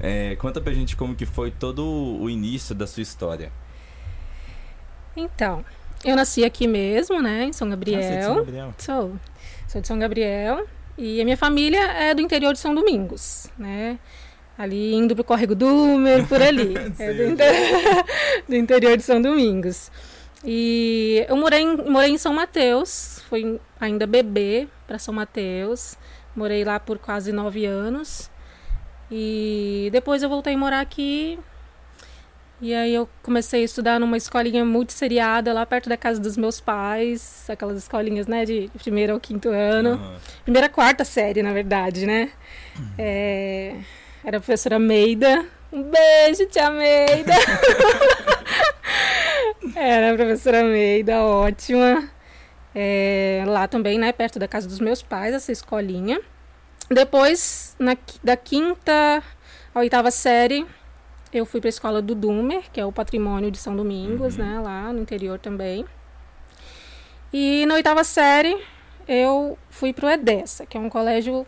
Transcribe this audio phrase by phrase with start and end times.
[0.00, 3.50] É, conta pra gente como que foi todo o início da sua história.
[5.16, 5.64] Então,
[6.04, 7.98] eu nasci aqui mesmo, né, em São Gabriel.
[8.00, 8.74] Ah, você é de São Gabriel?
[8.78, 9.16] Sou.
[9.66, 10.66] Sou de São Gabriel.
[10.96, 13.98] E a minha família é do interior de São Domingos, né?
[14.56, 16.74] Ali indo pro Córrego Dumer, por ali.
[16.98, 18.04] é do, inter-
[18.48, 19.90] do interior de São Domingos.
[20.44, 25.96] E eu morei em, morei em São Mateus, fui ainda bebê para São Mateus.
[26.34, 28.30] Morei lá por quase nove anos.
[29.10, 31.38] E depois eu voltei a morar aqui.
[32.60, 36.60] E aí eu comecei a estudar numa escolinha multisseriada lá perto da casa dos meus
[36.60, 37.48] pais.
[37.48, 39.90] Aquelas escolinhas, né, de primeiro ao quinto ano.
[39.90, 40.16] Aham.
[40.42, 42.30] Primeira, quarta série, na verdade, né?
[42.98, 43.76] É,
[44.24, 45.46] Era a professora Meida.
[45.72, 47.34] Um beijo, tia Meida!
[49.76, 52.08] Era a professora Meida, ótima.
[52.74, 56.20] É, lá também, né, perto da casa dos meus pais, essa escolinha.
[56.90, 59.22] Depois, na da quinta
[59.74, 60.66] à oitava série,
[61.32, 64.44] eu fui para a escola do Dumer, que é o patrimônio de São Domingos, Uhum.
[64.44, 65.84] né, lá no interior também.
[67.32, 68.56] E na oitava série,
[69.06, 71.46] eu fui para o EDESA, que é um colégio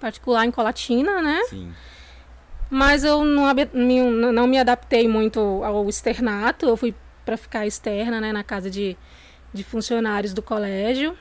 [0.00, 1.40] particular em Colatina, né?
[1.50, 1.72] Sim.
[2.70, 6.66] Mas eu não, me- não me adaptei muito ao externato.
[6.66, 8.96] Eu fui para ficar externa, né, na casa de,
[9.52, 11.16] de funcionários do colégio.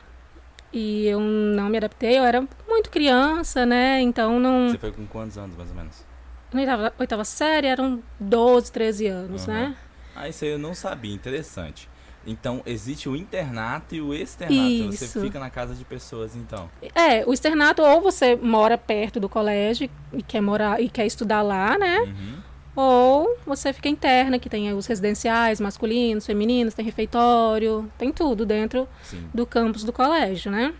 [0.72, 2.18] E eu não me adaptei.
[2.18, 4.02] Eu era muito criança, né?
[4.02, 4.70] Então não.
[4.70, 6.06] Você foi com quantos anos, mais ou menos?
[6.54, 9.54] Na oitava, oitava série eram 12, 13 anos, Aham.
[9.54, 9.76] né?
[10.16, 11.90] Ah, isso aí eu não sabia, interessante.
[12.26, 14.92] Então, existe o internato e o externato.
[14.92, 15.22] Você Isso.
[15.22, 16.70] fica na casa de pessoas, então.
[16.94, 21.42] É, o externato ou você mora perto do colégio e quer morar e quer estudar
[21.42, 22.00] lá, né?
[22.00, 22.44] Uhum.
[22.80, 28.88] Ou você fica interna, que tem os residenciais masculinos, femininos, tem refeitório, tem tudo dentro
[29.02, 29.28] Sim.
[29.34, 30.72] do campus do colégio, né?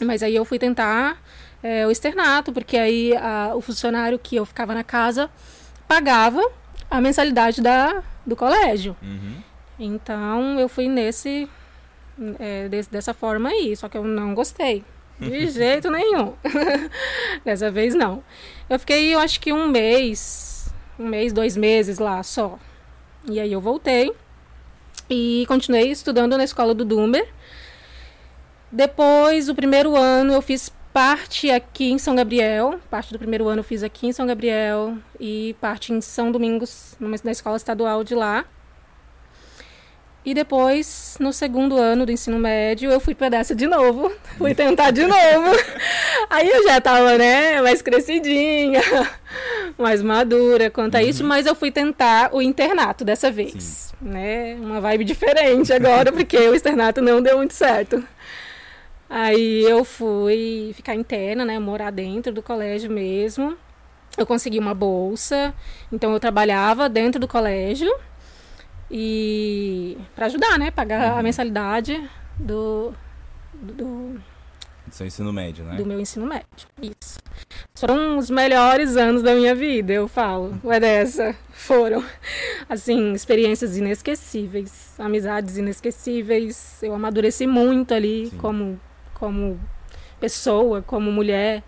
[0.00, 1.20] Mas aí eu fui tentar
[1.64, 5.28] é, o externato, porque aí a- o funcionário que eu ficava na casa
[5.88, 6.40] pagava
[6.88, 8.96] a mensalidade da, do colégio.
[9.02, 9.42] Uhum.
[9.80, 11.48] Então eu fui nesse
[12.38, 14.84] é, des- dessa forma aí, só que eu não gostei.
[15.18, 16.34] De jeito nenhum.
[17.44, 18.22] Dessa vez não.
[18.70, 20.55] Eu fiquei, eu acho que um mês,
[20.98, 22.58] um mês, dois meses lá só.
[23.28, 24.12] E aí eu voltei
[25.10, 27.26] e continuei estudando na escola do Dumber.
[28.70, 32.80] Depois, o primeiro ano, eu fiz parte aqui em São Gabriel.
[32.90, 36.96] Parte do primeiro ano eu fiz aqui em São Gabriel e parte em São Domingos,
[36.98, 38.44] numa, na escola estadual de lá.
[40.24, 44.10] E depois, no segundo ano do ensino médio, eu fui dessa de novo.
[44.36, 45.50] Fui tentar de novo.
[46.28, 48.80] Aí eu já tava, né, mais crescidinha,
[49.78, 54.54] mais madura quanto a isso, mas eu fui tentar o internato dessa vez, né?
[54.54, 58.02] Uma vibe diferente agora, porque o externato não deu muito certo.
[59.08, 63.56] Aí eu fui ficar interna, né, morar dentro do colégio mesmo.
[64.18, 65.54] Eu consegui uma bolsa,
[65.92, 67.94] então eu trabalhava dentro do colégio
[68.90, 72.02] e para ajudar, né, pagar a mensalidade
[72.38, 72.94] do,
[73.52, 74.20] do,
[74.96, 75.76] Seu ensino médio, né?
[75.76, 76.46] do meu ensino médio.
[76.80, 77.18] Isso.
[77.74, 80.58] Foram os melhores anos da minha vida, eu falo.
[80.64, 81.36] É dessa.
[81.52, 82.02] Foram.
[82.66, 86.82] Assim, experiências inesquecíveis, amizades inesquecíveis.
[86.82, 88.38] Eu amadureci muito ali Sim.
[88.38, 88.80] como,
[89.12, 89.60] como
[90.18, 91.62] pessoa, como mulher.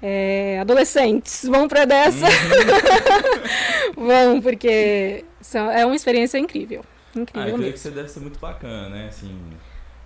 [0.00, 2.24] É, adolescentes, vão para dessa.
[3.94, 6.82] vão, porque são, é uma experiência incrível.
[7.14, 7.72] Ah, Incrível eu creio mesmo.
[7.74, 9.08] que você deve ser muito bacana, né?
[9.08, 9.38] Assim,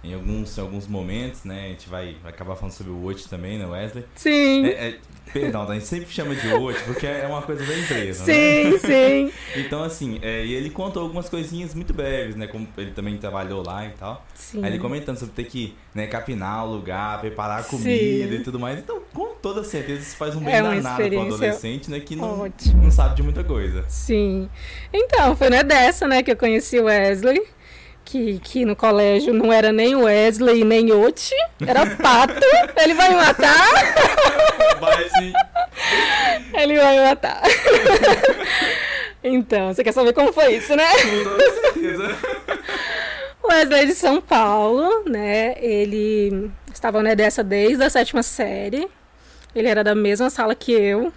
[0.02, 1.66] em alguns, em alguns momentos, né?
[1.66, 4.04] A gente vai, vai acabar falando sobre o Watch também, né, Wesley?
[4.14, 4.98] Sim, É, é,
[5.32, 8.32] perdão, a gente sempre chama de Watch porque é uma coisa da empresa, né?
[8.32, 9.32] sim, sim.
[9.60, 12.46] Então, assim, é, e ele contou algumas coisinhas muito breves, né?
[12.46, 14.24] Como ele também trabalhou lá e tal.
[14.34, 14.64] sim.
[14.64, 18.40] Aí ele comentando sobre ter que né, capinar o lugar, preparar a comida Sim.
[18.40, 18.78] e tudo mais.
[18.78, 22.00] Então, com toda certeza, isso faz um bem É danado pro adolescente, né?
[22.00, 22.82] Que não, Ótimo.
[22.84, 23.84] não sabe de muita coisa.
[23.88, 24.48] Sim.
[24.92, 27.42] Então, foi né, dessa, né, que eu conheci o Wesley.
[28.04, 31.34] Que, que no colégio não era nem Wesley nem Oti,
[31.64, 32.34] era Pato.
[32.76, 33.68] Ele vai me matar?
[34.80, 35.32] Mas, assim,
[36.54, 37.42] Ele vai me matar.
[39.22, 40.88] Então, você quer saber como foi isso, né?
[40.94, 42.16] com certeza.
[43.42, 45.56] O Wesley de São Paulo, né?
[45.58, 48.88] Ele estava né, dessa desde a sétima série.
[49.54, 51.12] Ele era da mesma sala que eu.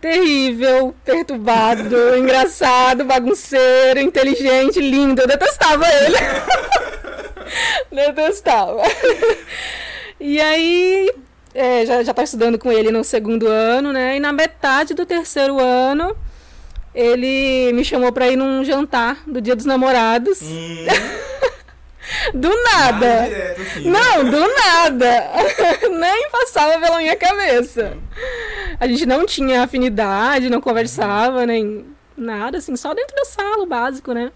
[0.00, 5.20] Terrível, perturbado, engraçado, bagunceiro, inteligente, lindo.
[5.20, 6.16] Eu detestava ele.
[7.92, 8.82] detestava.
[10.18, 11.10] E aí,
[11.54, 14.16] é, já, já tava estudando com ele no segundo ano, né?
[14.16, 16.16] E na metade do terceiro ano,
[16.94, 20.40] ele me chamou pra ir num jantar do Dia dos Namorados.
[20.42, 20.86] Hum,
[22.34, 23.24] Do nada nada.
[23.28, 23.90] direto, assim, né?
[23.90, 25.30] Não, do nada.
[25.98, 27.96] Nem passava pela minha cabeça.
[28.78, 31.86] A gente não tinha afinidade, não conversava, nem
[32.16, 34.32] nada, assim, só dentro da sala, o básico, né?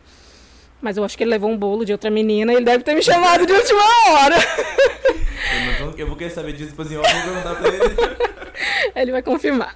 [0.81, 2.95] Mas eu acho que ele levou um bolo de outra menina e ele deve ter
[2.95, 4.37] me chamado de última hora.
[4.37, 8.35] Eu, não, eu vou querer saber disso, depois eu vou perguntar pra ele.
[8.95, 9.75] Ele vai confirmar.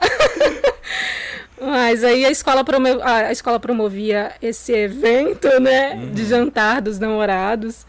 [1.60, 2.64] Mas aí a escola,
[3.02, 5.94] a escola promovia esse evento, né?
[5.94, 6.12] Uhum.
[6.12, 7.87] De jantar dos namorados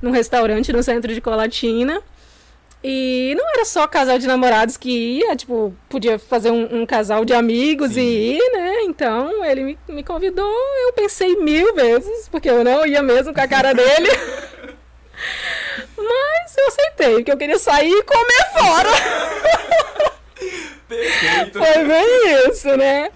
[0.00, 2.02] num restaurante no centro de Colatina.
[2.84, 7.24] E não era só casal de namorados que ia, tipo, podia fazer um, um casal
[7.24, 8.00] de amigos Sim.
[8.00, 8.82] e ir, né?
[8.82, 10.52] Então ele me, me, convidou,
[10.84, 14.08] eu pensei mil vezes, porque eu não ia mesmo com a cara dele.
[15.96, 18.90] Mas eu aceitei, porque eu queria sair e comer fora.
[20.92, 21.58] Perfeito.
[21.58, 23.10] Foi bem isso, né?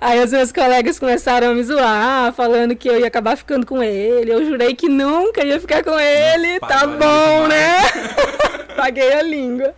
[0.00, 3.82] Aí os meus colegas começaram a me zoar, falando que eu ia acabar ficando com
[3.82, 4.30] ele.
[4.30, 6.60] Eu jurei que nunca ia ficar com ele.
[6.60, 7.80] Tá bom, né?
[8.76, 9.74] Paguei a língua.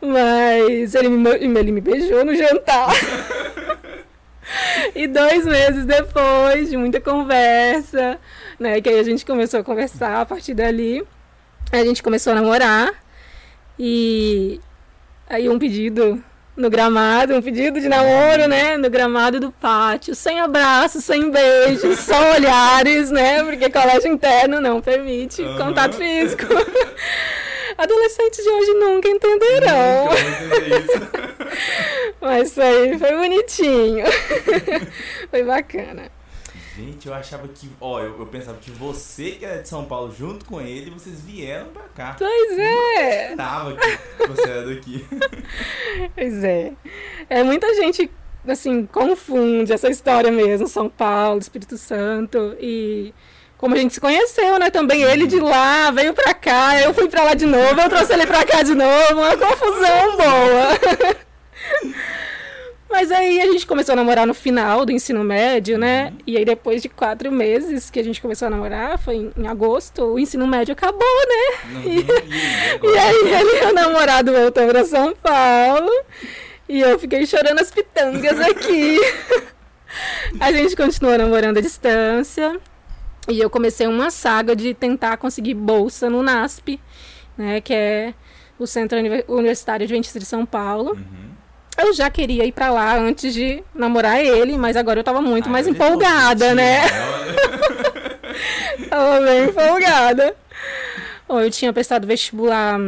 [0.00, 2.90] Mas ele me, ele me beijou no jantar.
[4.94, 8.18] e dois meses depois de muita conversa,
[8.58, 8.80] né?
[8.80, 11.02] Que aí a gente começou a conversar a partir dali.
[11.70, 12.92] A gente começou a namorar.
[13.78, 14.60] E
[15.32, 16.22] aí um pedido
[16.54, 18.76] no gramado, um pedido de namoro, né?
[18.76, 23.42] No gramado do pátio, sem abraços, sem beijos, só olhares, né?
[23.42, 25.56] Porque colégio interno não permite uhum.
[25.56, 26.44] contato físico.
[27.78, 30.10] Adolescentes de hoje nunca entenderão.
[30.10, 31.32] Nunca
[32.20, 34.04] Mas foi, foi bonitinho.
[35.30, 36.10] foi bacana.
[36.76, 37.70] Gente, eu achava que.
[37.80, 41.20] Ó, eu, eu, pensava que você que era de São Paulo junto com ele, vocês
[41.20, 42.16] vieram pra cá.
[42.18, 43.32] Pois é.
[43.32, 45.06] Eu tava que você era daqui.
[46.14, 46.72] Pois é.
[47.28, 48.10] É, muita gente,
[48.48, 53.12] assim, confunde essa história mesmo, São Paulo, Espírito Santo e.
[53.58, 54.70] Como a gente se conheceu, né?
[54.70, 58.12] Também ele de lá veio pra cá, eu fui pra lá de novo, eu trouxe
[58.12, 61.14] ele pra cá de novo, uma confusão boa.
[62.92, 66.10] Mas aí a gente começou a namorar no final do ensino médio, né?
[66.10, 66.18] Uhum.
[66.26, 69.46] E aí depois de quatro meses que a gente começou a namorar, foi em, em
[69.46, 71.58] agosto, o ensino médio acabou, né?
[71.72, 71.82] Uhum.
[71.90, 71.96] E,
[72.86, 75.90] e, aí ele, o namorado, voltou para São Paulo.
[76.68, 79.00] E eu fiquei chorando as pitangas aqui.
[80.38, 82.60] a gente continuou namorando à distância.
[83.26, 86.78] E eu comecei uma saga de tentar conseguir bolsa no NASP,
[87.38, 87.62] né?
[87.62, 88.14] Que é
[88.58, 88.98] o Centro
[89.28, 90.90] Universitário Adventista de São Paulo.
[90.90, 91.21] Uhum.
[91.76, 95.48] Eu já queria ir para lá antes de namorar ele, mas agora eu tava muito
[95.48, 96.80] ah, mais empolgada, né?
[98.90, 100.36] tava bem empolgada.
[101.26, 102.78] Bom, eu tinha prestado vestibular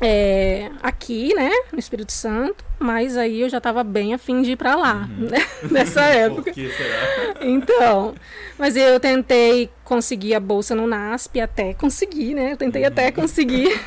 [0.00, 4.56] é, aqui, né, no Espírito Santo, mas aí eu já tava bem afim de ir
[4.56, 5.28] para lá, uhum.
[5.28, 6.42] né, nessa época.
[6.42, 7.34] Por que será?
[7.40, 8.14] Então,
[8.58, 12.88] mas eu tentei conseguir a bolsa no NASP, até conseguir, né, eu tentei uhum.
[12.88, 13.80] até conseguir.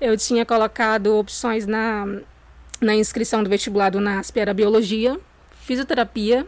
[0.00, 2.06] Eu tinha colocado opções na
[2.84, 5.18] na inscrição do vestibular do NASP era biologia,
[5.62, 6.46] fisioterapia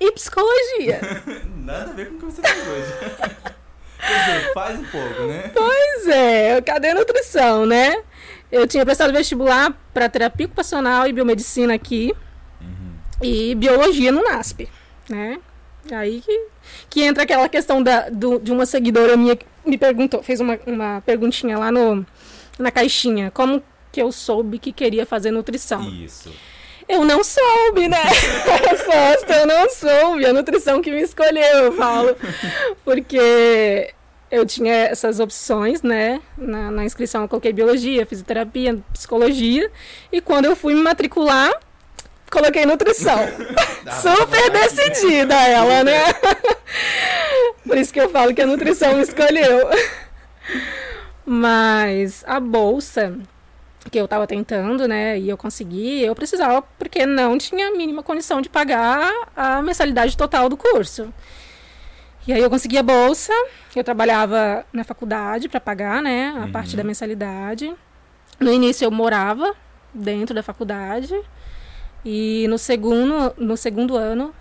[0.00, 1.00] e psicologia.
[1.56, 3.52] Nada a ver com o que você faz hoje.
[4.02, 5.52] Quer dizer, faz um pouco, né?
[5.54, 8.02] Pois é, cadê a nutrição, né?
[8.50, 12.12] Eu tinha prestado vestibular para terapia ocupacional e biomedicina aqui
[12.60, 12.94] uhum.
[13.22, 14.68] e biologia no NASP,
[15.08, 15.38] né?
[15.90, 16.46] Aí que,
[16.90, 20.58] que entra aquela questão da, do, de uma seguidora minha que me perguntou, fez uma,
[20.66, 22.04] uma perguntinha lá no,
[22.58, 23.62] na caixinha, como
[23.92, 25.86] que eu soube que queria fazer nutrição.
[25.88, 26.32] Isso.
[26.88, 28.02] Eu não soube, né?
[28.68, 30.26] Resposta, eu não soube.
[30.26, 32.16] A nutrição que me escolheu, eu falo.
[32.84, 33.94] Porque
[34.30, 36.20] eu tinha essas opções, né?
[36.36, 39.70] Na, na, inscrição eu coloquei biologia, fisioterapia, psicologia.
[40.10, 41.52] E quando eu fui me matricular,
[42.30, 43.18] coloquei nutrição.
[44.00, 46.02] Super decidida ela, né?
[47.66, 49.68] Por isso que eu falo que a nutrição me escolheu.
[51.24, 53.18] Mas a bolsa
[53.92, 58.02] que eu estava tentando, né, e eu consegui, eu precisava, porque não tinha a mínima
[58.02, 61.12] condição de pagar a mensalidade total do curso.
[62.26, 63.32] E aí eu consegui a bolsa,
[63.76, 66.52] eu trabalhava na faculdade para pagar, né, a uhum.
[66.52, 67.74] parte da mensalidade.
[68.40, 69.54] No início eu morava
[69.92, 71.14] dentro da faculdade
[72.02, 74.34] e no segundo, no segundo ano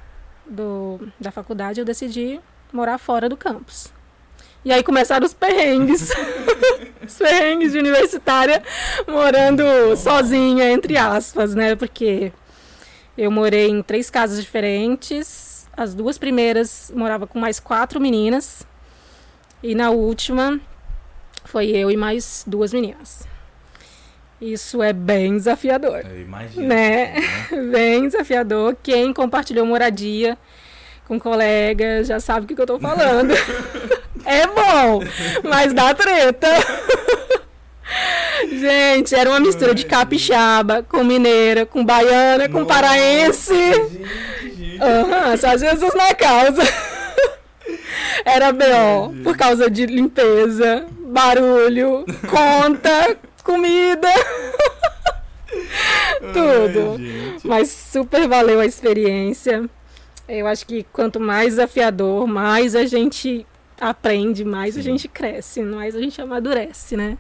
[0.46, 2.40] do, da faculdade eu decidi
[2.72, 3.92] morar fora do campus.
[4.64, 6.12] E aí começaram os perrengues.
[7.06, 8.62] os perrengues de universitária
[9.08, 9.64] morando
[9.98, 11.76] sozinha, entre aspas, né?
[11.76, 12.32] Porque
[13.18, 15.68] eu morei em três casas diferentes.
[15.76, 18.66] As duas primeiras morava com mais quatro meninas.
[19.64, 20.60] E na última
[21.46, 23.28] foi eu e mais duas meninas.
[24.40, 26.04] Isso é bem desafiador.
[26.04, 26.68] Eu imagino.
[26.68, 27.14] Né?
[27.52, 27.62] né?
[27.72, 28.76] bem desafiador.
[28.82, 30.38] Quem compartilhou moradia
[31.08, 33.34] com colegas já sabe o que, que eu tô falando.
[34.26, 35.02] É bom,
[35.44, 36.48] mas dá treta.
[38.50, 43.54] Gente, era uma mistura de capixaba com mineira, com baiana, com Nossa, paraense.
[44.80, 46.62] Aham, só Jesus na causa.
[48.26, 49.24] Era B.O.
[49.24, 54.10] por causa de limpeza, barulho, conta, comida.
[56.34, 56.98] Tudo.
[56.98, 57.38] Ai.
[57.44, 59.70] Mas super valeu a experiência.
[60.28, 63.46] Eu acho que quanto mais desafiador, mais a gente
[63.82, 64.92] aprende, mais a Sim.
[64.92, 67.18] gente cresce, mais a gente amadurece, né?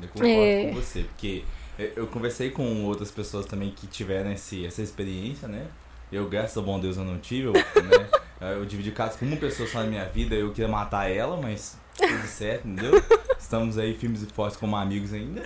[0.00, 0.66] Eu concordo É.
[0.68, 1.44] com você, porque
[1.78, 5.66] eu- eu conversei com outras pessoas também que tiveram esse, essa experiência, né?
[6.12, 8.08] Eu, graças ao bom Deus, eu não tive, eu, né?
[8.54, 11.76] Eu dividi casa com uma pessoa só na minha vida, eu queria matar ela, mas
[11.96, 13.02] tudo certo, entendeu?
[13.38, 15.42] Estamos aí firmes e fortes como amigos ainda.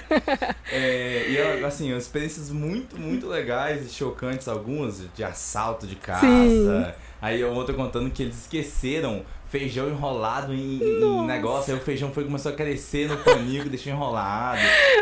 [0.71, 6.25] É, e assim, experiências muito, muito legais e chocantes, algumas de assalto de casa.
[6.27, 6.93] Sim.
[7.21, 9.25] Aí a outra contando que eles esqueceram
[9.59, 13.69] feijão enrolado em, em negócio, aí o feijão foi começou a crescer no paninho que
[13.69, 14.59] deixou enrolado.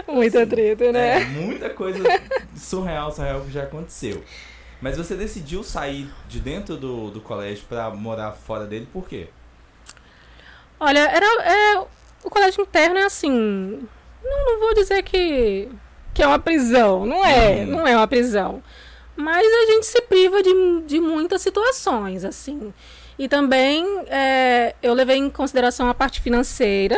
[0.07, 1.21] Muita treta, É, né?
[1.21, 2.03] muita coisa
[2.55, 4.23] surreal, surreal que já aconteceu.
[4.79, 9.29] Mas você decidiu sair de dentro do, do colégio pra morar fora dele, por quê?
[10.79, 11.79] Olha, era, é,
[12.25, 13.31] o colégio interno é assim.
[14.23, 15.69] Não, não vou dizer que,
[16.13, 17.07] que é uma prisão.
[17.07, 17.67] Não é, Uhum.
[17.67, 18.63] não é uma prisão.
[19.17, 22.73] Mas a gente se priva de, de muitas situações, assim.
[23.23, 26.97] E também é, eu levei em consideração a parte financeira.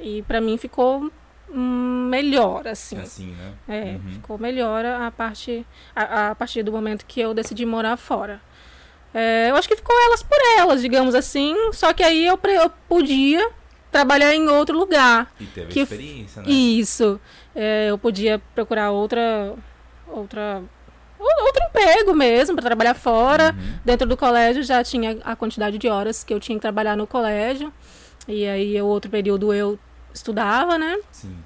[0.00, 1.12] E pra mim ficou
[1.48, 2.98] melhor, assim.
[2.98, 3.52] Assim, né?
[3.68, 4.00] É, Uhum.
[4.14, 5.64] ficou melhor a parte
[5.94, 8.40] a, a partir do momento que eu decidi morar fora.
[9.14, 11.54] É, eu acho que ficou elas por elas, digamos assim.
[11.72, 13.48] Só que aí eu, eu podia
[13.92, 15.32] trabalhar em outro lugar.
[15.38, 16.50] E teve Que experiência, né?
[16.50, 17.20] Isso.
[17.54, 19.54] É, eu podia procurar outra
[20.08, 20.68] outra ou-
[21.18, 23.54] outro emprego mesmo para trabalhar fora.
[23.56, 23.78] Uhum.
[23.84, 27.06] Dentro do colégio já tinha a quantidade de horas que eu tinha que trabalhar no
[27.06, 27.72] colégio.
[28.26, 29.78] E aí o outro período eu
[30.12, 30.98] estudava, né?
[31.10, 31.36] Sim.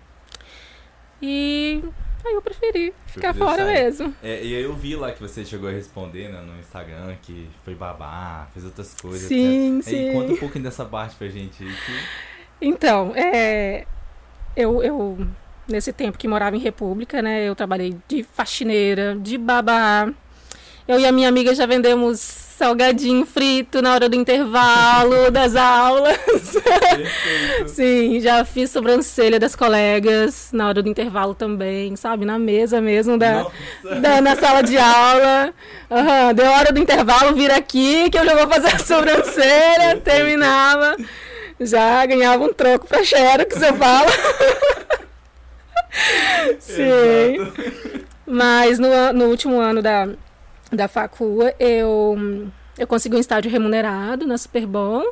[1.21, 1.83] E
[2.25, 3.75] aí eu preferi ficar fora sair.
[3.75, 4.15] mesmo.
[4.23, 7.49] É, e aí eu vi lá que você chegou a responder né, no Instagram que
[7.65, 9.29] foi babá, fez outras coisas.
[9.29, 9.91] Sim, etc.
[9.91, 10.13] Sim.
[10.13, 11.59] conta um pouquinho dessa parte pra gente.
[11.59, 12.01] Que...
[12.61, 13.87] Então, é,
[14.57, 15.27] eu, eu,
[15.69, 20.09] nesse tempo que morava em República, né, eu trabalhei de faxineira, de babá.
[20.87, 26.19] Eu e a minha amiga já vendemos salgadinho frito na hora do intervalo das aulas.
[27.69, 32.25] Sim, já fiz sobrancelha das colegas na hora do intervalo também, sabe?
[32.25, 33.47] Na mesa mesmo da,
[34.01, 35.53] da- na sala de aula.
[35.91, 40.97] Aham, deu hora do intervalo, vira aqui que eu já vou fazer a sobrancelha, terminava.
[41.61, 44.11] Já ganhava um troco pra Xerox, eu falo.
[46.59, 46.83] Sim.
[46.83, 48.07] Exato.
[48.27, 50.09] Mas no, no último ano da,
[50.71, 55.05] da facua, eu, eu consegui um estágio remunerado na Superbom.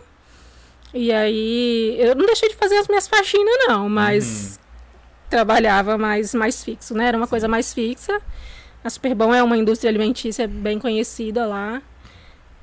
[0.92, 4.58] E aí, eu não deixei de fazer as minhas faxinas, não, mas
[5.28, 7.06] trabalhava mais, mais fixo, né?
[7.06, 8.20] Era uma coisa mais fixa.
[8.82, 11.80] A Superbom é uma indústria alimentícia bem conhecida lá.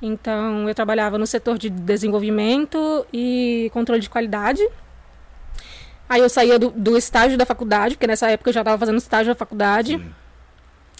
[0.02, 4.62] Então, eu trabalhava no setor de desenvolvimento e controle de qualidade.
[6.08, 8.96] Aí eu saía do, do estágio da faculdade, porque nessa época eu já estava fazendo
[8.98, 9.98] estágio da faculdade.
[9.98, 10.14] Sim.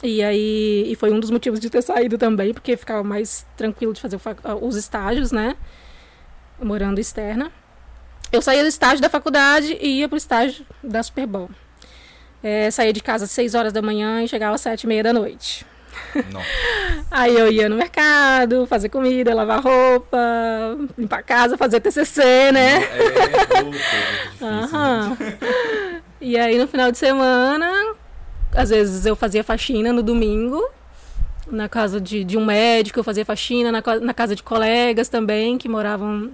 [0.03, 3.93] E aí, e foi um dos motivos de ter saído também, porque ficava mais tranquilo
[3.93, 4.21] de fazer
[4.61, 5.57] os estágios, né?
[6.63, 7.51] Morando externa.
[8.31, 11.49] Eu saía do estágio da faculdade e ia pro estágio da Superbom.
[12.43, 15.03] É, saía de casa às 6 horas da manhã e chegava às 7 e meia
[15.03, 15.67] da noite.
[17.11, 20.19] Aí eu ia no mercado, fazer comida, lavar roupa,
[20.97, 22.83] limpar a casa, fazer TCC, né?
[22.83, 24.47] É, puta, muito difícil.
[24.47, 25.17] Aham.
[26.21, 27.95] E aí no final de semana,
[28.53, 30.69] às vezes eu fazia faxina no domingo,
[31.51, 35.57] na casa de, de um médico, eu fazia faxina na, na casa de colegas também,
[35.57, 36.31] que moravam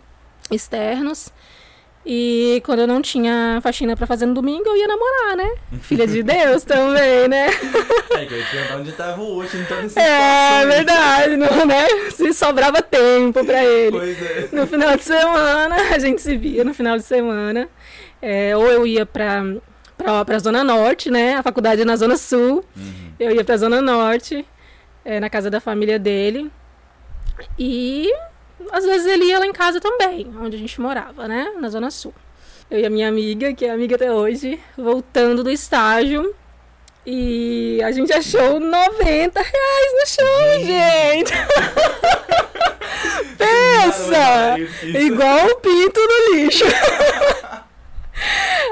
[0.50, 1.30] externos.
[2.06, 5.54] E quando eu não tinha faxina pra fazer no domingo, eu ia namorar, né?
[5.80, 7.46] Filha de Deus também, né?
[7.46, 11.86] É, que eu perguntar onde tava o em toda essa É verdade, não, né?
[12.10, 13.98] Se sobrava tempo pra ele.
[13.98, 14.48] Pois é.
[14.52, 17.68] No final de semana, a gente se via no final de semana.
[18.20, 19.42] É, ou eu ia pra,
[19.96, 21.36] pra, pra Zona Norte, né?
[21.36, 22.62] A faculdade é na Zona Sul.
[22.76, 23.12] Uhum.
[23.18, 24.44] Eu ia pra Zona Norte,
[25.04, 26.50] é, na casa da família dele.
[27.58, 28.12] E
[28.72, 31.52] às vezes ele ia lá em casa também, onde a gente morava, né?
[31.58, 32.14] Na Zona Sul.
[32.70, 36.34] Eu e a minha amiga, que é amiga até hoje, voltando do estágio.
[37.06, 41.32] E a gente achou 90 reais no chão, gente!
[43.36, 44.56] Pensa!
[44.82, 46.64] Igual o pinto no lixo.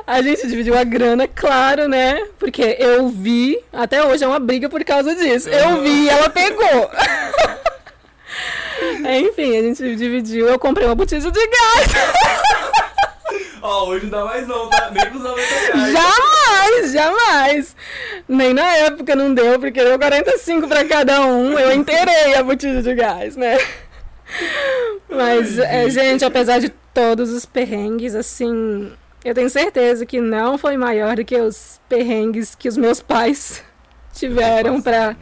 [0.06, 2.26] A gente dividiu a grana, claro, né?
[2.38, 5.49] Porque eu vi, até hoje é uma briga por causa disso.
[5.49, 6.90] Eu vi e ela pegou.
[9.04, 12.82] Enfim, a gente dividiu, eu comprei uma botija de gás.
[13.62, 14.90] Ó, hoje não dá mais não, tá?
[14.90, 15.92] Nem com os 90 reais.
[15.92, 17.76] Jamais, jamais.
[18.28, 21.56] Nem na época não deu, porque deu 45 pra cada um.
[21.56, 23.56] Eu inteirei a botija de gás, né?
[25.09, 28.92] Mas, é, gente, apesar de todos os perrengues, assim,
[29.25, 33.62] eu tenho certeza que não foi maior do que os perrengues que os meus pais
[34.12, 35.16] tiveram pra, né?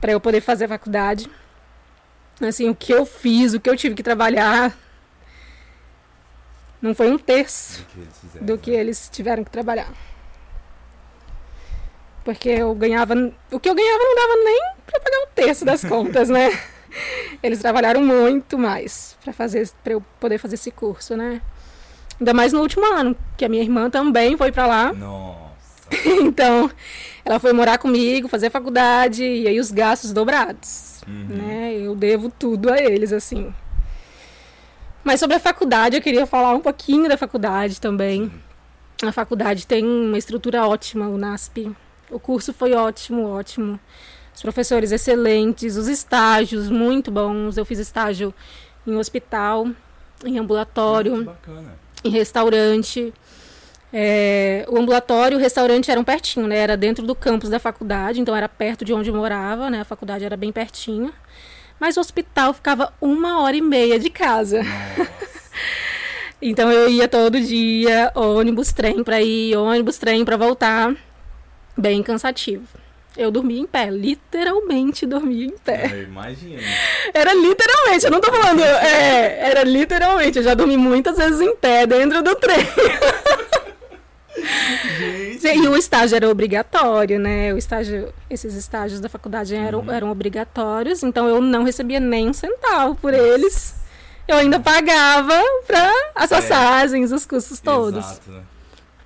[0.00, 1.30] pra eu poder fazer faculdade.
[2.40, 4.76] Assim, o que eu fiz, o que eu tive que trabalhar,
[6.82, 8.46] não foi um terço Do que eles fizeram.
[8.46, 8.76] do que né?
[8.78, 9.92] eles tiveram que trabalhar.
[12.24, 13.14] Porque eu ganhava.
[13.50, 16.58] O que eu ganhava não dava nem pra pagar um terço das contas, né?
[17.42, 21.42] Eles trabalharam muito mais pra fazer para eu poder fazer esse curso, né?
[22.18, 24.92] Ainda mais no último ano, que a minha irmã também foi pra lá.
[24.92, 25.44] Nossa.
[26.06, 26.70] Então,
[27.24, 31.26] ela foi morar comigo, fazer faculdade e aí os gastos dobrados, Uhum.
[31.28, 31.74] né?
[31.74, 33.52] Eu devo tudo a eles assim.
[35.02, 38.32] Mas sobre a faculdade, eu queria falar um pouquinho da faculdade também.
[39.02, 41.70] A faculdade tem uma estrutura ótima, o NASP.
[42.10, 43.78] O curso foi ótimo, ótimo.
[44.34, 47.56] Os professores excelentes, os estágios muito bons.
[47.56, 48.32] Eu fiz estágio
[48.86, 49.68] em hospital,
[50.24, 51.76] em ambulatório bacana.
[52.02, 53.12] em restaurante.
[53.96, 56.58] É, o ambulatório e o restaurante eram pertinho, né?
[56.58, 59.82] Era dentro do campus da faculdade, então era perto de onde eu morava, né?
[59.82, 61.12] A faculdade era bem pertinho.
[61.78, 64.62] Mas o hospital ficava uma hora e meia de casa.
[66.46, 70.94] Então eu ia todo dia, ônibus, trem pra ir, ônibus, trem pra voltar.
[71.74, 72.66] Bem cansativo.
[73.16, 75.88] Eu dormia em pé, literalmente dormia em pé.
[75.90, 76.60] Eu imagino.
[77.14, 78.60] Era literalmente, eu não tô falando.
[78.62, 80.36] É, era literalmente.
[80.38, 82.58] Eu já dormi muitas vezes em pé dentro do trem.
[84.98, 85.46] Gente.
[85.46, 87.52] E o estágio era obrigatório, né?
[87.52, 89.90] O estágio, esses estágios da faculdade eram, Uhum.
[89.90, 93.74] eram obrigatórios, então eu não recebia nem um centavo por eles.
[94.26, 96.36] Eu ainda pagava para as É.
[96.36, 98.04] passagens, os custos todos.
[98.04, 98.42] Exato, né?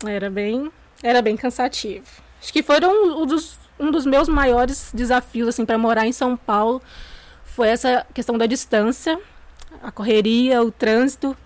[0.06, 0.70] Era bem,
[1.02, 2.06] era bem cansativo.
[2.40, 6.36] Acho que foram um dos, um dos meus maiores desafios assim para morar em São
[6.36, 6.80] Paulo
[7.44, 9.18] foi essa questão da distância,
[9.82, 11.36] a correria, o trânsito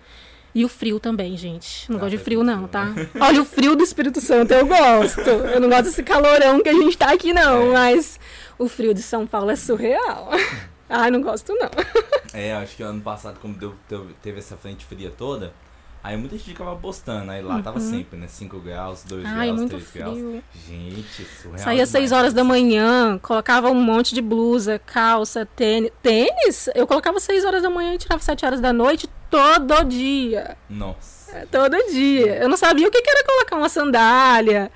[0.54, 1.90] e o frio também, gente.
[1.90, 2.68] Não Ah, gosto de é frio não, né?
[2.70, 2.88] tá?
[3.20, 5.20] Olha o frio do Espírito Santo, eu gosto.
[5.20, 7.72] Eu não gosto desse calorão que a gente tá aqui não, É.
[7.72, 8.18] mas
[8.58, 10.30] o frio de São Paulo é surreal.
[10.88, 11.70] Ai, não gosto não.
[12.34, 13.74] É, acho que ano passado, como deu-
[14.22, 15.52] teve essa frente fria toda,
[16.02, 17.30] aí muita gente ficava postando.
[17.30, 18.26] Aí lá tava sempre, né?
[18.28, 19.30] 5 graus, 2 Uhum.
[19.30, 20.18] Ai, é graus, muito 3 graus.
[20.68, 21.58] Gente, surreal.
[21.58, 22.12] Saía às 6 demais.
[22.20, 25.90] horas da manhã, colocava um monte de blusa, calça, tênis.
[26.02, 26.68] Tênis?
[26.74, 30.56] Eu colocava 6 horas da manhã e tirava 7 horas da noite todo dia.
[30.68, 31.46] Nossa.
[31.50, 32.36] Todo dia.
[32.42, 34.70] Eu não sabia o que que era colocar uma sandália,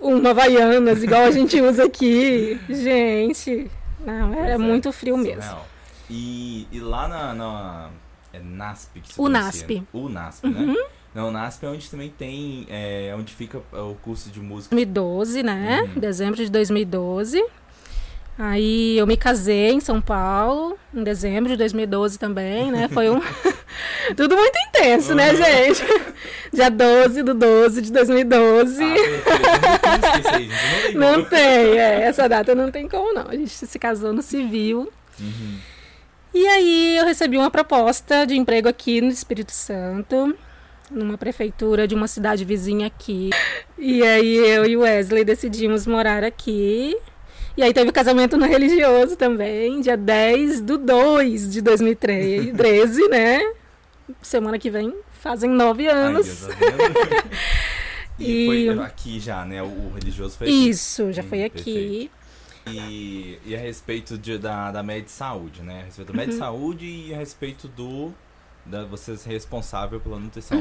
[0.00, 2.58] uma Havaianas, igual a gente usa aqui.
[2.70, 3.70] Gente,
[4.04, 5.42] não, era é, muito frio mesmo.
[5.42, 5.66] surreal.
[6.08, 7.90] E, e lá na, na-
[8.38, 9.74] É NASP que se O NASP.
[9.76, 9.84] né?
[9.92, 10.74] O NASP, né?
[11.14, 12.66] Não, o NASP é onde também tem.
[12.68, 14.74] É onde fica o curso de música.
[14.74, 15.82] 2012, né?
[15.94, 16.00] Uhum.
[16.00, 17.44] Dezembro de 2012.
[18.40, 22.88] Aí eu me casei em São Paulo, em dezembro de 2012 também, né?
[22.88, 23.20] Foi um.
[24.16, 25.36] Tudo muito intenso, né, Uhum.
[25.36, 25.82] gente?
[26.54, 28.82] Dia 12 do 12 de 2012.
[28.84, 30.52] Ah, perfeito.
[30.94, 31.00] Não.
[31.00, 33.28] Não não tem, é, essa data não tem como não.
[33.28, 34.92] A gente se casou no civil.
[35.20, 35.58] Uhum.
[36.38, 40.36] E aí eu recebi uma proposta de emprego aqui no Espírito Santo,
[40.88, 43.30] numa prefeitura de uma cidade vizinha aqui.
[43.76, 46.96] E aí eu e o Wesley decidimos morar aqui.
[47.56, 53.40] E aí teve o casamento no religioso também, dia 10 do 2 de 2013, né?
[54.22, 56.46] Semana que vem fazem nove Ai, anos.
[56.46, 57.28] Vendo?
[58.16, 59.60] e, E- foi aqui já, né?
[59.60, 60.68] O, religioso foi aqui.
[60.70, 61.64] Isso, já Hum, foi aqui.
[61.64, 62.17] perfeito.
[62.74, 65.82] E, e a respeito de, da, da média de saúde, né?
[65.82, 66.38] A respeito da média Uhum.
[66.38, 68.12] de saúde e a respeito do.
[68.66, 70.58] Da, você ser responsável pela nutrição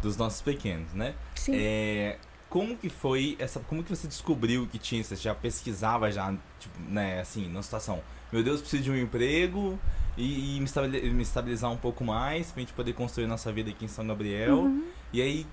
[0.00, 1.08] dos nossos pequenos, né?
[1.08, 1.14] Uhum.
[1.36, 1.52] Sim.
[1.56, 2.16] É,
[2.48, 3.60] como que foi essa.
[3.60, 5.02] Como que você descobriu que tinha?
[5.04, 8.00] Você já pesquisava já, tipo, né, assim, na situação.
[8.32, 9.78] Meu Deus, preciso de um emprego
[10.16, 13.88] e, e me, estabilizar um pouco mais pra gente poder construir nossa vida aqui em
[13.88, 14.56] São Gabriel.
[14.60, 14.84] Uhum.
[15.12, 15.46] E aí,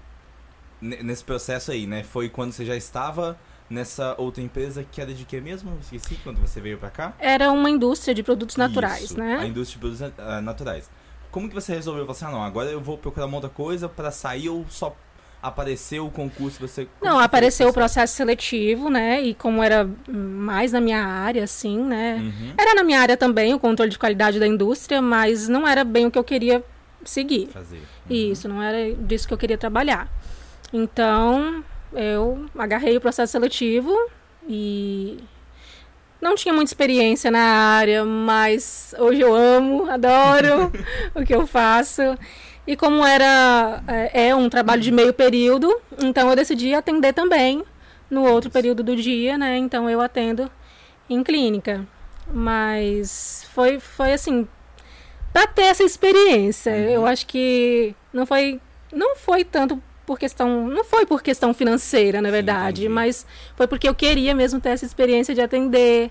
[0.82, 2.04] ne- nesse processo aí, né?
[2.04, 3.38] Foi quando você já estava
[3.70, 5.78] nessa outra empresa que era de que mesmo?
[5.82, 7.14] Esqueci quando você veio pra cá?
[7.20, 9.38] Era uma indústria de produtos naturais, Isso, né?
[9.40, 10.90] A indústria de produtos ah, naturais.
[11.32, 12.06] Como que você resolveu?
[12.08, 14.96] Você, ah, não, agora eu vou procurar uma outra coisa pra sair ou só
[15.42, 16.88] apareceu o concurso você...
[17.00, 19.22] como Não, apareceu o processo seletivo, né?
[19.22, 22.18] E como era mais na minha área, assim, né?
[22.22, 25.84] Uhum, Era na minha área também, o controle de qualidade da indústria, mas não era
[25.84, 26.64] bem o que eu queria
[27.06, 27.48] seguir.
[27.48, 27.78] fazer.
[27.78, 28.16] Uhum.
[28.16, 30.12] Isso, não era disso que eu queria trabalhar.
[30.74, 33.96] Então, eu agarrei o processo seletivo
[34.48, 35.20] e
[36.22, 40.72] não tinha muita experiência na área, mas hoje eu amo, adoro
[41.16, 42.02] o que eu faço.
[42.68, 47.64] E como era é, é, um trabalho de meio período, então eu decidi atender também
[48.10, 49.58] no outro período do dia, né?
[49.58, 50.52] Então eu atendo
[51.10, 51.88] em clínica.
[52.32, 54.48] Mas foi, foi assim,
[55.34, 56.72] para ter essa experiência.
[56.72, 56.90] Uhum.
[56.90, 58.62] Eu acho que não foi,
[58.94, 63.68] não foi tanto por questão, não foi por questão financeira, na verdade, Sim, mas foi
[63.68, 66.10] porque eu queria mesmo ter essa experiência de atender,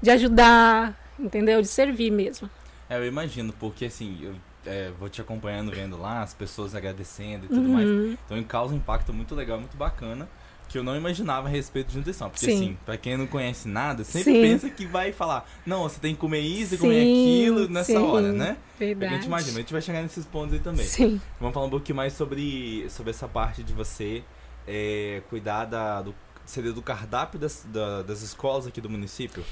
[0.00, 1.60] de ajudar, entendeu?
[1.60, 2.48] De servir mesmo.
[2.88, 7.44] É, eu imagino, porque assim, eu é, vou te acompanhando, vendo lá, as pessoas agradecendo
[7.44, 7.74] e tudo uhum.
[7.74, 8.18] mais.
[8.24, 10.26] Então causa um impacto muito legal, muito bacana
[10.74, 12.28] que eu não imaginava a respeito de nutrição.
[12.28, 12.54] Porque, Sim.
[12.56, 14.42] assim, pra quem não conhece nada, sempre Sim.
[14.42, 17.98] pensa que vai falar, não, você tem que comer isso e comer aquilo nessa Sim.
[17.98, 18.56] hora, né?
[18.76, 18.94] Verdade.
[18.98, 20.84] Porque a gente imagina, a gente vai chegar nesses pontos aí também.
[20.84, 21.20] Sim.
[21.38, 24.24] Vamos falar um pouquinho mais sobre, sobre essa parte de você
[24.66, 26.12] é, cuidar da, do,
[26.44, 29.44] seria do cardápio das, da, das escolas aqui do município?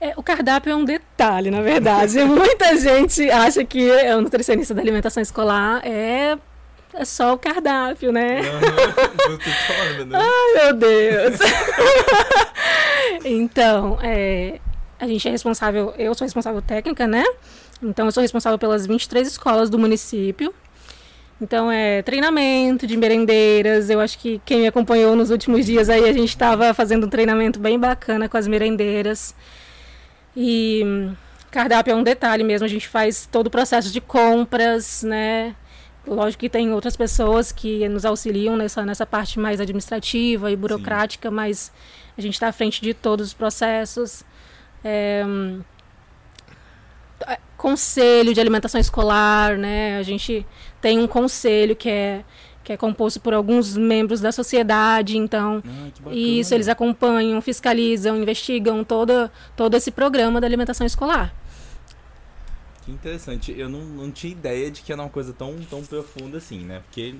[0.00, 2.22] É, o cardápio é um detalhe, na verdade.
[2.22, 6.38] Muita gente acha que o nutricionista da alimentação escolar é
[6.94, 8.40] é só o cardápio, né?
[8.40, 9.38] Uhum.
[10.06, 10.18] né?
[10.18, 11.38] Ai, meu Deus.
[13.24, 14.58] então, é,
[14.98, 17.24] a gente é responsável, eu sou responsável técnica, né?
[17.82, 20.52] Então, eu sou responsável pelas 23 escolas do município.
[21.40, 23.90] Então, é treinamento de merendeiras.
[23.90, 27.10] Eu acho que quem me acompanhou nos últimos dias aí, a gente estava fazendo um
[27.10, 29.34] treinamento bem bacana com as merendeiras.
[30.36, 31.14] E hum,
[31.50, 32.64] cardápio é um detalhe mesmo.
[32.64, 35.54] A gente faz todo o processo de compras, né?
[36.08, 41.28] Lógico que tem outras pessoas que nos auxiliam nessa, nessa parte mais administrativa e burocrática,
[41.28, 41.34] Sim.
[41.34, 41.72] mas
[42.16, 44.24] a gente está à frente de todos os processos.
[44.82, 45.24] É,
[47.58, 49.98] conselho de alimentação escolar, né?
[49.98, 50.46] A gente
[50.80, 52.24] tem um conselho que é
[52.64, 58.84] que é composto por alguns membros da sociedade, então ah, isso eles acompanham, fiscalizam, investigam
[58.84, 61.34] todo todo esse programa da alimentação escolar.
[62.88, 63.54] Que interessante.
[63.54, 66.80] Eu não, não tinha ideia de que era uma coisa tão, tão profunda assim, né?
[66.80, 67.14] Porque,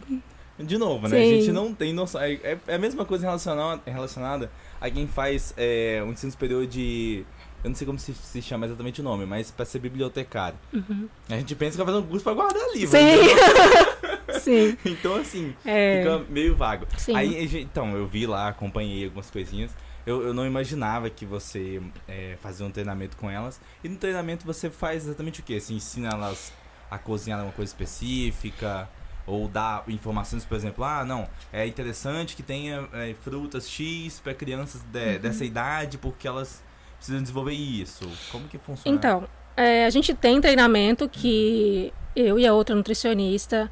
[0.59, 1.19] de novo, né?
[1.19, 1.23] Sim.
[1.23, 2.23] A gente não tem noção.
[2.23, 4.51] É, é, é a mesma coisa relacionada, relacionada
[4.81, 7.23] a quem faz é, um ensino superior de.
[7.63, 10.59] Eu não sei como se, se chama exatamente o nome, mas para ser bibliotecário.
[10.73, 11.07] Uhum.
[11.29, 12.97] A gente pensa que vai fazer um curso para guardar livro.
[12.97, 14.41] Sim.
[14.41, 14.79] Sim.
[14.87, 15.99] então, assim, é...
[15.99, 16.87] fica meio vago.
[16.97, 17.15] Sim.
[17.15, 19.71] Aí, então, eu vi lá, acompanhei algumas coisinhas
[20.09, 23.61] eu, eu não imaginava que você é, fazia um treinamento com elas.
[23.85, 25.61] E no treinamento você faz exatamente o que?
[25.61, 26.51] Você ensina elas
[26.91, 28.89] a cozinhar uma coisa específica?
[29.27, 34.33] Ou dá informações, por exemplo, ah, não, é interessante que tenha é, frutas X para
[34.33, 35.19] crianças de, uhum.
[35.21, 36.65] dessa idade, porque elas
[36.97, 38.11] precisam desenvolver isso.
[38.33, 38.97] Como que funciona?
[38.97, 43.71] Então, é, a gente tem treinamento que eu e a outra nutricionista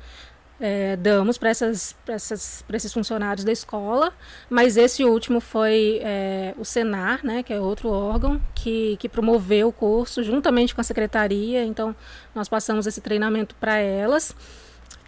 [0.59, 4.13] é, damos para esses funcionários da escola,
[4.49, 9.69] mas esse último foi é, o Senar, né, que é outro órgão, que, que promoveu
[9.69, 11.95] o curso juntamente com a secretaria, então
[12.35, 14.35] nós passamos esse treinamento para elas.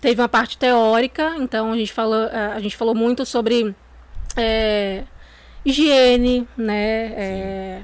[0.01, 3.75] Teve uma parte teórica, então a gente falou, a gente falou muito sobre
[4.37, 5.05] é,
[5.65, 7.83] higiene, né, é,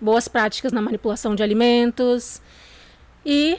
[0.00, 2.40] boas práticas na manipulação de alimentos
[3.26, 3.58] e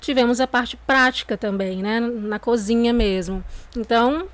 [0.00, 2.00] tivemos a parte prática também, né?
[2.00, 3.44] Na cozinha mesmo.
[3.76, 4.26] Então,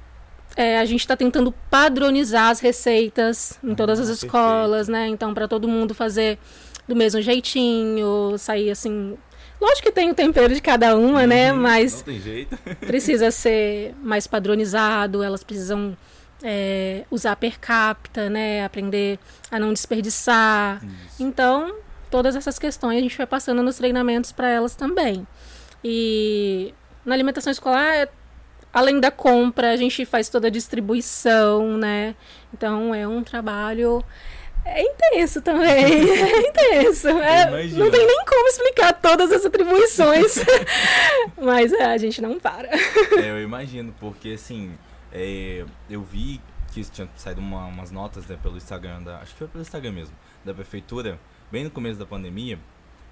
[0.57, 5.07] é, a gente está tentando padronizar as receitas em ah, todas as escolas, né?
[5.09, 6.39] Então, para todo mundo fazer
[6.89, 9.19] do mesmo jeitinho, sair assim.
[9.61, 11.51] Lógico que tem o tempero de cada uma, né?
[11.51, 11.63] uhum, né?
[11.63, 12.05] Mas
[12.81, 15.97] precisa ser mais padronizado, elas precisam
[16.43, 18.65] é, usar per capita, né?
[18.65, 19.19] Aprender
[19.51, 20.83] a não desperdiçar.
[20.85, 21.23] Isso.
[21.23, 21.75] Então,
[22.11, 25.27] todas essas questões a gente vai passando nos treinamentos para elas também.
[25.89, 28.09] E na alimentação escolar,
[28.73, 32.17] além da compra, a gente faz toda a distribuição, né?
[32.53, 34.05] Então é um trabalho
[34.65, 36.09] é intenso também.
[36.11, 37.09] É intenso.
[37.09, 40.39] É, não tem nem como explicar todas as atribuições.
[41.41, 42.69] Mas é, a gente não para.
[43.17, 44.73] É, eu imagino, porque assim,
[45.13, 46.41] é, eu vi
[46.73, 49.93] que tinha saído uma, umas notas né, pelo Instagram, da, acho que foi pelo Instagram
[49.93, 51.21] mesmo, da prefeitura,
[51.51, 52.59] bem no começo da pandemia,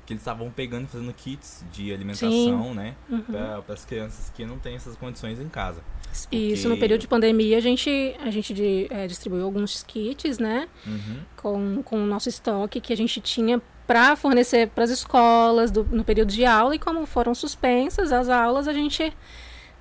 [0.04, 2.74] que eles estavam pegando e fazendo kits de alimentação, Sim.
[2.74, 2.94] né?
[3.08, 3.22] Uhum.
[3.22, 5.82] Para as crianças que não têm essas condições em casa.
[6.22, 6.36] Porque...
[6.36, 10.68] Isso, no período de pandemia, a gente, a gente de, é, distribuiu alguns kits, né?
[10.86, 11.20] Uhum.
[11.36, 15.84] Com, com o nosso estoque que a gente tinha para fornecer para as escolas do,
[15.84, 16.74] no período de aula.
[16.74, 19.12] E como foram suspensas as aulas, a gente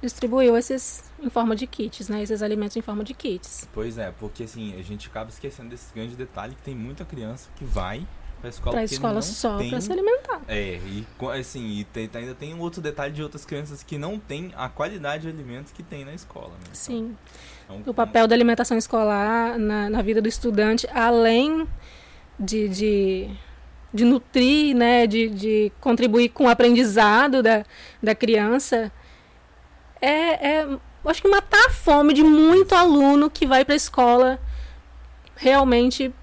[0.01, 2.21] distribuiu esses em forma de kits, né?
[2.21, 3.67] Esses alimentos em forma de kits.
[3.71, 7.49] Pois é, porque assim, a gente acaba esquecendo desse grande detalhe que tem muita criança
[7.55, 8.05] que vai
[8.43, 8.75] pra escola.
[8.75, 10.41] Pra escola só tem, pra se alimentar.
[10.49, 11.05] É, e
[11.39, 15.23] assim, e tem, ainda tem outro detalhe de outras crianças que não têm a qualidade
[15.23, 16.49] de alimentos que tem na escola.
[16.49, 16.55] Né?
[16.63, 17.15] Então, Sim.
[17.69, 21.65] É um, o papel da alimentação escolar na, na vida do estudante, além
[22.37, 23.29] de, de,
[23.93, 27.65] de nutrir, né, de, de contribuir com o aprendizado da,
[28.01, 28.91] da criança,
[30.01, 34.39] é, é acho que matar a fome de muito aluno que vai para a escola
[35.35, 36.13] realmente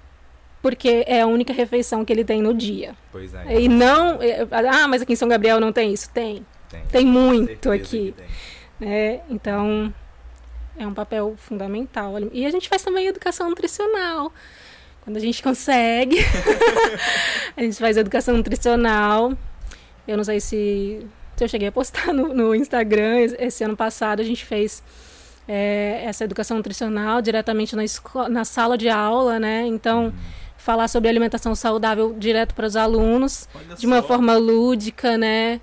[0.61, 2.93] porque é a única refeição que ele tem no dia.
[3.11, 3.61] Pois é.
[3.61, 4.21] E não.
[4.21, 6.09] é, Ah, mas aqui em São Gabriel não tem isso?
[6.11, 6.45] Tem.
[6.69, 8.13] Tem, Tem muito aqui.
[8.79, 8.87] tem.
[8.89, 9.19] né?
[9.29, 9.93] Então,
[10.77, 12.13] é um papel fundamental.
[12.31, 14.31] E a gente faz também educação nutricional.
[15.03, 16.17] Quando a gente consegue,
[17.57, 19.33] a gente faz educação nutricional.
[20.07, 23.19] Eu não sei se, se eu cheguei a postar no, no Instagram.
[23.21, 24.83] es- Esse ano passado a gente fez
[25.47, 29.63] é, essa educação nutricional diretamente na, esco- na sala de aula, né?
[29.65, 30.13] Então,
[30.61, 34.07] falar sobre alimentação saudável direto para os alunos Olha de uma só.
[34.07, 35.59] forma lúdica, né?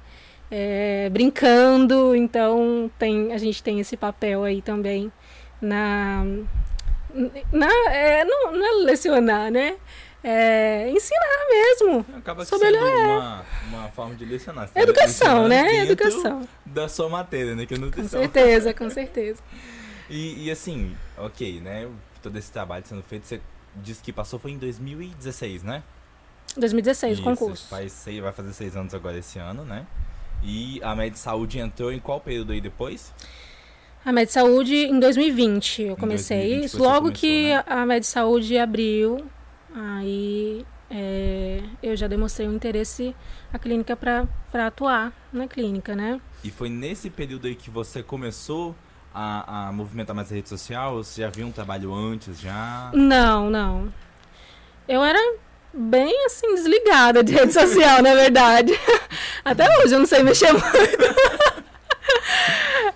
[0.50, 5.12] É, brincando, então tem, a gente tem esse papel aí também
[5.60, 6.24] na,
[7.52, 9.76] na é, não, não é lecionar, né?
[10.24, 12.04] É, ensinar mesmo.
[12.16, 13.06] Acaba Sobre sendo é.
[13.06, 14.66] uma, uma forma de lecionar.
[14.66, 15.84] Você Educação, né?
[15.84, 16.48] Educação.
[16.66, 17.66] Da sua matéria, né?
[17.66, 18.20] Que é Com nutrição.
[18.20, 19.40] certeza, com certeza.
[20.10, 21.86] E, e assim, ok, né?
[22.22, 23.38] Todo esse trabalho sendo feito, você
[23.76, 25.82] disse que passou foi em 2016, né?
[26.56, 27.68] 2016, Isso, o concurso.
[27.68, 29.86] Faz seis, vai fazer seis anos agora esse ano, né?
[30.42, 33.12] E a Med Saúde entrou em qual período aí depois?
[34.04, 36.76] A Med Saúde em 2020 eu comecei 2020 isso.
[36.76, 37.64] você Logo começou, que né?
[37.66, 39.26] a Med Saúde abriu,
[39.74, 43.14] aí é, eu já demonstrei um interesse
[43.52, 44.26] a clínica para
[44.66, 46.20] atuar na clínica, né?
[46.42, 48.74] E foi nesse período aí que você começou
[49.14, 50.96] a, a movimentar mais a rede social?
[50.96, 52.90] Ou Você já viu um trabalho antes já?
[52.94, 53.92] Não, não.
[54.88, 55.18] Eu era
[55.72, 58.72] bem assim desligada de rede social, na verdade.
[59.44, 60.66] Até hoje eu não sei mexer muito.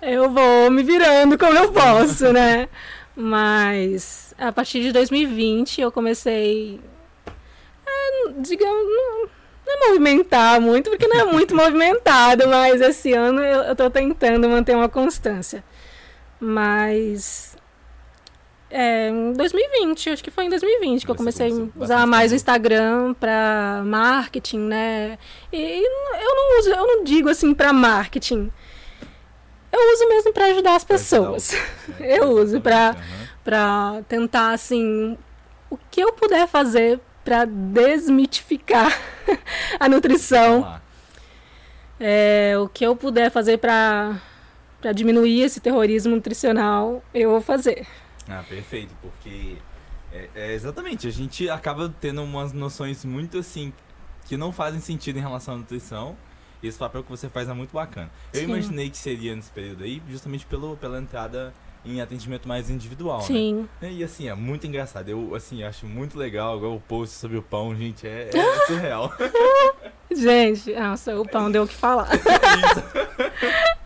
[0.01, 2.67] eu vou me virando como eu posso, né?
[3.15, 6.79] Mas a partir de 2020 eu comecei
[7.85, 9.29] a, digamos, não,
[9.65, 14.49] não movimentar muito, porque não é muito movimentado, mas esse ano eu, eu tô tentando
[14.49, 15.63] manter uma constância.
[16.43, 17.55] Mas
[18.69, 22.35] é, em 2020, acho que foi em 2020 que eu comecei a usar mais o.
[22.35, 25.17] Instagram para marketing, né?
[25.53, 28.51] E eu não uso, eu não digo assim para marketing.
[29.71, 31.51] Eu uso mesmo para ajudar as pessoas.
[31.51, 31.59] né?
[32.17, 32.93] Eu uso aham.
[33.43, 35.17] Para tentar assim
[35.69, 38.95] o que eu puder fazer para desmitificar
[39.79, 40.79] a nutrição
[41.99, 44.21] é, o que eu puder fazer para
[44.83, 47.87] para diminuir esse terrorismo nutricional, eu vou fazer.
[48.27, 49.55] Ah, perfeito, porque
[50.11, 53.71] é, é exatamente, a gente acaba tendo umas noções muito assim
[54.25, 56.17] que não fazem sentido em relação à nutrição.
[56.61, 58.09] E esse papel que você faz é muito bacana.
[58.33, 58.45] Eu Sim.
[58.47, 61.53] imaginei que seria nesse período aí, justamente pelo, pela entrada
[61.85, 63.25] em atendimento mais individual, né?
[63.25, 63.69] Sim.
[63.81, 65.07] E assim, é muito engraçado.
[65.09, 69.13] Eu, assim, acho muito legal o post sobre o pão, gente, é, é surreal.
[70.11, 72.09] Gente, nossa, o pão deu o que falar.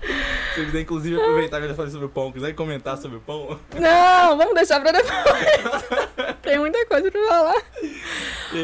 [0.58, 3.22] Se quiser, inclusive, aproveitar que eu já falei sobre o pão, quiser comentar sobre o
[3.22, 5.14] pão, Não, vamos deixar pra depois.
[6.42, 7.62] tem muita coisa pra falar.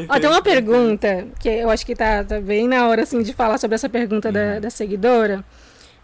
[0.09, 3.31] Ó, tem uma pergunta que eu acho que tá, tá bem na hora assim, de
[3.33, 5.43] falar sobre essa pergunta da, da seguidora.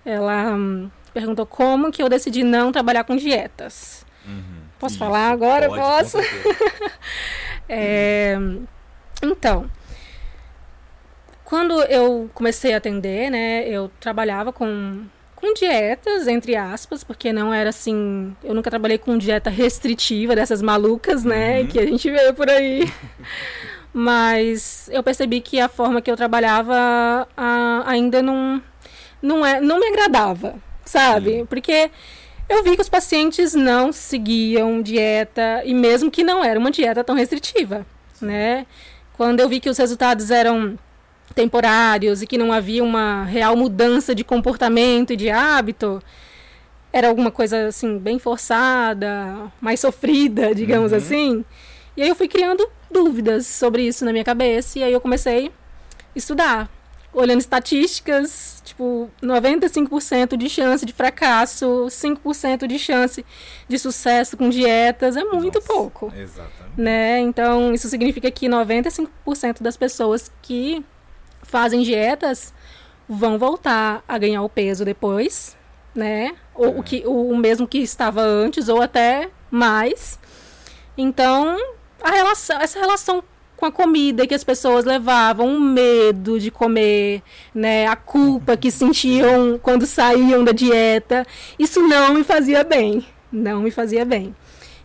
[0.05, 4.05] Ela hum, perguntou como que eu decidi não trabalhar com dietas.
[4.27, 4.59] Uhum.
[4.77, 5.67] Posso Isso, falar agora?
[5.67, 6.17] pode, Posso?
[7.71, 8.35] É,
[9.21, 9.69] então,
[11.45, 15.05] quando eu comecei a atender, né, eu trabalhava com,
[15.39, 18.35] com dietas, entre aspas, porque não era assim.
[18.43, 21.67] Eu nunca trabalhei com dieta restritiva dessas malucas, né, Uhum.
[21.67, 22.91] que a gente vê por aí.
[23.93, 28.61] Mas eu percebi que a forma que eu trabalhava ah, ainda não,
[29.21, 31.45] não, é, não me agradava, sabe?
[31.49, 31.89] Porque
[32.47, 37.03] eu vi que os pacientes não seguiam dieta, e mesmo que não era uma dieta
[37.03, 37.85] tão restritiva,
[38.21, 38.65] né?
[39.13, 40.77] Quando eu vi que os resultados eram
[41.35, 46.01] temporários e que não havia uma real mudança de comportamento e de hábito,
[46.91, 50.97] era alguma coisa assim bem forçada, mais sofrida, digamos Uhum.
[50.97, 51.45] assim.
[51.95, 55.47] E aí eu fui criando dúvidas sobre isso na minha cabeça e aí eu comecei
[55.47, 55.51] a
[56.15, 56.69] estudar,
[57.13, 63.25] olhando estatísticas, tipo, 95% de chance de fracasso, 5% de chance
[63.67, 66.49] de sucesso com dietas, é muito Nossa, pouco Exatamente.
[66.77, 67.19] né?
[67.19, 70.83] Então, isso significa que 95% das pessoas que
[71.49, 72.53] fazem dietas
[73.07, 75.57] vão voltar a ganhar o peso depois,
[75.95, 76.35] né?
[76.53, 76.69] Ou É.
[76.69, 80.19] o, que, o, mesmo que estava antes, ou até mais.
[80.95, 81.57] Então,
[82.03, 83.23] a relação, essa relação
[83.57, 87.21] com a comida que as pessoas levavam, o medo de comer,
[87.53, 91.25] né, a culpa que sentiam quando saíam da dieta,
[91.57, 94.33] isso não me fazia bem, não me fazia bem.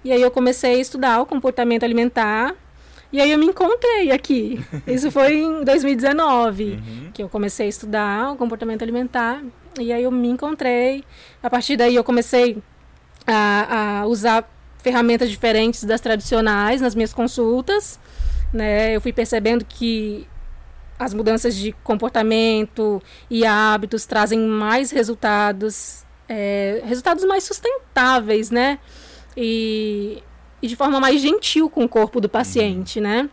[0.05, 2.55] E aí eu comecei a estudar o comportamento alimentar.
[3.15, 4.61] E aí eu me encontrei aqui.
[4.89, 7.11] Isso foi em 2019 Uhum.
[7.15, 9.41] que eu comecei a estudar o comportamento alimentar.
[9.79, 11.05] E aí eu me encontrei.
[11.41, 12.61] A partir daí eu comecei
[13.25, 14.51] a, a usar
[14.83, 18.01] ferramentas diferentes das tradicionais nas minhas consultas.
[18.53, 18.97] Né?
[18.97, 20.27] Eu fui percebendo que
[20.99, 23.01] as mudanças de comportamento
[23.31, 28.81] e hábitos trazem mais resultados, é, resultados mais sustentáveis, né?
[29.37, 30.21] E,
[30.65, 33.29] e, de forma mais gentil com o corpo do paciente, né?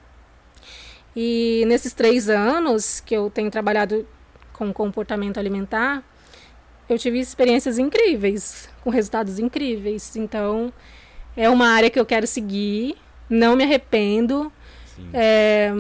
[1.16, 4.06] E nesses três anos que eu tenho trabalhado
[4.52, 6.04] com comportamento alimentar,
[6.90, 10.14] eu tive experiências incríveis, com resultados incríveis.
[10.18, 10.74] Então,
[11.34, 12.98] é uma área que eu quero seguir,
[13.30, 14.52] não me arrependo.
[15.14, 15.72] É,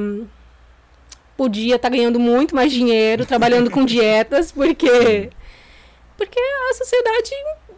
[1.36, 5.30] podia estar tá ganhando muito mais dinheiro trabalhando com dietas, porque
[6.16, 7.32] porque a sociedade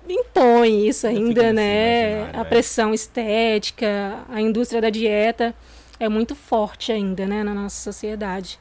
[0.08, 2.30] impõe isso ainda, né?
[2.34, 2.44] A é.
[2.44, 5.56] pressão estética, a indústria da dieta
[6.00, 8.60] é muito forte ainda, né, na nossa sociedade.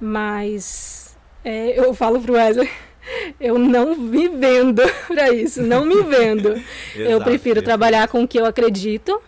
[0.00, 2.70] Mas é, eu falo pro Wesley
[3.40, 6.54] eu não me vendo para isso, não me vendo.
[6.94, 9.20] eu prefiro trabalhar com o que eu acredito,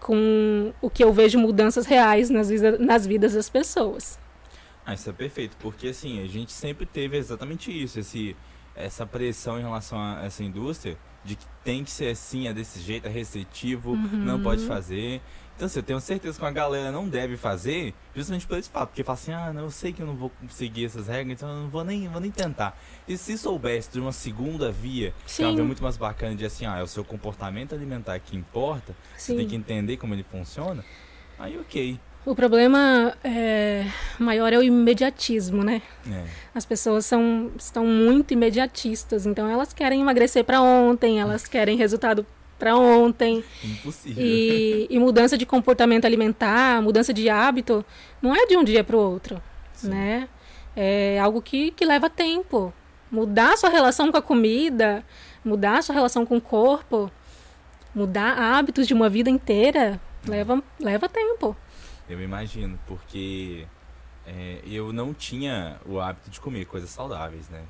[0.00, 4.18] com o que eu vejo mudanças reais nas, vida, nas vidas das pessoas.
[4.84, 8.36] Ah, isso é perfeito, porque assim, a gente sempre teve exatamente isso, esse,
[8.74, 12.80] essa pressão em relação a essa indústria, de que tem que ser assim, é desse
[12.80, 14.08] jeito, é restritivo, uhum.
[14.12, 15.20] não pode fazer.
[15.54, 18.88] Então, assim, eu tenho certeza que a galera não deve fazer, justamente por esse fato,
[18.88, 21.48] porque fala assim, ah, não, eu sei que eu não vou seguir essas regras, então
[21.48, 22.76] eu não vou nem, vou nem tentar.
[23.06, 25.36] E se soubesse de uma segunda via, Sim.
[25.36, 28.18] que é uma via muito mais bacana de assim, ah, é o seu comportamento alimentar
[28.18, 29.34] que importa, Sim.
[29.34, 30.84] você tem que entender como ele funciona,
[31.38, 32.00] aí ok.
[32.24, 33.84] O problema é,
[34.18, 35.82] maior é o imediatismo, né?
[36.08, 36.24] É.
[36.54, 42.24] As pessoas são, estão muito imediatistas, então elas querem emagrecer para ontem, elas querem resultado
[42.60, 43.42] para ontem.
[43.64, 44.22] Impossível.
[44.24, 47.84] E, e, mudança de comportamento alimentar, mudança de hábito,
[48.20, 49.42] não é de um dia para o outro,
[49.74, 49.88] Sim.
[49.88, 50.28] né?
[50.76, 52.72] É algo que, que leva tempo.
[53.10, 55.04] Mudar sua relação com a comida,
[55.44, 57.10] mudar a sua relação com o corpo,
[57.92, 61.56] mudar hábitos de uma vida inteira, leva, leva tempo.
[62.12, 63.66] Eu imagino, porque
[64.26, 67.64] é, eu não tinha o hábito de comer coisas saudáveis, né?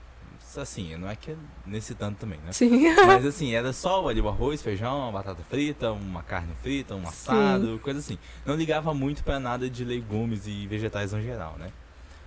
[0.58, 2.52] assim, não é que é nesse tanto também, né?
[2.52, 2.94] Sim.
[3.06, 7.06] Mas assim, era só ali o arroz, feijão, uma batata frita, uma carne frita, um
[7.06, 7.78] assado, Sim.
[7.78, 8.18] coisa assim.
[8.44, 11.70] Não ligava muito para nada de legumes e vegetais no geral, né?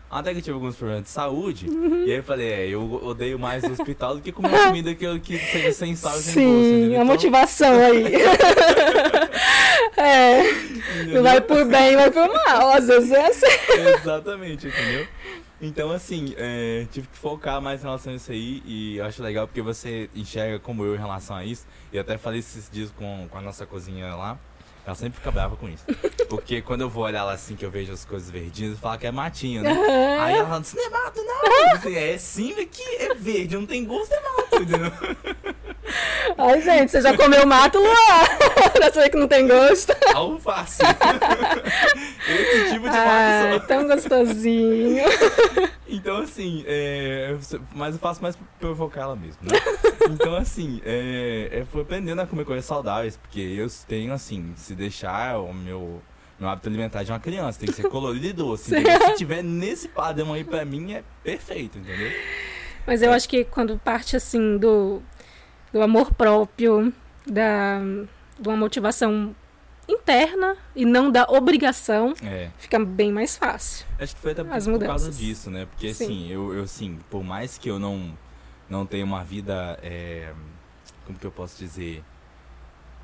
[0.09, 1.67] Até que eu tive alguns problemas de saúde.
[1.67, 2.05] Uhum.
[2.05, 5.03] E aí eu falei, é, eu odeio mais o hospital do que comer comida que,
[5.05, 6.63] eu, que seja sem sal sem Sim, gosto.
[6.63, 7.05] Sim, a então...
[7.05, 8.05] motivação aí.
[9.97, 11.21] é.
[11.21, 12.69] Vai por bem, vai por mal.
[12.71, 13.45] Às vezes é assim.
[13.99, 15.07] Exatamente, entendeu?
[15.61, 18.61] Então, assim, é, tive que focar mais em relação a isso aí.
[18.65, 21.65] E eu acho legal porque você enxerga como eu em relação a isso.
[21.91, 24.37] E até falei esses dias com, com a nossa cozinha lá.
[24.85, 25.83] Ela sempre fica brava com isso.
[26.29, 28.99] Porque quando eu vou olhar lá assim, que eu vejo as coisas verdinhas, eu falo
[28.99, 29.73] que é matinho, né?
[29.73, 30.21] Uhum.
[30.21, 31.73] Aí ela fala, isso não é mato, não.
[31.73, 34.91] Assim, é sim que é verde, não tem gosto, é mato, entendeu?
[36.37, 37.93] Ai, gente, você já comeu mato, Luan?
[38.73, 39.95] pra saber que não tem gosto.
[40.13, 40.81] Alface.
[42.27, 43.67] Esse tipo de Ai, mato só.
[43.67, 45.03] tão gostosinho.
[45.95, 47.35] Então, assim, é,
[47.73, 49.57] mas eu faço mais pra provocar ela mesmo, né?
[50.11, 54.75] Então, assim, é, é, foi aprendendo a comer coisas saudáveis, porque eu tenho, assim, se
[54.75, 55.99] deixar o meu,
[56.39, 58.69] meu hábito alimentar de uma criança, tem que ser colorido e doce.
[58.69, 62.11] Se tiver nesse padrão aí, pra mim, é perfeito, entendeu?
[62.85, 63.15] Mas eu é.
[63.15, 65.01] acho que quando parte, assim, do,
[65.73, 66.93] do amor próprio,
[67.25, 67.79] da,
[68.39, 69.35] de uma motivação
[69.87, 72.49] interna e não da obrigação, é.
[72.57, 73.85] fica bem mais fácil.
[73.99, 75.65] Acho que foi até por, por causa disso, né?
[75.65, 76.03] Porque Sim.
[76.05, 78.17] assim, eu, eu assim, por mais que eu não,
[78.69, 79.79] não tenha uma vida.
[79.81, 80.33] É,
[81.05, 82.03] como que eu posso dizer?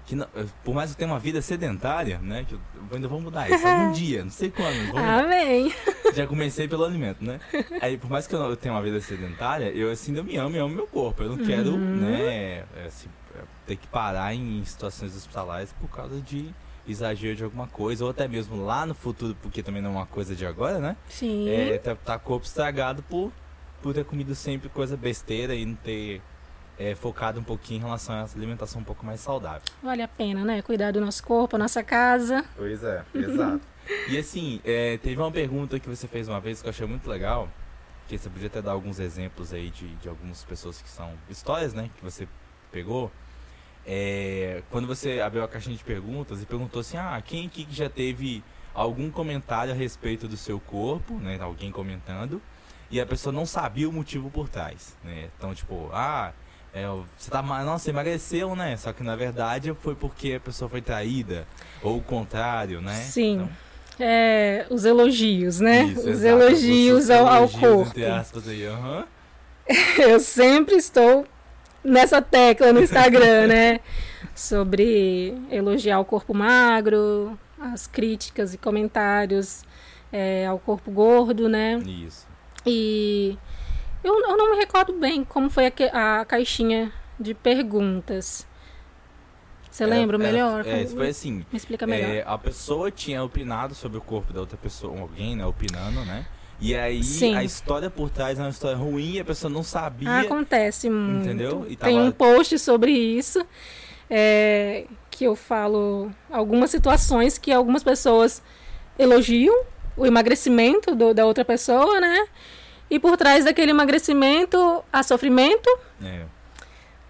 [0.06, 0.28] Que não,
[0.64, 2.44] por mais que eu tenha uma vida sedentária, né?
[2.48, 2.60] Que eu,
[2.92, 4.98] ainda vou mudar isso algum dia, não sei quando.
[4.98, 5.74] Amém.
[6.14, 7.40] Já comecei pelo alimento, né?
[7.80, 10.60] Aí, por mais que eu, tenha uma vida sedentária, eu assim, eu me amo e
[10.60, 11.22] amo meu corpo.
[11.22, 11.46] Eu não uhum.
[11.46, 13.08] quero, né, assim,
[13.66, 16.54] ter que parar em situações hospitalares por causa de
[16.88, 20.06] exagero de alguma coisa, ou até mesmo lá no futuro, porque também não é uma
[20.06, 20.98] coisa de agora, né?
[21.08, 21.50] Sim.
[21.50, 23.32] É, tá, tá corpo estragado por,
[23.82, 26.22] por ter comido sempre coisa besteira e não ter
[26.78, 29.62] é, focado um pouquinho em relação a essa alimentação um pouco mais saudável.
[29.84, 30.62] Vale a pena, né?
[30.62, 32.44] Cuidar do nosso corpo, a nossa casa.
[32.56, 33.62] Pois é, exato.
[34.10, 37.08] e assim, é, teve uma pergunta que você fez uma vez que eu achei muito
[37.10, 37.48] legal,
[38.08, 41.74] que você podia até dar alguns exemplos aí de, de algumas pessoas que são histórias,
[41.74, 41.90] né?
[41.98, 42.28] Que você
[42.72, 43.12] pegou.
[43.86, 47.90] É, quando você abriu a caixinha de perguntas e perguntou assim, ah, quem aqui já
[47.90, 51.38] teve algum comentário a respeito do seu corpo, né?
[51.42, 52.42] Alguém comentando,
[52.90, 55.30] e a pessoa não sabia o motivo por trás, né?
[55.38, 56.32] Então, tipo, ah,
[56.74, 56.86] é,
[57.18, 58.78] você tá, nossa, emagreceu, né?
[58.78, 61.48] Só que na verdade foi porque a pessoa foi traída,
[61.82, 62.96] ou o contrário, né?
[62.96, 63.34] Sim.
[63.34, 63.50] Então,
[64.00, 65.84] é, os elogios, né?
[65.84, 66.28] Isso, os exato.
[66.28, 67.94] elogios, ao, ao corpo.
[68.06, 69.04] Aspas aí, uhum.
[70.00, 71.26] eu sempre estou
[71.84, 73.80] nessa tecla no Instagram, né?
[74.36, 79.64] Sobre elogiar o corpo magro, as críticas e comentários
[80.12, 81.78] é, ao corpo gordo, né?
[81.86, 82.28] Isso.
[82.66, 83.38] E
[84.04, 88.48] eu, eu não me recordo bem como foi a, a caixinha de perguntas.
[89.70, 90.68] Você lembra Era- melhor?
[90.68, 91.46] É, foi assim.
[91.52, 92.10] Me explica melhor.
[92.10, 96.26] É, a pessoa tinha opinado sobre o corpo da outra pessoa, alguém, né, opinando, né?
[96.62, 97.36] E aí Sim.
[97.36, 100.20] a história por trás é uma história ruim e a pessoa não sabia.
[100.20, 101.26] Acontece muito.
[101.26, 101.66] Entendeu?
[101.68, 103.44] E Tem tava- um post sobre isso
[104.10, 108.44] é, que eu falo algumas situações que algumas pessoas
[109.00, 109.64] elogiam
[109.98, 112.28] o emagrecimento do- da outra pessoa, né?
[112.90, 115.70] E por trás daquele emagrecimento há sofrimento,
[116.04, 116.26] É,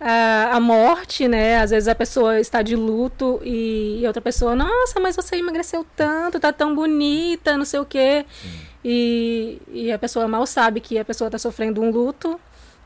[0.03, 1.57] a, a morte, né?
[1.59, 5.85] Às vezes a pessoa está de luto e, e outra pessoa, nossa, mas você emagreceu
[5.95, 8.25] tanto, tá tão bonita, não sei o quê.
[8.83, 12.39] E, e a pessoa mal sabe que a pessoa está sofrendo um luto,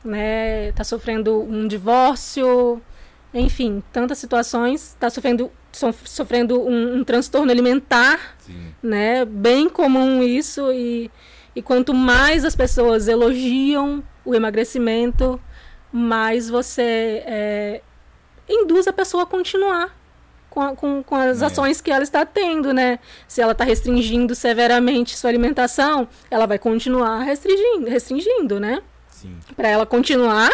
[0.03, 0.67] né?
[0.69, 2.81] Está sofrendo um divórcio,
[3.33, 4.89] enfim, tantas situações.
[4.89, 8.73] Está sofrendo, so- sofrendo um, um transtorno alimentar, Sim.
[8.83, 9.23] né?
[9.23, 10.69] Bem comum isso.
[10.73, 11.09] E,
[11.55, 15.39] e quanto mais as pessoas elogiam o emagrecimento,
[15.97, 17.81] mais você é,
[18.49, 19.95] induz a pessoa a continuar
[20.49, 21.45] com, a- com, com as É.
[21.45, 22.99] ações que ela está tendo, né?
[23.27, 28.81] Se ela está restringindo severamente sua alimentação, ela vai continuar restringindo, restringindo né?
[29.55, 30.51] Para ela continuar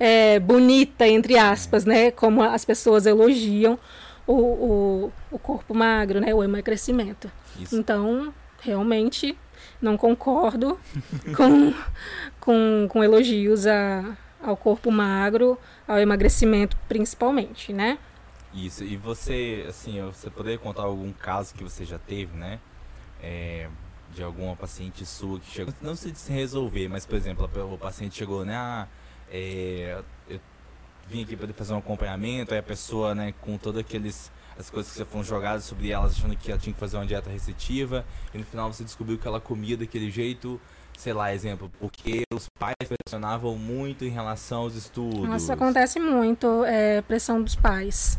[0.00, 2.10] é, bonita, entre aspas, né?
[2.12, 3.78] Como as pessoas elogiam
[4.26, 6.32] o, o, o corpo magro, né?
[6.32, 7.30] O emagrecimento.
[7.60, 7.76] Isso.
[7.76, 8.32] Então,
[8.62, 9.36] realmente,
[9.82, 10.78] não concordo
[11.36, 11.74] com,
[12.40, 17.98] com, com elogios a, ao corpo magro, ao emagrecimento principalmente, né?
[18.52, 18.84] Isso.
[18.84, 22.60] E você, assim, você poderia contar algum caso que você já teve, né?
[23.20, 23.68] É,
[24.14, 25.74] de alguma paciente sua que chegou.
[25.82, 28.54] Não se resolver, mas, por exemplo, o paciente chegou, né?
[28.54, 28.86] Ah,
[29.30, 30.40] é, eu
[31.08, 34.92] vim aqui para fazer um acompanhamento, aí a pessoa, né, com todas aqueles as coisas
[34.92, 38.38] que foram jogadas sobre elas, achando que ela tinha que fazer uma dieta restritiva, e
[38.38, 40.60] no final você descobriu que ela comia daquele jeito,
[40.96, 45.28] sei lá, exemplo, porque os pais pressionavam muito em relação aos estudos.
[45.28, 48.18] Nossa, acontece muito, é, pressão dos pais.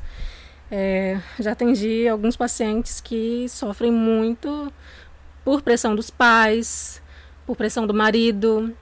[0.72, 4.72] É, já atendi alguns pacientes que sofrem muito
[5.44, 7.02] por pressão dos pais,
[7.46, 8.76] por pressão do marido,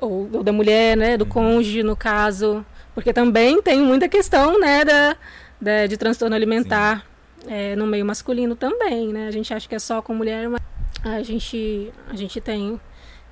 [0.00, 1.30] ou, ou da mulher, né, do Uhum.
[1.30, 2.64] cônjuge, no caso,
[2.94, 5.16] porque também tem muita questão, né, da,
[5.60, 7.04] da- de transtorno alimentar
[7.46, 10.60] é, no meio masculino também, né, a gente acha que é só com mulher, mas
[11.04, 12.80] a gente, a gente tem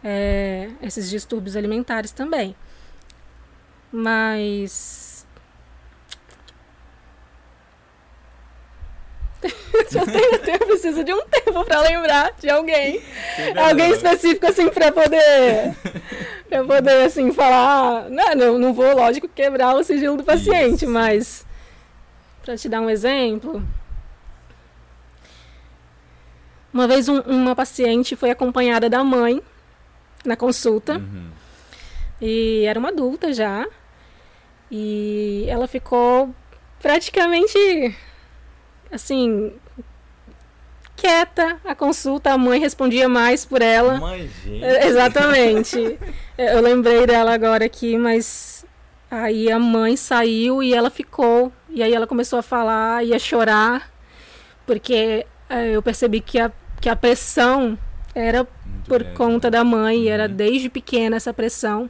[0.04, 2.54] é, esses distúrbios alimentares também.
[3.90, 5.26] Mas.
[9.90, 13.02] Já tenho, eu preciso de um tempo pra lembrar de alguém.
[13.56, 15.74] Alguém específico assim pra poder.
[16.48, 18.08] pra poder assim falar.
[18.08, 20.90] Não, não, não vou, lógico, quebrar o sigilo do paciente, Isso.
[20.90, 21.46] mas.
[22.42, 23.62] Pra te dar um exemplo.
[26.72, 29.42] Uma vez um- uma paciente foi acompanhada da mãe
[30.24, 30.94] na consulta.
[30.98, 31.26] Uhum.
[32.20, 33.66] E era uma adulta já.
[34.70, 36.34] E ela ficou
[36.80, 37.94] praticamente
[38.90, 39.52] assim
[40.96, 43.98] quieta a consulta, a mãe respondia mais por ela.
[43.98, 44.64] Mãe, gente.
[44.64, 45.98] É, Exatamente.
[46.38, 48.64] Eu lembrei dela agora aqui, mas
[49.10, 51.52] aí a mãe saiu e ela ficou.
[51.68, 53.90] E aí ela começou a falar e a chorar,
[54.66, 56.52] porque eh, eu percebi que a,
[56.82, 57.78] que a pressão
[58.14, 59.52] era Muito por conta né?
[59.52, 60.34] da mãe, era Uhum.
[60.34, 61.88] desde pequena essa pressão.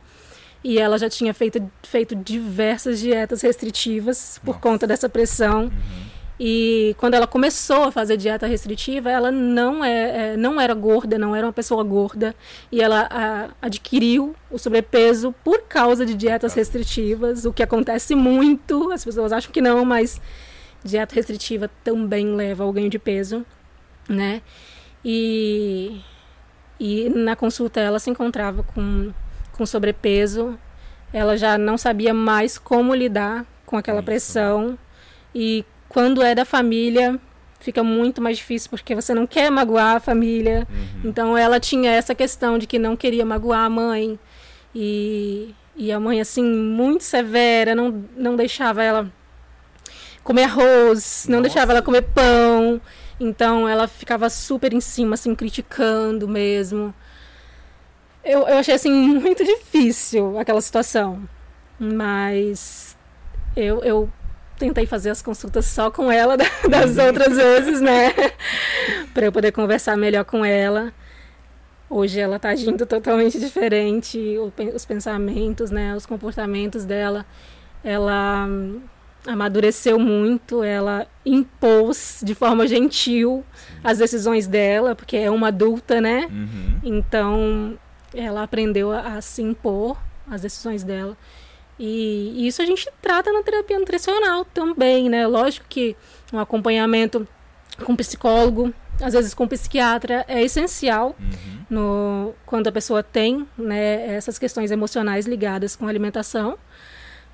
[0.63, 4.61] E ela já tinha feito, feito diversas dietas restritivas por Nossa.
[4.61, 5.65] conta dessa pressão.
[5.65, 5.71] Uhum.
[6.39, 11.17] E quando ela começou a fazer dieta restritiva, ela não, é, é, não era gorda,
[11.19, 12.35] não era uma pessoa gorda.
[12.71, 18.91] E ela a, adquiriu o sobrepeso por causa de dietas restritivas, o que acontece muito.
[18.93, 20.21] As pessoas acham que não, mas
[20.85, 23.45] dieta restritiva também leva ao ganho de peso,
[24.09, 24.43] né?
[25.05, 26.01] E,
[26.79, 29.13] e na consulta ela se encontrava com,
[29.53, 30.59] com sobrepeso.
[31.13, 34.07] Ela já não sabia mais como lidar com aquela Isso.
[34.07, 34.79] pressão.
[35.35, 37.19] E quando é da família,
[37.61, 40.67] fica muito mais difícil porque você não quer magoar a família.
[40.71, 41.11] Uhum.
[41.11, 44.19] Então ela tinha essa questão de que não queria magoar a mãe.
[44.75, 49.13] E, e a mãe, assim, muito severa, não, não deixava ela
[50.25, 51.43] comer arroz, não Nossa.
[51.51, 52.81] deixava ela comer pão.
[53.25, 56.93] Então ela ficava super em cima, assim, criticando mesmo.
[58.25, 61.29] Eu, eu achei, assim, muito difícil aquela situação.
[61.79, 62.97] Mas
[63.57, 64.11] eu, eu
[64.59, 68.13] tentei fazer as consultas só com ela da- das outras vezes, né?
[69.15, 70.93] para eu poder conversar melhor com ela.
[71.91, 74.19] Hoje ela está agindo totalmente diferente,
[74.75, 77.27] os pensamentos, né, os comportamentos dela.
[77.85, 78.49] Ela
[79.27, 83.81] amadureceu muito, ela impôs de forma gentil Sim.
[83.85, 86.29] as decisões dela, porque é uma adulta, né?
[86.31, 86.81] Uhum.
[86.83, 87.79] Então,
[88.15, 89.97] ela aprendeu a, a, se impor
[90.29, 91.17] as decisões dela.
[91.79, 95.27] E, e, isso a gente trata na terapia nutricional também, né?
[95.27, 95.97] Lógico que
[96.33, 97.27] um acompanhamento
[97.85, 101.65] com psicólogo às vezes com psiquiatra é essencial uhum.
[101.69, 106.59] no, quando a pessoa tem né, essas questões emocionais ligadas com a alimentação.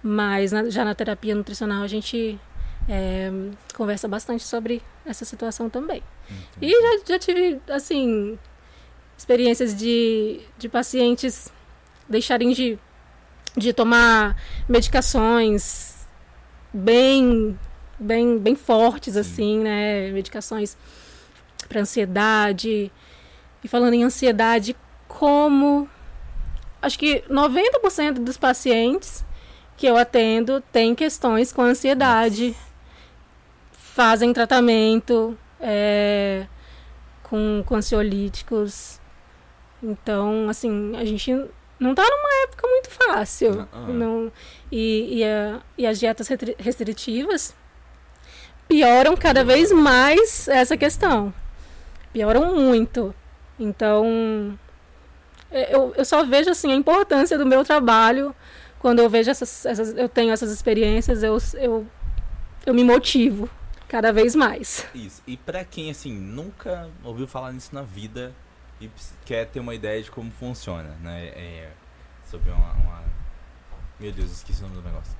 [0.02, 2.38] Mas na, já na terapia nutricional a gente
[2.88, 3.30] é,
[3.74, 6.02] conversa bastante sobre essa situação também.
[6.30, 6.72] Entendi.
[6.72, 8.38] E já, já tive, assim,
[9.16, 11.52] experiências de, de pacientes
[12.08, 12.78] deixarem de,
[13.56, 14.36] de tomar
[14.68, 16.06] medicações
[16.72, 17.58] bem,
[17.98, 19.20] bem, bem fortes, Sim.
[19.20, 20.10] assim, né?
[20.10, 20.76] Medicações
[21.68, 22.90] para ansiedade.
[23.62, 24.76] E falando em ansiedade,
[25.06, 25.88] como
[26.80, 29.24] acho que 90% dos pacientes
[29.78, 32.54] que eu atendo têm questões com ansiedade,
[33.72, 36.46] fazem tratamento é,
[37.22, 39.00] com, com ansiolíticos.
[39.82, 41.32] Então, assim, a gente
[41.80, 43.52] não está numa época muito fácil.
[43.52, 43.88] Uh -uh.
[43.88, 44.32] Não,
[44.70, 47.54] e, e, a, e as dietas restritivas
[48.68, 51.32] pioram cada vez mais essa questão
[52.12, 53.14] pioram muito.
[53.58, 54.58] Então,
[55.50, 58.34] é, eu, eu só vejo assim a importância do meu trabalho
[58.78, 61.86] quando eu vejo essas, essas eu tenho essas experiências, eu, eu,
[62.64, 63.48] eu me motivo
[63.88, 64.86] cada vez mais.
[64.94, 65.22] Isso.
[65.26, 68.34] E para quem assim nunca ouviu falar nisso na vida
[68.80, 68.90] e
[69.24, 71.26] quer ter uma ideia de como funciona, né?
[71.28, 71.70] É,
[72.24, 73.04] sobre uma, uma,
[73.98, 75.16] Meu Deus, esqueci o nome do negócio.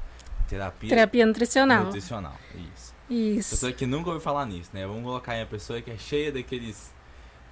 [0.47, 0.89] Terapia.
[0.89, 1.85] Terapia nutricional.
[1.85, 2.37] Nutricional,
[2.75, 2.95] isso.
[3.11, 3.51] Isso.
[3.51, 4.87] Pessoa que nunca ouviu falar nisso, né?
[4.87, 6.93] Vamos colocar aí a pessoa que é cheia daqueles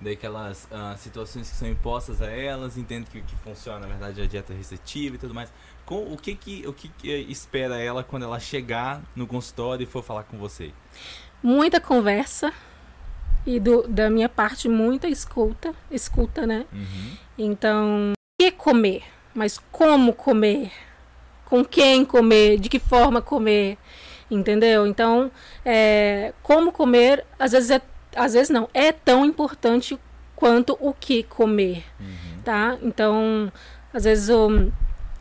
[0.00, 4.26] daquelas uh, situações que são impostas a elas, entende que, que funciona, na verdade, a
[4.26, 5.52] dieta restritiva e tudo mais.
[5.84, 9.86] Com, o que que, o que que espera ela quando ela chegar no consultório e
[9.86, 10.72] for falar com você?
[11.42, 12.52] Muita conversa
[13.46, 16.66] e do, da minha parte muita escuta, escuta, né?
[16.72, 17.16] Uhum.
[17.38, 19.04] Então, o que comer?
[19.34, 20.72] Mas como comer?
[21.44, 22.58] Com quem comer?
[22.58, 23.78] De que forma comer?
[24.30, 24.86] entendeu?
[24.86, 25.30] Então,
[25.64, 27.80] é, como comer, às vezes é,
[28.16, 29.98] às vezes não, é tão importante
[30.34, 32.42] quanto o que comer, uhum.
[32.44, 32.76] tá?
[32.82, 33.50] Então,
[33.92, 34.70] às vezes o,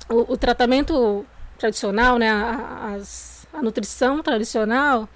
[0.10, 1.26] o, o tratamento
[1.58, 2.98] tradicional, né, a,
[3.54, 5.08] a, a, nutrição tradicional,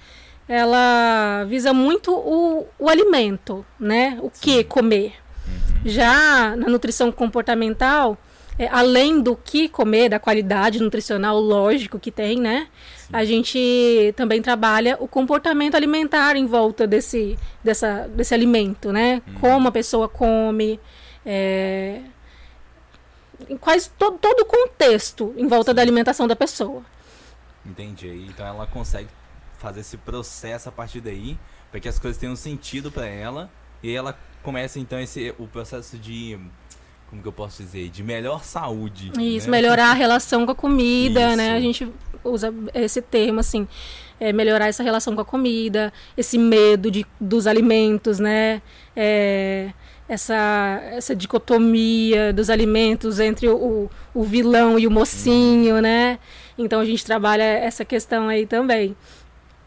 [0.47, 4.17] ela visa muito o, o alimento, né?
[4.21, 4.41] O Sim.
[4.41, 5.13] que comer.
[5.45, 5.81] Uhum.
[5.85, 8.17] Já na nutrição comportamental,
[8.57, 12.67] é, além do que comer, da qualidade nutricional, lógico que tem, né?
[13.11, 19.21] A gente também trabalha o comportamento alimentar em volta desse, dessa, desse alimento, né?
[19.27, 19.33] Hum.
[19.41, 20.79] Como a pessoa come,
[21.25, 22.01] é,
[23.59, 25.75] quase to, todo o contexto em volta Sim.
[25.75, 26.83] da alimentação da pessoa.
[27.65, 28.27] Entendi.
[28.29, 29.09] Então ela consegue
[29.57, 31.37] fazer esse processo a partir daí,
[31.71, 33.49] para que as coisas tenham sentido para ela,
[33.83, 36.39] e ela começa então esse o processo de
[37.09, 39.11] como que eu posso dizer, de melhor saúde.
[39.19, 39.57] Isso, né?
[39.57, 41.37] melhorar a relação com a comida, Isso.
[41.37, 41.55] né?
[41.55, 41.87] A gente
[42.23, 43.67] usa esse termo assim,
[44.19, 48.61] é melhorar essa relação com a comida, esse medo de, dos alimentos, né?
[48.95, 49.71] É,
[50.07, 56.19] essa, essa dicotomia dos alimentos entre o, o vilão e o mocinho, né?
[56.57, 58.95] Então a gente trabalha essa questão aí também.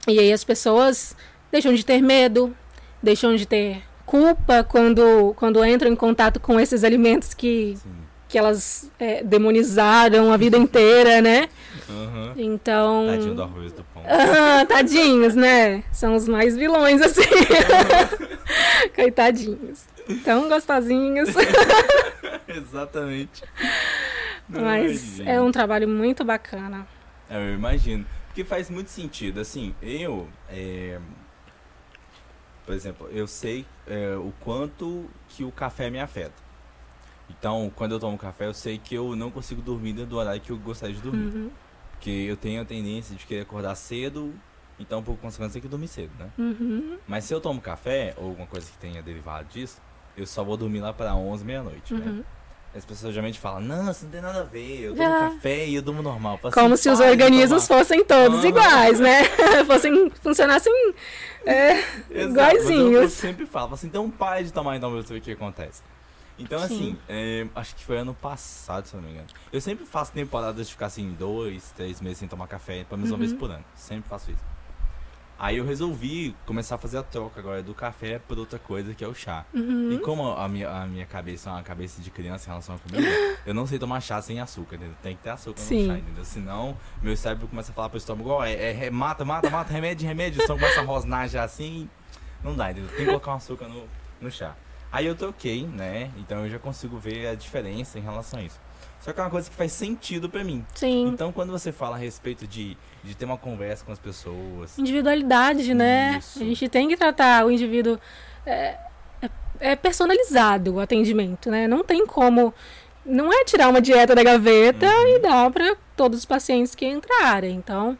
[0.06, 1.16] E aí as pessoas
[1.50, 2.54] deixam de ter medo,
[3.02, 3.82] deixam de ter
[4.12, 7.78] culpa quando, quando entram em contato com esses alimentos que,
[8.28, 11.48] que elas é, demonizaram a vida inteira, né?
[11.88, 12.32] Uhum.
[12.36, 13.06] Então.
[13.06, 14.02] Tadinho do arroz do pão.
[14.06, 15.82] Ah, tadinhos, né?
[15.90, 17.22] São os mais vilões, assim.
[18.94, 19.86] Coitadinhos.
[20.22, 21.30] Tão gostosinhos.
[22.46, 23.42] Exatamente.
[24.46, 26.86] Mas é um trabalho muito bacana.
[27.30, 28.04] É, eu imagino.
[28.26, 29.40] Porque faz muito sentido.
[29.40, 30.28] Assim, eu.
[30.50, 30.98] É
[32.64, 36.42] por exemplo, eu sei é, o quanto que o café me afeta.
[37.30, 40.40] Então, quando eu tomo café, eu sei que eu não consigo dormir dentro do horário
[40.40, 41.34] que eu gostaria de dormir.
[41.34, 41.50] Uhum.
[41.92, 44.34] Porque eu tenho a tendência de querer acordar cedo,
[44.78, 46.30] então, por consequência, tem que dormir cedo, né?
[46.38, 46.98] Uhum.
[47.06, 49.80] Mas se eu tomo café, ou alguma coisa que tenha derivado disso,
[50.16, 52.06] eu só vou dormir lá para 11, meia-noite, né?
[52.06, 52.16] uhum.
[52.18, 52.24] né?
[52.74, 55.30] As pessoas geralmente falam, não, isso não tem nada a ver, eu tomo ah.
[55.30, 56.40] café e eu durmo normal.
[56.54, 59.24] Como se os organismos fossem todos iguais, né?
[59.66, 60.72] fossem, funcionassem
[61.44, 61.78] é,
[62.10, 63.02] iguaizinhos.
[63.02, 65.82] Eu sempre falo, assim, então pare de tomar então pra ver o que acontece.
[66.38, 66.64] Então, Sim.
[66.64, 69.28] assim, é, acho que foi ano passado, se eu não me engano.
[69.52, 73.10] Eu sempre faço temporadas de ficar assim, dois, três meses sem tomar café, pelo menos
[73.10, 73.16] uhum.
[73.16, 73.64] uma vez por ano.
[73.74, 74.51] Sempre faço isso.
[75.42, 79.02] Aí eu resolvi começar a fazer a troca agora do café por outra coisa que
[79.02, 79.44] é o chá.
[79.52, 79.90] Uhum.
[79.90, 82.78] E como a minha, a minha cabeça é uma cabeça de criança em relação à
[82.78, 83.08] comida,
[83.44, 84.94] eu não sei tomar chá sem açúcar, entendeu?
[85.02, 85.88] Tem que ter açúcar Sim.
[85.88, 86.24] no chá, entendeu?
[86.24, 89.72] Senão, meu cérebro começa a falar pro estômago, ó, é, é- é- mata, mata, mata,
[89.72, 90.38] remédio, remédio.
[90.38, 91.90] O estômago começa a rosnar já assim.
[92.44, 92.90] Não dá, entendeu?
[92.90, 93.82] Tem que colocar um açúcar no,
[94.20, 94.54] no chá.
[94.92, 96.12] Aí eu troquei, né?
[96.18, 98.60] Então eu já consigo ver a diferença em relação a isso.
[99.00, 100.64] Só que é uma coisa que faz sentido pra mim.
[100.74, 101.08] Sim.
[101.08, 105.74] Então, quando você fala a respeito de, de ter uma conversa com as pessoas, Individualidade,
[105.74, 106.16] né?
[106.18, 106.40] Isso.
[106.42, 107.98] A gente tem que tratar o indivíduo.
[108.46, 108.76] É,
[109.20, 109.30] é-
[109.60, 111.66] é personalizado o atendimento, né?
[111.66, 112.54] Não tem como.
[113.04, 115.08] Não é tirar uma dieta da gaveta Uhum.
[115.08, 117.56] e dar para todos os pacientes que entrarem.
[117.56, 117.98] Então,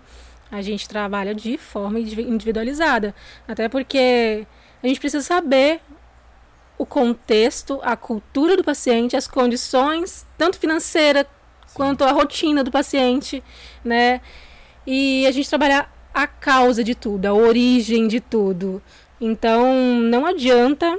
[0.50, 3.12] a gente trabalha de forma indivi- individualizada.
[3.48, 4.46] Até porque
[4.82, 5.80] a gente precisa saber
[6.78, 11.26] o contexto, a cultura do paciente, as condições, tanto financeira
[11.74, 13.42] quanto a rotina do paciente,
[13.84, 14.20] né?
[14.86, 18.82] E a gente trabalhar a causa de tudo, a origem de tudo.
[19.20, 20.98] Então, não adianta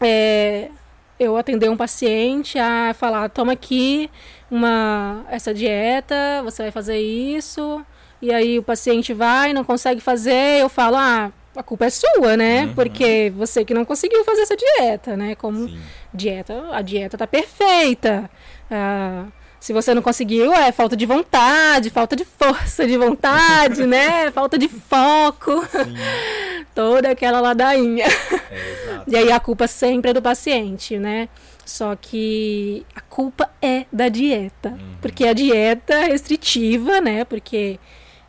[0.00, 0.70] é,
[1.18, 4.10] eu atender um paciente a falar, toma aqui
[4.50, 7.84] uma essa dieta, você vai fazer isso,
[8.20, 12.36] e aí o paciente vai, não consegue fazer, eu falo, ah, a culpa é sua,
[12.36, 12.64] né?
[12.64, 12.74] Uhum.
[12.74, 15.34] Porque você que não conseguiu fazer essa dieta, né?
[15.34, 15.78] Como sim.
[16.12, 18.28] dieta, a dieta tá perfeita.
[18.70, 19.26] Ah,
[19.64, 24.30] se você não conseguiu, é falta de vontade, falta de força de vontade, né?
[24.30, 25.94] Falta de foco, Sim,
[26.74, 28.04] toda aquela ladainha.
[28.04, 29.02] é.
[29.06, 31.30] E aí a culpa sempre é do paciente, né?
[31.64, 34.68] Só que a culpa é da dieta.
[34.68, 34.96] Uhum.
[35.00, 37.24] Porque a dieta restritiva, né?
[37.24, 37.80] Porque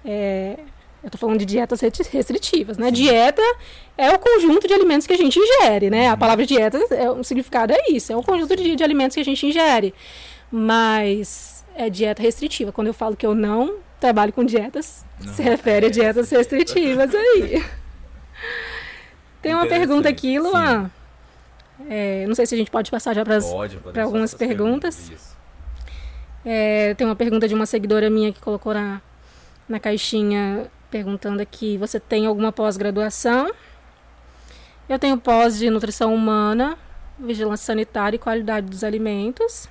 [0.06, 0.58] é,
[1.04, 2.90] eu tô falando de dietas restritivas, né?
[2.92, 3.44] Dieta
[3.98, 6.08] é o conjunto de alimentos que a gente ingere, né?
[6.08, 6.14] Uhum.
[6.14, 9.22] A palavra dieta, é, o significado é isso, é o conjunto de, de alimentos que
[9.22, 9.94] a gente ingere.
[10.52, 12.72] Mas é dieta restritiva.
[12.72, 16.30] Quando eu falo que eu não trabalho com dietas, Não, se refere a é dietas
[16.30, 17.66] restritivas aí.
[19.42, 20.90] Tem uma pergunta aqui, Luan.
[21.90, 25.10] É, não sei se a gente pode passar já para algumas perguntas.
[25.10, 25.36] Isso.
[26.46, 29.02] É, tem uma pergunta de uma seguidora minha que colocou na,
[29.68, 33.52] na caixinha perguntando aqui: você tem alguma pós-graduação?
[34.88, 36.78] Eu tenho pós de nutrição humana,
[37.20, 39.68] vigilância sanitária e qualidade dos alimentos.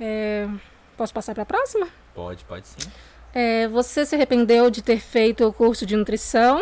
[0.00, 0.48] É,
[0.96, 1.88] posso passar para a próxima?
[2.14, 2.90] Pode, pode sim.
[3.34, 6.60] É, você se arrependeu de ter feito o curso de nutrição?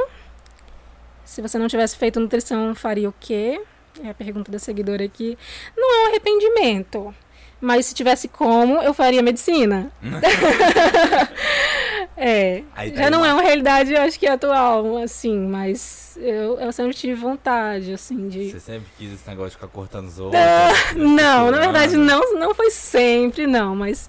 [1.25, 3.61] Se você não tivesse feito nutrição, faria o quê?
[4.03, 5.39] É a pergunta da seguidora aqui.
[5.77, 7.15] Não é um arrependimento.
[7.61, 9.91] Mas se tivesse como, eu faria medicina.
[12.17, 12.63] é.
[12.75, 16.73] Aí já não aí é uma- realidade, eu acho que atual, assim, mas eu, eu
[16.73, 18.51] sempre tive vontade, assim, de.
[18.51, 20.41] Você sempre quis esse negócio de ficar cortando os outros.
[20.41, 24.09] Ah, né, não, na verdade não, não foi sempre, não, mas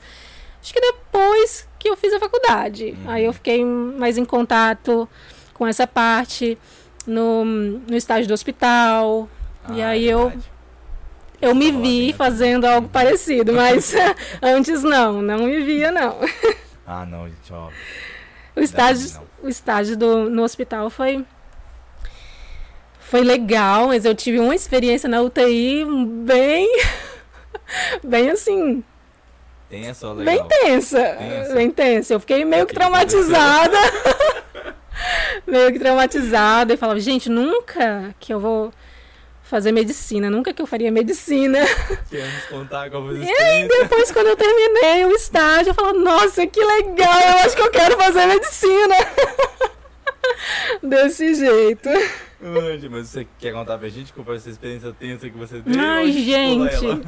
[0.62, 2.96] acho que depois que eu fiz a faculdade.
[3.04, 3.12] Uhum.
[3.12, 5.08] Aí eu fiquei mais em contato
[5.54, 6.58] com essa parte
[7.06, 9.30] no, no estágio do hospital.
[9.74, 10.32] e Ah, aí é eu,
[11.42, 13.94] eu me vi fazendo algo parecido, mas
[14.42, 16.16] antes não, não me via não.
[16.88, 17.70] Ah, não, gente, ó.
[18.56, 19.28] O estágio, não.
[19.44, 21.26] o estágio do, no hospital foi
[23.00, 25.86] foi legal, mas eu tive uma experiência na UTI
[26.26, 26.68] bem
[28.04, 28.84] bem assim,
[29.70, 30.48] essa bem legal.
[30.48, 31.54] tensa, Tensa.
[31.54, 32.14] bem tensa.
[32.14, 33.78] Eu fiquei meio que traumatizada.
[35.46, 38.74] meio que traumatizada e falava, gente, nunca que eu vou
[39.48, 41.60] fazer medicina, nunca que eu faria medicina.
[42.10, 46.46] Queremos contar com a E aí, depois, quando eu terminei o estágio, eu falava, nossa,
[46.46, 48.96] que legal, eu acho que eu quero fazer medicina.
[50.84, 51.90] Desse jeito.
[52.92, 55.80] Mas você quer contar pra gente qual foi essa experiência tensa que você teve?
[55.80, 57.02] Ai, gente,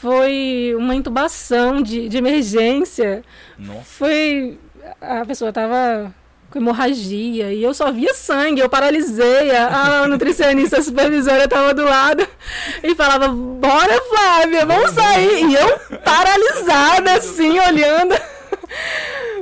[0.00, 3.22] foi uma intubação de, de emergência.
[3.58, 4.58] Nossa, Foi.
[5.00, 6.12] A pessoa tava
[6.56, 9.54] com hemorragia e eu só via sangue, eu paralisei.
[9.54, 12.26] A, a nutricionista supervisora tava do lado
[12.82, 15.46] e falava: Bora, Flávia, vamos sair.
[15.46, 18.14] E eu paralisada, assim, olhando.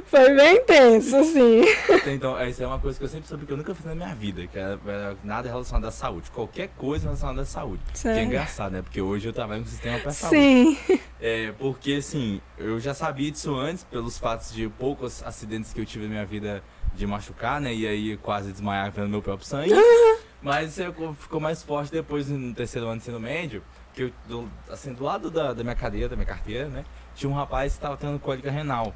[0.06, 1.62] Foi bem tenso, assim.
[2.06, 4.14] então, essa é uma coisa que eu sempre soube que eu nunca fiz na minha
[4.14, 4.78] vida, que era,
[5.24, 6.30] nada relacionado à saúde.
[6.30, 7.82] Qualquer coisa relacionada à saúde.
[7.86, 8.24] Que é Sério.
[8.24, 8.82] engraçado, né?
[8.82, 10.36] Porque hoje eu trabalho no sistema para saúde.
[10.36, 11.00] Sim.
[11.20, 15.86] É, porque assim, eu já sabia disso antes, pelos fatos de poucos acidentes que eu
[15.86, 16.62] tive na minha vida
[16.94, 17.74] de machucar, né?
[17.74, 19.72] E aí quase desmaiar vendo meu próprio sangue.
[20.40, 23.62] Mas isso ficou- mais forte depois no terceiro ano de ensino médio,
[23.94, 26.84] que eu, do, assim, do lado da, da minha cadeira, da minha carteira, né?
[27.14, 28.94] Tinha um rapaz que estava tendo cólica renal.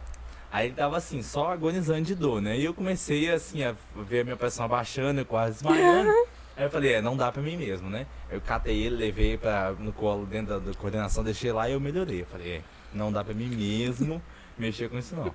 [0.53, 2.59] Aí ele tava assim, só agonizando de dor, né?
[2.59, 6.11] E eu comecei assim a ver a minha pressão abaixando, eu quase desmaiando.
[6.57, 8.05] Aí eu falei, é, não dá pra mim mesmo, né?
[8.29, 11.79] Eu catei ele, levei pra, no colo dentro da, da coordenação, deixei lá e eu
[11.81, 12.23] melhorei.
[12.23, 14.21] Eu falei, é, não dá pra mim mesmo
[14.59, 15.33] mexer com isso não.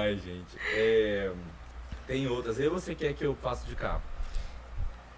[0.00, 0.56] Ai, gente.
[0.74, 1.32] É...
[2.08, 4.00] tem outras ou você quer que eu faça de cá?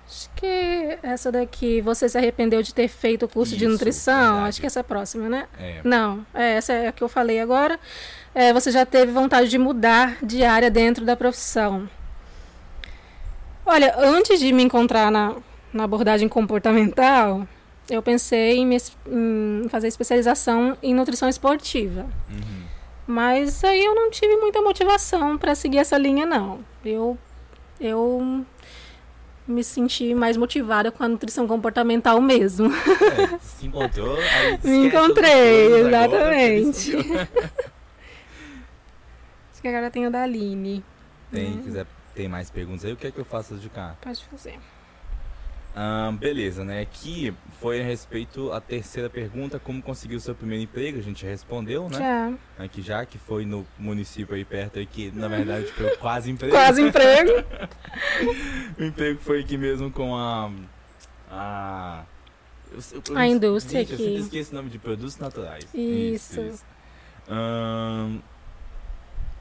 [0.06, 4.32] Acho que essa daqui, você se arrependeu de ter feito o curso de Isso, nutrição?
[4.32, 4.48] verdade.
[4.48, 5.46] Acho que essa é a próxima, né?
[5.56, 5.80] É.
[5.84, 7.78] Não, é, essa é a que eu falei agora.
[8.34, 11.88] É, você já teve vontade de mudar de área dentro da profissão?
[13.64, 15.36] Olha, antes de me encontrar na,
[15.72, 17.46] na abordagem comportamental,
[17.88, 22.06] eu pensei em, me em fazer especialização em nutrição esportiva.
[22.28, 22.59] Uhum.
[23.10, 26.64] Mas aí eu não tive muita motivação para seguir essa linha, não.
[26.84, 27.18] Eu,
[27.80, 28.44] eu
[29.48, 32.70] me senti mais motivada com a nutrição comportamental mesmo.
[32.72, 36.90] É, se encontrou, aí Me encontrei, agora, exatamente.
[36.96, 36.98] isso-
[39.52, 40.84] Acho que agora tem o da Aline.
[41.32, 43.96] Tem, quiser, tem mais perguntas aí, o que é que eu faço de cá?
[44.00, 44.58] Pode fazer.
[46.18, 46.80] Beleza, né?
[46.80, 51.22] Aqui foi a respeito a terceira pergunta, como conseguir o seu primeiro emprego, a gente
[51.22, 51.98] já respondeu, né?
[51.98, 52.64] Já.
[52.64, 56.52] Aqui já, que foi no município aí perto que na verdade foi quase emprego.
[56.52, 57.30] Quase emprego.
[58.78, 60.50] O emprego foi aqui mesmo com a.
[61.30, 62.04] A.
[62.72, 64.16] eu- eu- eu- A indústria gente, Eu aqui.
[64.18, 65.66] esqueço o nome de produtos naturais.
[65.74, 66.60] Isso.
[67.28, 68.18] Ahn,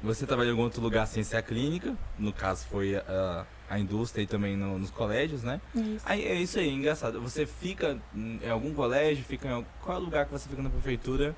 [0.02, 1.96] você trabalhou em algum outro lugar sem ser a clínica?
[2.18, 5.62] No caso foi a, a indústria e também no- nos colégios, né?
[5.76, 6.02] Isso.
[6.06, 7.22] Aí é isso aí, engraçado.
[7.22, 10.62] Você fica em algum colégio, fica em, al- qual é o lugar que você fica
[10.62, 11.36] na prefeitura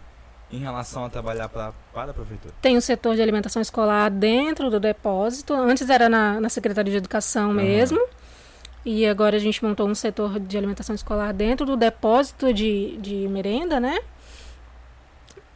[0.52, 2.54] em relação a trabalhar pra, para a prefeitura?
[2.62, 5.54] Tem o setor de alimentação escolar dentro do depósito.
[5.54, 7.54] Antes era na, na Secretaria de Educação Aham.
[7.62, 8.00] mesmo.
[8.84, 13.28] E agora a gente montou um setor de alimentação escolar dentro do depósito de, de
[13.28, 14.00] merenda, né?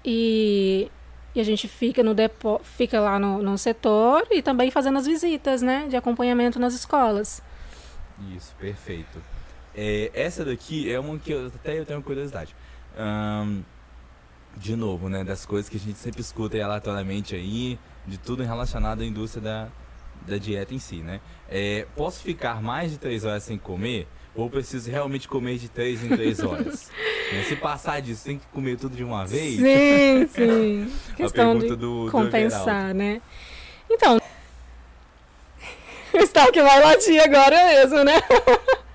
[0.03, 0.89] E,
[1.35, 5.05] e a gente fica no depo, fica lá no, no setor e também fazendo as
[5.05, 5.87] visitas, né?
[5.89, 7.43] De acompanhamento nas escolas.
[8.35, 9.21] Isso, perfeito.
[9.75, 12.55] É, essa daqui é uma que eu, até eu tenho curiosidade.
[14.55, 15.23] De novo, né?
[15.23, 17.77] Das coisas que a gente sempre escuta aleatoriamente aí,
[18.07, 19.67] de tudo relacionado à indústria da,
[20.25, 21.19] da dieta em si, né?
[21.49, 24.07] É, posso ficar mais de três horas sem comer?
[24.35, 26.91] Ou preciso realmente comer de três em três horas?
[27.31, 29.55] Né, Se passar disso, tem que comer tudo de uma vez?
[29.55, 30.91] Sim, sim.
[31.13, 33.21] A Questão pergunta de do, do compensar, né?
[33.89, 34.17] Então,
[36.13, 38.21] o estoque vai latir agora mesmo, né?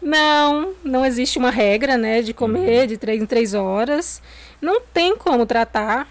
[0.00, 4.20] Não, não existe uma regra, né, de comer de três em três horas.
[4.60, 6.08] Não tem como tratar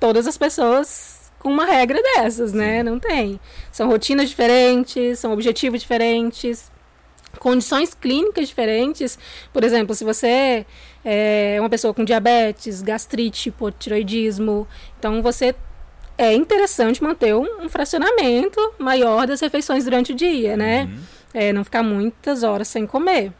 [0.00, 2.82] todas as pessoas com uma regra dessas, né?
[2.82, 3.40] Não tem.
[3.70, 6.70] São rotinas diferentes, são objetivos diferentes,
[7.38, 9.18] condições clínicas diferentes.
[9.52, 10.66] Por exemplo, se você
[11.04, 14.66] é uma pessoa com diabetes, gastrite, hipotiroidismo,
[14.98, 15.54] então você
[16.16, 20.84] é interessante manter um, um fracionamento maior das refeições durante o dia, né?
[20.84, 20.98] Uhum.
[21.34, 23.32] É, não ficar muitas horas sem comer.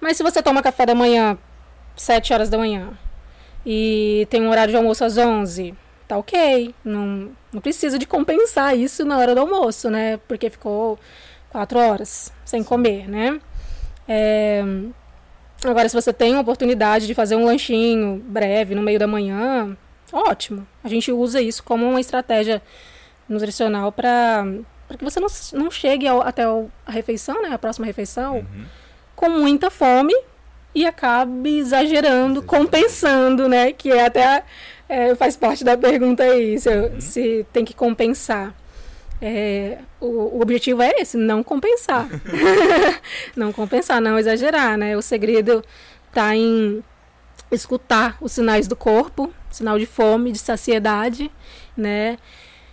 [0.00, 1.36] Mas se você toma café da manhã
[1.96, 2.90] 7 horas da manhã
[3.64, 5.74] e tem um horário de almoço às 11,
[6.10, 6.74] tá ok.
[6.84, 10.18] Não, não precisa de compensar isso na hora do almoço, né?
[10.28, 10.98] Porque ficou
[11.50, 13.40] 4 horas sem comer, né?
[14.08, 14.62] É,
[15.64, 19.76] Agora, se você tem uma oportunidade de fazer um lanchinho breve no meio da manhã,
[20.10, 20.66] ótimo.
[20.82, 22.62] A gente usa isso como uma estratégia
[23.28, 24.44] nutricional para
[24.98, 28.64] que você não, não chegue ao- até a refeição, né, a próxima refeição, Uhum.
[29.14, 30.14] com muita fome
[30.74, 32.42] e acabe exagerando, Exagerando.
[32.42, 33.70] compensando, né?
[33.72, 34.42] Que é até
[34.90, 37.00] é, faz parte da pergunta aí, se, Uhum.
[37.00, 38.52] se tem que compensar.
[39.22, 40.06] É, o,
[40.38, 42.08] o objetivo é esse, não compensar.
[43.36, 44.96] não compensar, não exagerar, né?
[44.96, 45.62] O segredo
[46.12, 46.82] tá em
[47.52, 51.30] escutar os sinais do corpo, sinal de fome, de saciedade,
[51.76, 52.18] né?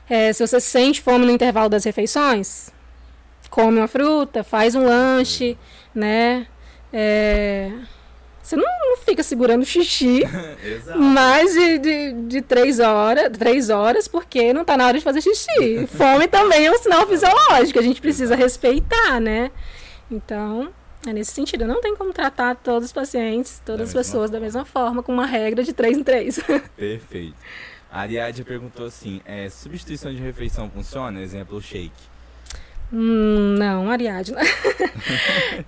[0.10, 2.72] É, se você sente fome no intervalo das refeições,
[3.50, 5.58] come uma fruta, faz um lanche,
[5.94, 6.48] né?
[6.92, 7.72] É,
[8.48, 10.22] você não, não fica segurando xixi
[10.96, 15.20] mais de, de, de três, horas, três horas, porque não tá na hora de fazer
[15.22, 15.86] xixi.
[15.92, 19.52] Fome também é um sinal fisiológico, a gente precisa respeitar, né?
[20.10, 20.70] Então,
[21.06, 21.68] é nesse sentido.
[21.68, 24.46] Não tem como tratar todos os pacientes, todas as pessoas da forma.
[24.46, 26.40] mesma forma, com uma regra de três em três.
[26.78, 27.36] Perfeito.
[27.92, 31.22] A Ariadne perguntou assim: é, substituição de refeição funciona?
[31.22, 31.92] Exemplo, shake.
[32.94, 34.40] Hum, não, Ariadna.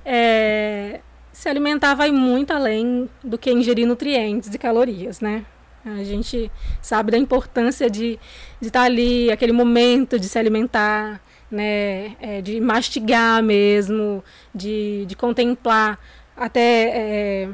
[0.06, 1.02] É,
[1.40, 5.46] se alimentar vai muito além do que ingerir nutrientes e calorias, né?
[5.86, 8.20] A gente sabe da importância de
[8.62, 12.18] estar ali, aquele momento de se alimentar, né?
[12.20, 14.22] É, de mastigar mesmo,
[14.54, 15.98] de, de contemplar
[16.36, 17.50] até é,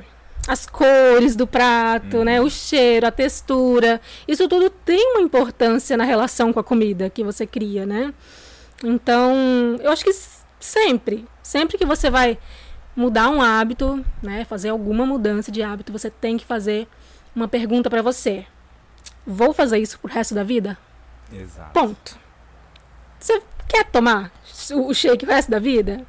[0.48, 2.42] as cores do prato, né?
[2.42, 4.02] O cheiro, a textura.
[4.28, 8.12] Isso tudo tem uma importância na relação com a comida que você cria, né?
[8.84, 10.12] Então, eu acho que
[10.60, 12.40] sempre, sempre que você vai
[12.96, 16.88] mudar um hábito, né, fazer alguma mudança de hábito, você tem que fazer
[17.36, 18.46] uma pergunta para você.
[19.26, 20.78] Vou fazer isso pro resto da vida?
[21.34, 21.74] Exato.
[21.74, 22.18] Ponto.
[23.20, 24.32] Você quer tomar
[24.74, 26.06] o shake o resto da vida?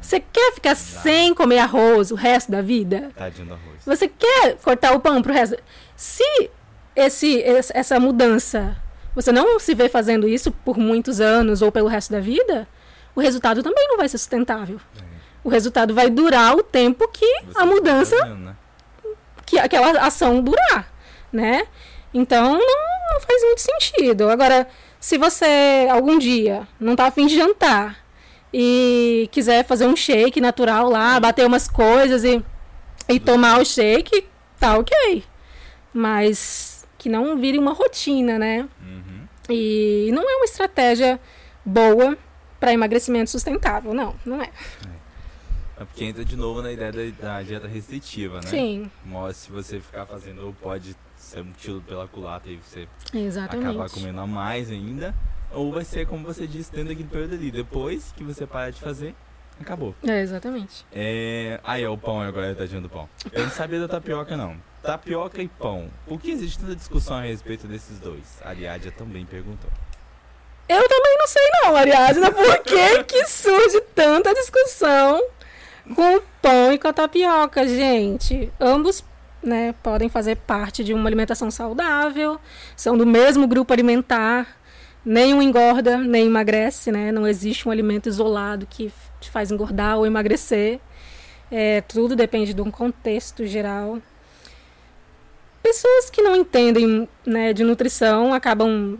[0.00, 3.10] Você quer ficar sem comer arroz o resto da vida?
[3.14, 3.84] Tadinho do arroz.
[3.86, 5.56] Você quer cortar o pão pro resto?
[5.96, 6.50] Se
[6.94, 8.76] esse, essa mudança,
[9.14, 12.68] você não se vê fazendo isso por muitos anos ou pelo resto da vida,
[13.14, 14.80] o resultado também não vai ser sustentável.
[14.98, 15.13] É.
[15.44, 18.56] O resultado vai durar o tempo que Você a tá mudança, fazendo, né?
[19.44, 20.90] que aquela ação durar,
[21.30, 21.66] né?
[22.12, 24.30] Então não, não faz muito sentido.
[24.30, 24.66] Agora,
[24.98, 28.02] se você algum dia não tá afim de jantar
[28.52, 32.42] e quiser fazer um shake natural lá, bater umas coisas e,
[33.08, 34.26] e tomar o shake,
[34.58, 35.24] tá ok.
[35.92, 38.66] Mas que não vire uma rotina, né?
[38.80, 39.28] Uhum.
[39.50, 41.20] E não é uma estratégia
[41.64, 42.16] boa
[42.58, 44.46] para emagrecimento sustentável, não, não é.
[44.46, 44.93] É
[45.84, 48.46] porque entra de novo na ideia da, da dieta restritiva, né?
[48.46, 53.18] Sim, Mas se você ficar fazendo, pode ser um tiro pela culata e você acabar
[53.18, 53.94] exatamente.
[53.94, 55.14] comendo a mais ainda.
[55.52, 57.50] Ou vai ser, como você disse, dentro daquele período ali.
[57.50, 59.14] Depois que você parar de fazer,
[59.60, 59.94] acabou.
[60.06, 60.84] É, exatamente.
[60.92, 61.60] É...
[61.64, 63.08] Aí é o pão agora, tadinho do pão.
[63.32, 64.56] Eu não sabia da tapioca, não.
[64.82, 65.90] Tapioca e pão.
[66.06, 68.40] Por que existe tanta discussão a respeito desses dois?
[68.42, 68.54] A
[68.90, 69.70] também perguntou.
[70.68, 75.22] Eu também não sei não, Ariadna, por que que surge tanta discussão
[75.94, 78.52] com o pão e com a tapioca, gente?
[78.60, 79.04] Ambos,
[79.42, 82.38] né, podem fazer parte de uma alimentação saudável,
[82.76, 84.56] são do mesmo grupo alimentar,
[85.04, 87.12] nenhum engorda, nem emagrece, né?
[87.12, 90.80] Não existe um alimento isolado que te faz engordar ou emagrecer.
[91.50, 93.98] É, tudo depende de um contexto geral.
[95.62, 98.98] Pessoas que não entendem né, de nutrição acabam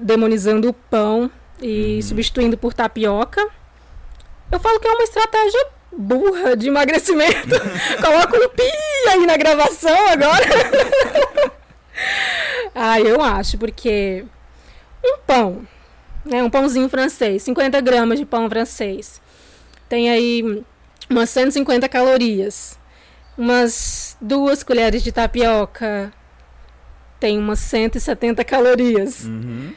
[0.00, 1.30] demonizando o pão
[1.62, 2.02] e Uhum.
[2.02, 3.46] substituindo por tapioca.
[4.50, 7.56] Eu falo que é uma estratégia burra de emagrecimento.
[8.00, 8.70] Coloca um pi
[9.08, 10.46] aí na gravação agora.
[12.74, 14.24] ah, eu acho, porque
[15.04, 15.66] um pão,
[16.24, 19.20] né, um pãozinho francês, 50 gramas de pão francês,
[19.88, 20.64] tem aí
[21.08, 22.78] umas 150 calorias.
[23.36, 26.12] Umas duas colheres de tapioca
[27.18, 29.24] tem umas 170 calorias.
[29.24, 29.72] Uhum.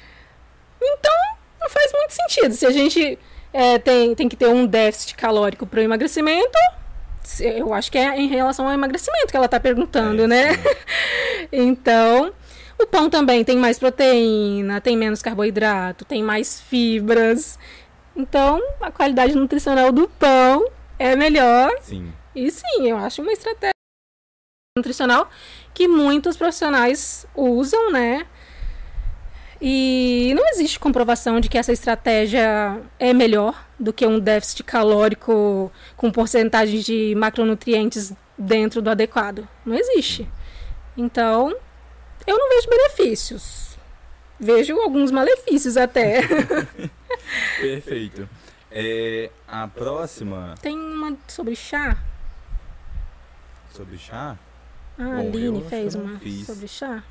[1.64, 2.53] Não faz muito sentido.
[2.53, 3.18] Se a gente
[3.54, 6.58] é, tem, tem que ter um déficit calórico para o emagrecimento,
[7.39, 10.49] eu acho que é em relação ao emagrecimento que ela está perguntando, É, né?
[11.51, 12.34] Então,
[12.80, 17.58] o pão também tem mais proteína, tem menos carboidrato, tem mais fibras.
[18.16, 21.72] Então, a qualidade nutricional do pão é melhor.
[21.82, 22.12] Sim.
[22.36, 23.74] E sim, eu acho uma estratégia
[24.78, 25.30] nutricional
[25.74, 28.26] que muitos profissionais usam, né?
[29.66, 35.72] E não existe comprovação de que essa estratégia é melhor do que um déficit calórico
[35.95, 39.47] com porcentagem de macronutrientes dentro do adequado.
[39.66, 40.28] Não existe.
[40.97, 41.55] Então,
[42.28, 43.78] eu não vejo benefícios.
[44.38, 46.28] Vejo alguns malefícios até.
[47.61, 48.28] Perfeito.
[48.70, 51.95] É, a próxima Tem uma sobre chá.
[53.72, 54.38] sobre chá.
[54.99, 57.01] Ah, Bom, a Aline fez uma sobre chá.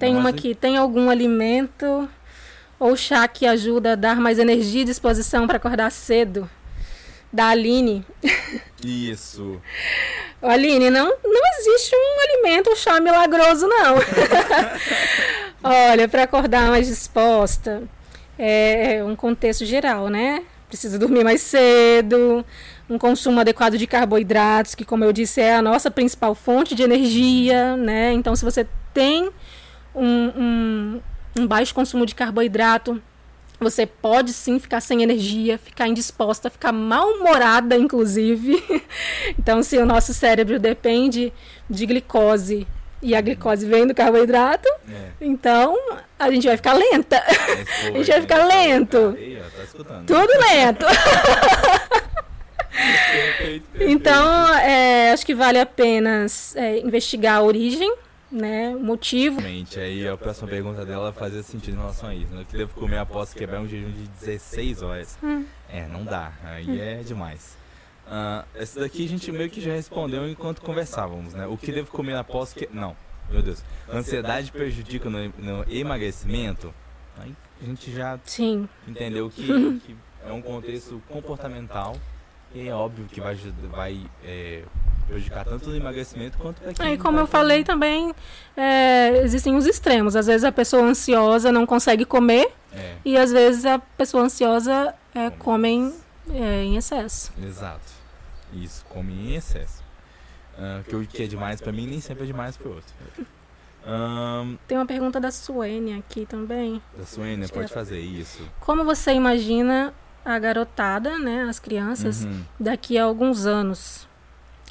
[0.00, 0.54] Tem uma aqui.
[0.54, 2.08] Tem algum alimento
[2.78, 6.48] ou chá que ajuda a dar mais energia e disposição para acordar cedo?
[7.30, 8.04] Da Aline.
[8.82, 9.60] Isso.
[10.42, 13.96] Aline, não, não existe um alimento, um chá milagroso, não.
[15.62, 17.82] Olha, para acordar mais disposta,
[18.38, 20.42] é um contexto geral, né?
[20.66, 22.44] Precisa dormir mais cedo,
[22.88, 26.82] um consumo adequado de carboidratos, que, como eu disse, é a nossa principal fonte de
[26.82, 28.12] energia, né?
[28.14, 29.30] Então, se você tem
[29.94, 30.04] um,
[30.36, 31.00] um,
[31.38, 33.00] um baixo consumo de carboidrato,
[33.58, 38.62] você pode sim ficar sem energia, ficar indisposta, ficar mal-humorada, inclusive.
[39.38, 41.32] então, se o nosso cérebro depende
[41.68, 42.66] de glicose
[43.02, 45.08] e a glicose vem do carboidrato, É.
[45.20, 45.76] então
[46.18, 47.22] a gente vai ficar lenta.
[47.28, 48.44] Esse povo A gente vai aí, ficar né?
[48.46, 49.16] lento.
[49.86, 50.02] Tá.
[50.06, 50.86] Tudo lento.
[52.70, 53.90] Perfeito, perfeito.
[53.90, 57.92] Então, é, acho que vale a pena é, investigar a origem,
[58.30, 59.40] né, o motivo.
[59.40, 62.32] Realmente, aí a próxima pergunta dela fazia sentido em relação a isso.
[62.32, 62.42] né?
[62.42, 65.18] Eu que devo comer após quebrar um jejum de 16 horas.
[65.22, 65.44] Hum.
[65.68, 66.32] É, não dá.
[66.44, 67.56] Aí é demais.
[68.06, 71.46] Ah, essa daqui a gente meio que já respondeu enquanto conversávamos, né?
[71.46, 72.68] O que devo comer após que.
[72.72, 72.96] Não,
[73.30, 73.62] meu Deus.
[73.92, 76.74] Ansiedade prejudica no, no emagrecimento?
[77.18, 79.42] Aí a gente já Sim, entendeu que,
[79.80, 81.96] que é um contexto comportamental
[82.54, 84.64] e é óbvio que vai, ajudar- vai é,
[85.10, 88.14] prejudicar tanto no emagrecimento quanto para quem Aí, como vai eu falei também,
[88.56, 90.14] é, existem os extremos.
[90.16, 94.94] Às vezes a pessoa ansiosa não consegue comer É, e às vezes a pessoa ansiosa
[95.14, 95.94] é, come em,
[96.32, 97.32] é, em excesso.
[97.42, 97.90] exato.
[98.52, 99.82] Isso, come em excesso.
[100.58, 102.92] Ah, que o que é demais pra mim nem sempre é demais pro outro.
[103.86, 106.82] Ahn, Tem uma pergunta da Suene aqui também.
[106.96, 108.42] da Suênia, pode é- fazer isso.
[108.60, 109.94] Como você imagina
[110.24, 112.44] a garotada, né, as crianças, Uhum.
[112.58, 114.06] daqui a alguns anos?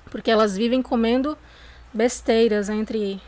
[0.10, 1.38] Porque elas vivem comendo
[1.94, 3.22] besteiras entre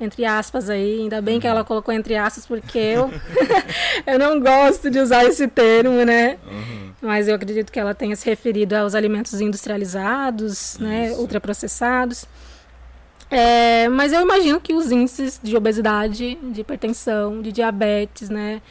[0.00, 1.54] entre aspas aí, ainda bem que Uhum.
[1.54, 3.10] ela colocou entre aspas porque eu
[4.06, 6.38] eu não gosto de usar esse termo, né?
[6.46, 6.92] Uhum.
[7.02, 11.20] Mas eu acredito que ela tenha se referido aos alimentos industrializados, né, Isso.
[11.20, 12.26] ultraprocessados.
[13.30, 18.62] É, mas eu imagino que os índices de obesidade, de hipertensão, de diabetes, né,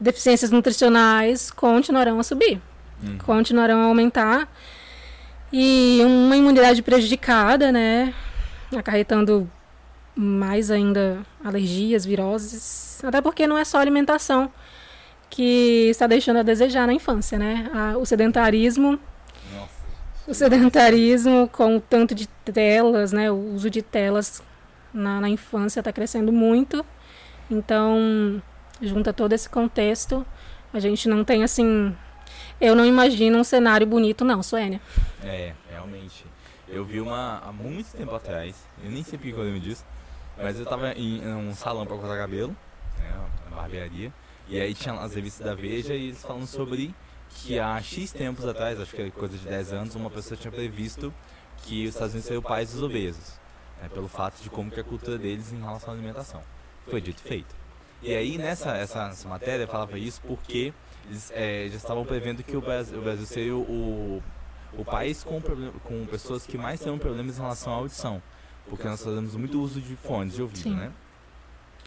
[0.00, 2.60] deficiências nutricionais continuarão a subir,
[3.02, 3.18] Uhum.
[3.18, 4.48] continuarão a aumentar.
[5.52, 8.14] E uma imunidade prejudicada, né,
[8.76, 9.50] acarretando
[10.14, 14.50] mais ainda alergias, viroses, até porque não é só alimentação
[15.30, 17.70] que está deixando a desejar na infância, né?
[18.00, 18.98] O sedentarismo,
[19.54, 19.70] Nossa.
[20.26, 23.30] o sedentarismo com o tanto de telas, né?
[23.30, 24.42] O uso de telas
[24.92, 26.84] na, na infância está crescendo muito.
[27.50, 28.42] Então,
[28.80, 30.26] junta todo esse contexto,
[30.72, 31.94] a gente não tem assim.
[32.60, 34.80] Eu não imagino um cenário bonito, não, Suênia.
[35.22, 36.26] É, realmente.
[36.66, 39.84] Eu vi uma há muito tempo atrás, eu nem sei porque eu lembro disso,
[40.36, 42.54] mas eu tava em, em um salão pra cortar cabelo,
[42.98, 43.14] né,
[43.46, 44.12] uma barbearia,
[44.48, 46.94] e aí tinha as revistas da Veja e eles falando sobre
[47.30, 50.52] que há X tempos atrás, acho que era coisa de 10 anos, uma pessoa tinha
[50.52, 51.12] previsto
[51.58, 53.40] que os Estados Unidos seriam o país dos obesos,
[53.80, 56.42] né, pelo fato de como que é a cultura deles em relação à alimentação.
[56.90, 57.54] Foi dito feito.
[58.02, 60.72] E aí nessa essa, essa matéria falava isso porque
[61.08, 64.22] eles eh, já estavam prevendo que o Brasil, o Brasil seria o,
[64.74, 68.22] o país com, com pessoas que mais têm problemas em relação à audição.
[68.68, 70.74] Porque nós fazemos muito uso de fones de ouvido, Sim.
[70.74, 70.92] né?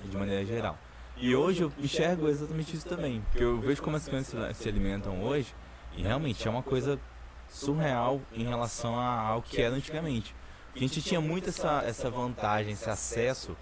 [0.04, 0.78] De maneira geral.
[1.16, 3.22] E hoje eu enxergo exatamente isso também.
[3.30, 5.54] Porque eu vejo como as crianças se alimentam hoje
[5.96, 7.00] e realmente é uma coisa
[7.48, 10.34] surreal em relação ao que era antigamente.
[10.66, 13.56] Porque a gente tinha muito essa, essa vantagem, esse acesso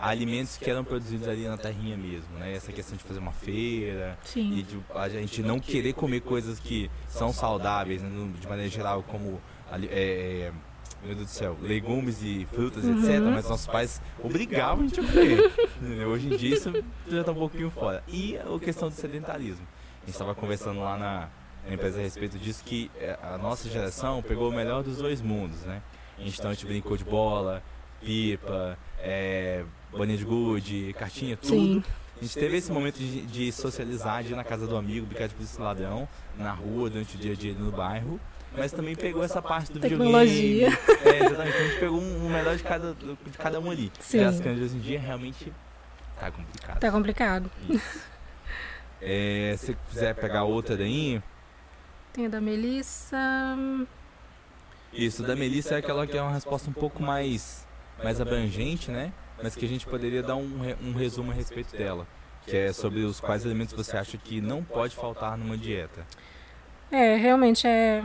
[0.00, 2.54] alimentos que eram produzidos ali na terrinha mesmo, né?
[2.54, 4.50] Essa questão de fazer uma feira, e Sim.
[4.62, 9.40] de a gente não querer comer coisas que são saudáveis, né, de maneira geral, como
[9.72, 10.52] é, é,
[11.04, 13.20] meu Deus do céu, legumes e frutas, etc.
[13.20, 13.32] Uhum.
[13.32, 16.06] Mas nossos pais obrigavam a gente a comer.
[16.06, 16.72] Hoje em dia isso
[17.08, 18.02] já está um pouquinho fora.
[18.08, 19.66] E a questão do sedentarismo.
[20.02, 21.28] A gente estava conversando lá na,
[21.66, 25.20] na empresa a respeito disso que é, a nossa geração pegou o melhor dos dois
[25.20, 25.82] mundos, né?
[26.18, 27.62] Então a gente brincou de bola,
[28.00, 29.64] pipa, é,
[30.04, 31.50] de gude, cartinha, tudo.
[31.50, 31.84] Sim.
[32.18, 35.28] A gente teve esse momento de, de socializar, de ir na casa do amigo, brincar
[35.28, 38.18] de polícia ladrão, na rua, durante o dia a dia no bairro.
[38.56, 40.70] Mas também pegou essa parte do Tecnologia.
[40.70, 41.04] videogame.
[41.04, 41.56] É, exatamente.
[41.56, 43.92] A gente pegou um, um melhor de cada, de cada um ali.
[44.00, 44.24] Sim.
[44.24, 45.52] As de hoje em dia realmente
[46.18, 46.80] tá complicado.
[46.80, 47.50] Tá complicado.
[49.00, 51.22] É, se quiser pegar outra daí,
[52.14, 53.06] Tem a da Melissa.
[54.90, 57.66] isso, da Melissa é aquela que é uma resposta um pouco mais,
[58.02, 59.12] mais abrangente, né?
[59.42, 60.50] Mas que a gente poderia dar um,
[60.82, 62.06] um resumo a respeito dela.
[62.46, 66.06] Que é sobre os quais alimentos você acha que não pode faltar numa dieta.
[66.90, 68.04] É, realmente é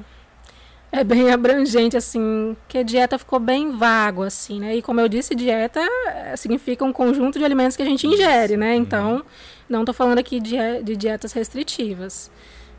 [0.92, 4.76] é bem abrangente assim, que a dieta ficou bem vago assim, né?
[4.76, 8.58] E como eu disse, dieta é, significa um conjunto de alimentos que a gente ingere,
[8.58, 8.74] né?
[8.74, 8.82] Uhum.
[8.82, 9.26] Então,
[9.70, 12.30] não tô falando aqui de, de dietas restritivas.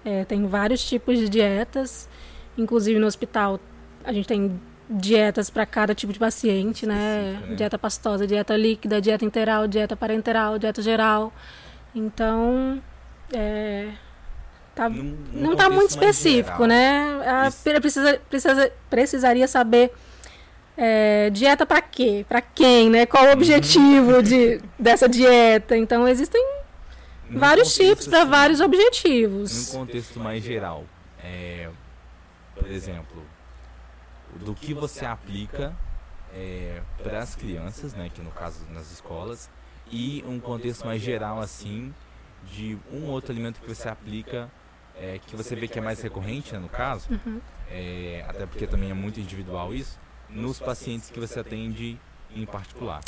[0.05, 2.09] É, tem vários tipos de dietas,
[2.59, 3.59] inclusive no hospital
[4.05, 4.61] a gente tem
[4.93, 7.41] dietas para cada tipo de paciente, né?
[7.49, 7.55] Né?
[7.57, 11.33] Dieta pastosa, dieta líquida, dieta interal, dieta parenteral, dieta geral.
[11.95, 12.83] Então,
[13.33, 13.89] é,
[14.75, 17.21] tá Num- num não está muito específico, né?
[17.27, 17.63] A, Isso.
[17.81, 19.93] precisa, precisa, precisaria saber
[20.77, 22.25] é, dieta para quê?
[22.29, 23.05] Para quem, né?
[23.07, 23.33] Qual o Uhum.
[23.35, 25.77] objetivo de, dessa dieta?
[25.77, 26.43] Então, existem
[27.29, 29.69] Num vários tipos para assim, vários Num objetivos.
[29.71, 30.85] contexto mais geral,
[31.23, 31.69] é,
[32.55, 33.23] por exemplo,
[34.39, 35.75] do que você aplica
[37.03, 39.51] para as crianças, né, que no caso nas escolas,
[39.91, 41.95] e um contexto mais geral assim
[42.51, 44.51] de um outro alimento que você aplica,
[44.97, 47.41] é, que você vê que é mais recorrente, né, no caso, Uhum.
[47.71, 49.99] é, até porque também é muito individual isso,
[50.31, 51.99] nos pacientes que você atende
[52.35, 53.01] em particular.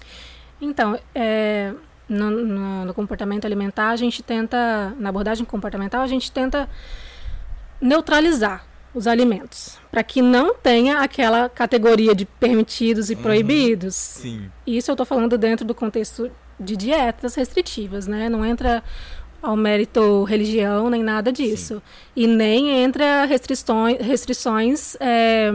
[0.61, 1.73] Então, é,
[2.07, 6.69] no, no- no comportamento alimentar, a gente tenta, na abordagem comportamental, a gente tenta
[7.81, 13.23] neutralizar os alimentos, para que não tenha aquela categoria de permitidos e Uhum.
[13.23, 13.95] proibidos.
[13.95, 14.51] Sim.
[14.67, 16.31] Isso eu estou falando dentro do contexto
[16.61, 18.29] de dietas restritivas, né?
[18.29, 18.83] Não entra
[19.43, 21.83] ao mérito religião nem nada disso.
[22.15, 25.53] E nem entra restrições, restrições é,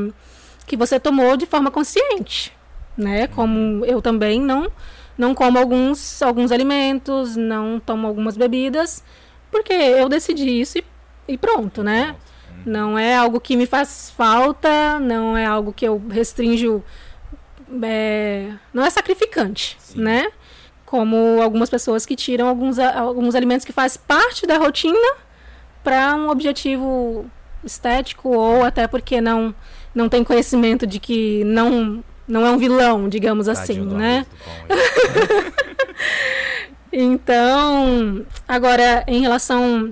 [0.67, 2.51] que você tomou de forma consciente,
[2.97, 3.27] né?
[3.27, 4.69] Como eu também não
[5.17, 9.03] não como alguns alguns alimentos, não tomo algumas bebidas,
[9.51, 10.83] porque eu decidi isso e,
[11.29, 12.09] e pronto, né?
[12.11, 12.28] Uhum.
[12.65, 16.83] Não é algo que me faz falta, não é algo que eu restringo.
[17.83, 20.01] é, não é sacrificante, Sim.
[20.01, 20.31] né?
[20.85, 25.15] Como algumas pessoas que tiram alguns, alguns alimentos que fazem parte da rotina
[25.83, 27.29] para um objetivo
[27.63, 29.53] estético ou até porque não
[29.93, 34.25] não tem conhecimento de que não não é um vilão, digamos Tadinho assim, né?
[36.93, 39.91] então, agora em relação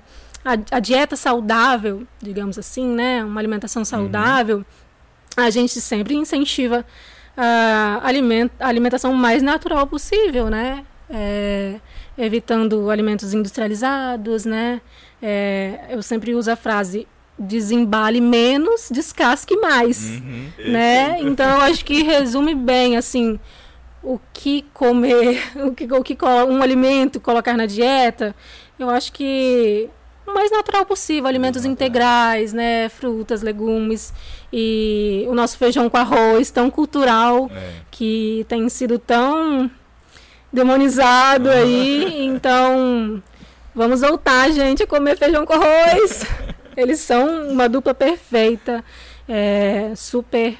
[0.71, 5.43] à, dieta saudável, digamos assim, né, uma alimentação saudável, uhum.
[5.43, 6.85] a gente sempre incentiva
[7.35, 10.85] a, aliment, a alimentação mais natural possível, né?
[11.09, 11.79] É,
[12.17, 14.81] evitando alimentos industrializados, né?
[15.21, 17.07] É, eu sempre uso a frase
[17.39, 20.49] desembale menos, descasque mais, uhum.
[20.71, 21.17] né?
[21.21, 23.39] Então eu acho que resume bem assim
[24.01, 26.17] o que comer, o que, o que
[26.47, 28.35] um alimento colocar na dieta.
[28.79, 29.89] Eu acho que
[30.27, 34.13] o mais natural possível, alimentos integrais, né, frutas, legumes
[34.51, 37.73] e o nosso feijão com arroz tão cultural é.
[37.89, 39.71] que tem sido tão
[40.51, 43.21] demonizado aí, então
[43.73, 46.25] vamos voltar, gente, a comer feijão com arroz.
[46.75, 48.83] Eles são uma dupla perfeita,
[49.27, 50.57] é, super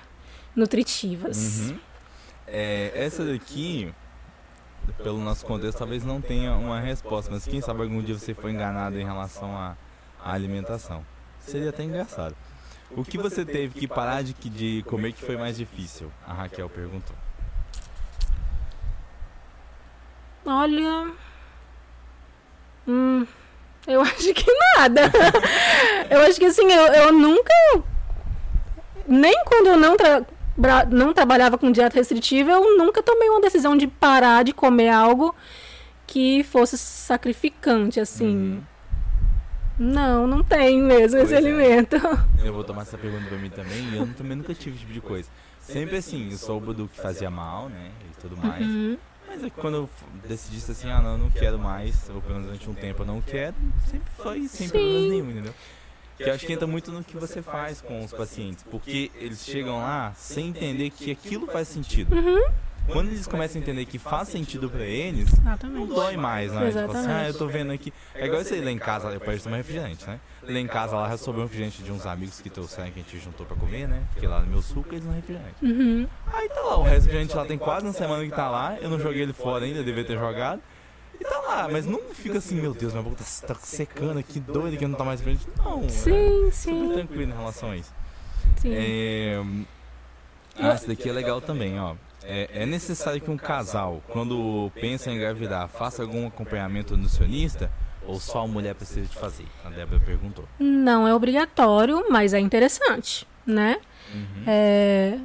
[0.56, 1.70] nutritivas.
[1.70, 1.78] Uhum.
[2.48, 3.94] É, essa daqui,
[4.94, 8.52] pelo nosso contexto, talvez não tenha uma resposta, mas quem sabe algum dia você foi
[8.52, 9.76] enganado em relação à,
[10.24, 11.06] à alimentação.
[11.40, 12.36] Seria até engraçado.
[12.92, 16.12] O que você teve que parar de, de comer que foi mais difícil?
[16.26, 17.16] A Raquel perguntou.
[20.46, 21.12] Olha.
[22.88, 23.28] Hum,
[23.86, 24.46] eu acho que
[24.78, 25.12] nada.
[26.10, 27.54] eu acho que assim, eu, eu nunca.
[29.06, 30.26] Nem quando eu não, tra
[30.90, 35.36] não trabalhava com dieta restritiva, eu nunca tomei uma decisão de parar de comer algo
[36.06, 38.36] que fosse sacrificante, assim.
[38.36, 38.64] Uhum.
[39.80, 41.38] Não, não tem mesmo pois esse é.
[41.38, 41.96] alimento.
[42.44, 44.94] Eu vou tomar essa pergunta pra mim também, e eu também nunca tive esse tipo
[44.94, 45.30] de coisa.
[45.60, 47.92] Sempre assim, eu soube do que fazia mal, né?
[48.10, 48.66] E tudo mais.
[48.66, 48.98] Uhum.
[49.28, 49.90] Mas é que quando eu
[50.28, 53.06] decidisse assim, ah não, eu não quero mais, ou pelo menos durante um tempo eu
[53.06, 53.56] não quero,
[53.86, 54.70] sempre foi sem Sim.
[54.70, 55.54] problemas nenhum, entendeu?
[56.18, 59.46] Que eu acho que entra muito no que você faz com os pacientes, porque eles
[59.46, 62.16] chegam lá sem entender que aquilo faz sentido.
[62.16, 62.52] Uhum.
[62.92, 65.78] Quando eles começam a entender que faz sentido pra eles, Exatamente.
[65.78, 66.72] não dói mais, né?
[66.72, 67.94] Tipo assim, ah, eu tô vendo aqui.
[68.16, 70.20] É igual você lá em casa, eu parece tomar refrigerante, né?
[70.42, 73.04] Lá em casa lá eu soube um refrigerante de uns amigos que trouxeram que a
[73.04, 74.04] gente juntou pra comer, né?
[74.14, 75.56] Fiquei lá no meu suco eles não refrigerante.
[75.62, 76.08] Uhum.
[76.34, 79.00] Aí tá lá, o refrigerante lá tem quase uma semana que tá lá, eu não
[79.00, 80.62] joguei ele fora ainda, devia ter jogado.
[81.20, 84.40] E tá lá, mas não fica assim, meu Deus, minha boca tá, tá secando aqui,
[84.40, 85.48] doido que não tá mais verde.
[85.58, 86.82] Não, sim, é sim.
[86.82, 87.94] super tranquilo em relação a isso.
[88.58, 88.74] Sim.
[88.74, 89.44] É...
[90.60, 91.96] Ah, esse daqui é legal também, ó.
[92.24, 97.72] É, é, necessário que um casal, quando pensa em engravidar, faça algum acompanhamento nutricionista?
[98.06, 99.46] Ou só a mulher precisa de fazer?
[99.64, 100.46] A Débora perguntou.
[100.58, 103.80] Não é obrigatório, mas é interessante, né?
[104.14, 104.44] Uhum.
[104.48, 105.20] É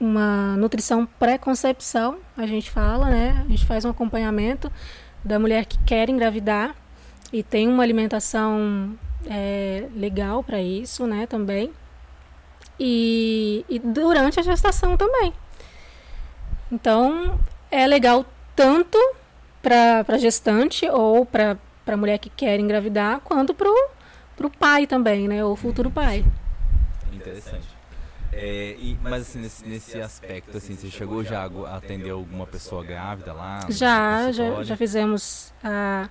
[0.00, 3.42] uma nutrição pré-concepção, a gente fala, né?
[3.44, 4.70] A gente faz um acompanhamento
[5.24, 6.74] da mulher que quer engravidar
[7.32, 8.96] e tem uma alimentação
[9.26, 11.26] é, legal para isso, né?
[11.26, 11.72] Também.
[12.78, 15.32] E, e durante a gestação também.
[16.70, 17.38] Então,
[17.70, 18.98] é legal tanto
[19.62, 21.56] para a gestante ou para
[21.86, 23.68] a mulher que quer engravidar, quanto para
[24.46, 25.44] o pai também, né?
[25.44, 26.24] O futuro pai.
[27.12, 27.73] Interessante.
[28.36, 32.84] É, e, mas assim, nesse, nesse aspecto, assim, você chegou já a atender alguma pessoa
[32.84, 33.60] grávida lá?
[33.68, 35.52] Já, já, já fizemos.
[35.62, 36.08] A,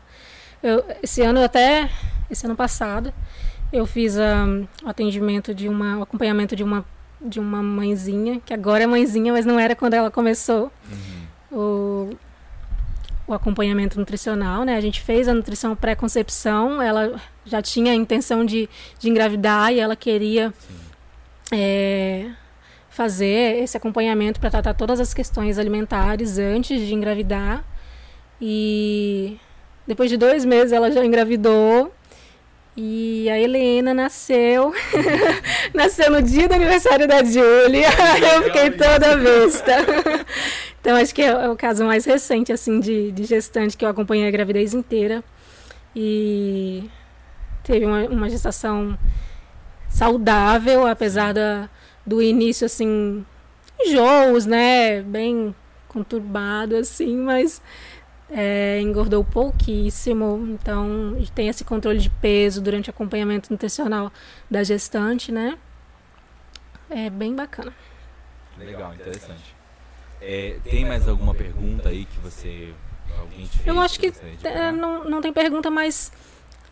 [0.61, 1.89] eu, esse ano até,
[2.31, 3.13] esse ano passado,
[3.71, 6.85] eu fiz um, o atendimento de uma, o acompanhamento de uma
[7.25, 10.69] de uma mãezinha, que agora é mãezinha, mas não era quando ela começou
[11.51, 11.57] uhum.
[11.57, 12.17] o,
[13.25, 14.75] o acompanhamento nutricional, né?
[14.75, 18.69] A gente fez a nutrição pré-concepção, ela já tinha a intenção de,
[18.99, 20.53] de engravidar e ela queria
[21.51, 22.29] é,
[22.89, 27.63] fazer esse acompanhamento para tratar todas as questões alimentares antes de engravidar.
[28.41, 29.39] E
[29.87, 31.91] depois de dois meses ela já engravidou
[32.75, 34.73] e a Helena nasceu.
[35.73, 37.87] nasceu no dia do aniversário da Julia.
[38.35, 39.77] Eu fiquei toda besta.
[40.81, 44.27] então acho que é, o caso mais recente assim de, de gestante que eu acompanhei
[44.27, 45.23] a gravidez inteira.
[45.95, 46.89] E
[47.63, 48.97] teve uma, uma gestação
[49.93, 51.69] saudável, apesar da,
[52.05, 53.23] do início assim,
[53.79, 55.01] enjoos, né?
[55.03, 55.55] Bem
[55.87, 57.61] conturbado assim, mas
[58.29, 64.11] é, engordou pouquíssimo, então tem esse controle de peso durante o acompanhamento nutricional
[64.49, 65.57] da gestante, né?
[66.89, 67.71] É bem bacana.
[68.57, 69.55] Legal, interessante.
[70.19, 72.73] É, tem mais alguma pergunta aí que você.
[73.19, 76.11] Alguém te fez, Eu acho que, que é, não, não tem pergunta, mas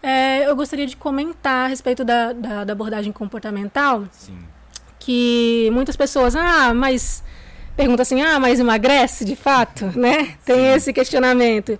[0.01, 4.05] é, eu gostaria de comentar a respeito da, da, da abordagem comportamental.
[4.11, 4.37] Sim.
[4.99, 7.23] Que muitas pessoas, ah, mas
[7.75, 10.35] pergunta assim: ah, mas emagrece de fato, né?
[10.45, 10.73] Tem Sim.
[10.73, 11.79] esse questionamento.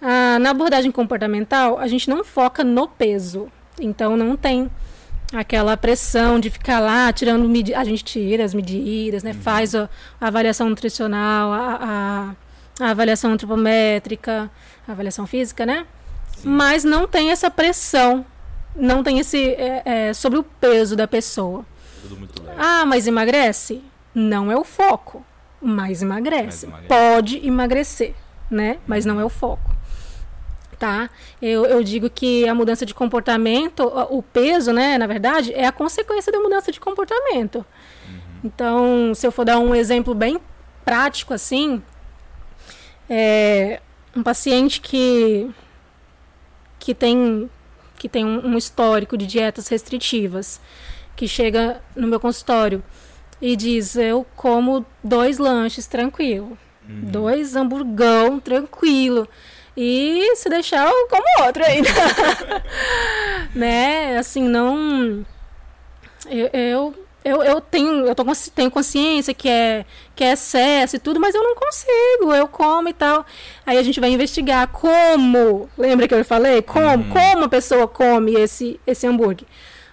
[0.00, 3.48] Ah, na abordagem comportamental, a gente não foca no peso.
[3.78, 4.70] Então, não tem
[5.32, 9.32] aquela pressão de ficar lá tirando a gente tira as medidas, né?
[9.32, 9.40] Uhum.
[9.40, 9.88] Faz a,
[10.20, 12.34] a, avaliação nutricional, a,
[12.80, 14.50] a, a, avaliação antropométrica,
[14.86, 15.86] a avaliação física, né?
[16.36, 16.48] Sim.
[16.48, 18.24] Mas não tem essa pressão,
[18.74, 21.64] não tem esse é, é, sobre o peso da pessoa.
[22.02, 22.56] Tudo muito leve.
[22.58, 23.82] Ah, mas emagrece?
[24.14, 25.24] Não é o foco,
[25.60, 26.66] mas emagrece.
[26.66, 26.88] Mas emagrece.
[26.88, 28.14] Pode emagrecer,
[28.50, 28.78] né?
[28.86, 29.76] Mas não é o foco
[30.78, 31.10] tá?
[31.40, 33.80] Eu, eu digo que a mudança de comportamento,
[34.10, 37.56] o peso, né, na verdade, é a consequência da mudança de comportamento.
[37.56, 38.20] Uhum.
[38.44, 40.38] Então, se eu for dar um exemplo bem
[40.84, 41.82] prático assim,
[43.08, 43.80] é
[44.14, 45.50] um paciente que
[46.86, 47.50] que tem
[47.98, 50.60] que tem um, um histórico de dietas restritivas,
[51.16, 52.80] que chega no meu consultório
[53.42, 56.56] e diz: Eu como dois lanches tranquilo,
[56.88, 57.00] uhum.
[57.02, 59.28] dois hamburgão tranquilo.
[59.76, 61.88] E se deixar, eu como outro ainda.
[63.52, 64.16] né?
[64.16, 65.26] Assim, não.
[66.30, 68.24] Eu, eu, eu, eu, tenho, eu tô,
[68.54, 69.84] tenho consciência que é,
[70.14, 72.32] que é excesso e tudo, mas eu não consigo.
[72.32, 73.26] Eu como e tal.
[73.66, 75.68] Aí a gente vai investigar como.
[75.76, 76.62] Lembra que eu falei?
[76.62, 77.10] Como, uhum.
[77.10, 79.46] como a pessoa come esse, esse hambúrguer?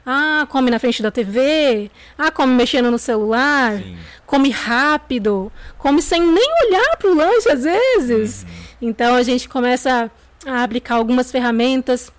[0.05, 1.89] Ah, come na frente da TV.
[2.17, 3.77] Ah, come mexendo no celular.
[3.77, 3.97] Sim.
[4.27, 5.51] Come rápido.
[5.79, 8.43] Come sem nem olhar pro lanche às vezes.
[8.43, 8.89] Uhum.
[8.89, 10.11] Então a gente começa
[10.45, 12.11] a aplicar algumas ferramentas,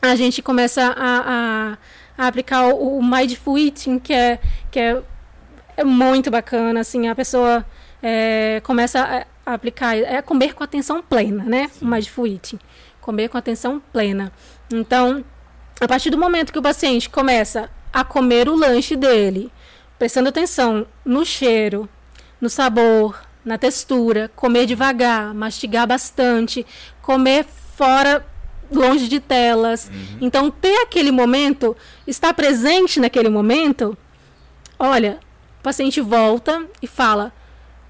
[0.00, 1.78] a gente começa a, a,
[2.16, 4.38] a aplicar o, o Mindful Eating, que é,
[4.70, 5.02] que é,
[5.76, 7.64] é muito bacana, assim, a pessoa
[8.02, 11.68] é, começa a, a, aplicar, é comer com atenção plena, né?
[11.68, 11.84] Sim.
[11.84, 12.58] O Mindful Eating,
[13.00, 14.32] comer com atenção plena.
[14.72, 15.24] Então,
[15.80, 19.52] a partir do momento que o paciente começa a comer o lanche dele,
[19.98, 21.88] prestando atenção no cheiro,
[22.40, 26.66] no sabor, na textura, comer devagar, mastigar bastante,
[27.00, 28.26] comer fora
[28.70, 29.90] longe de telas.
[29.92, 30.18] Uhum.
[30.20, 31.76] Então, ter aquele momento,
[32.06, 33.96] estar presente naquele momento,
[34.78, 35.18] olha,
[35.60, 37.32] o paciente volta e fala: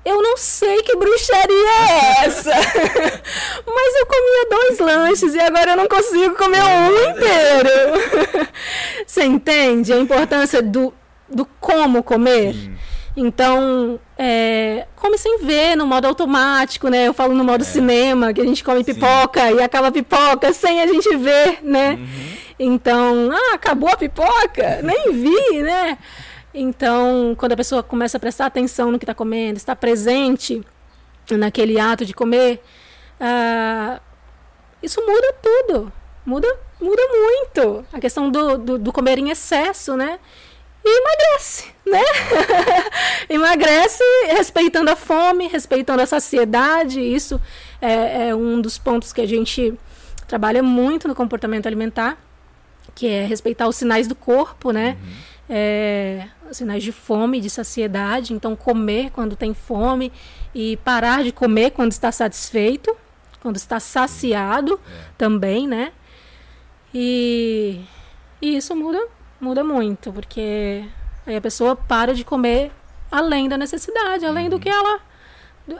[0.04, 2.50] Eu não sei que bruxaria é essa,
[3.66, 8.48] mas eu comia dois lanches e agora eu não consigo comer um inteiro.
[9.06, 10.92] Você entende a importância do,
[11.28, 12.54] do como comer?
[12.54, 12.76] Sim.
[13.16, 17.06] Então, é, come sem ver, no modo automático, né?
[17.06, 17.64] Eu falo no modo é.
[17.64, 19.56] cinema, que a gente come pipoca Sim.
[19.56, 21.92] e acaba pipoca sem a gente ver, né?
[21.92, 22.36] Uhum.
[22.58, 24.80] Então, ah, acabou a pipoca?
[24.82, 25.98] Nem vi, né?
[26.54, 30.62] Então, quando a pessoa começa a prestar atenção no que está comendo, está presente
[31.30, 32.62] naquele ato de comer,
[33.20, 34.00] uh,
[34.82, 35.92] isso muda tudo.
[36.24, 36.48] Muda,
[36.80, 37.84] muda muito.
[37.92, 40.18] A questão do, do, do comer em excesso, né?
[40.86, 42.02] E emagrece, né?
[43.28, 47.00] emagrece respeitando a fome, respeitando a saciedade.
[47.00, 47.40] Isso
[47.82, 49.74] é, é, um dos pontos que a gente
[50.28, 52.16] trabalha muito no comportamento alimentar,
[52.94, 54.96] que é respeitar os sinais do corpo, né?
[55.02, 55.12] Uhum.
[55.48, 58.32] É, sinais de fome, de saciedade.
[58.32, 60.12] Então, comer quando tem fome
[60.54, 62.96] e parar de comer quando está satisfeito,
[63.42, 65.04] quando está saciado é.
[65.18, 65.92] também, né?
[66.94, 67.80] E,
[68.40, 70.84] e isso muda muda muito, porque
[71.26, 72.72] aí a pessoa para de comer
[73.10, 74.50] além da necessidade, além uhum.
[74.50, 75.00] do que ela.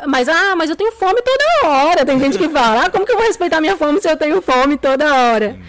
[0.07, 2.05] Mas, ah, mas eu tenho fome toda hora.
[2.05, 4.43] Tem gente que fala, ah, como que eu vou respeitar minha fome se eu tenho
[4.43, 5.51] fome toda hora?
[5.51, 5.63] Uhum.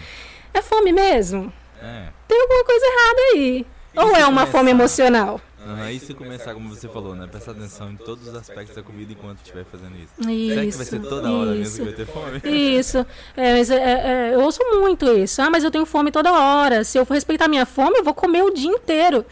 [0.53, 1.53] É fome mesmo?
[1.81, 2.07] É.
[2.27, 3.65] Tem alguma coisa errada aí.
[3.93, 5.39] E Ou é uma fome emocional?
[5.67, 7.27] Uhum, aí se começar, como você falou, né?
[7.27, 10.31] Prestar atenção em todos os aspectos da comida enquanto estiver fazendo isso.
[10.31, 10.49] Isso.
[10.49, 11.59] Será que vai ser toda hora isso.
[11.59, 12.77] mesmo que vai ter fome?
[12.77, 13.05] Isso.
[13.35, 15.41] É, mas, é, é, eu ouço muito isso.
[15.41, 16.83] Ah, mas eu tenho fome toda hora.
[16.83, 19.25] Se eu for respeitar minha fome, eu vou comer o dia inteiro.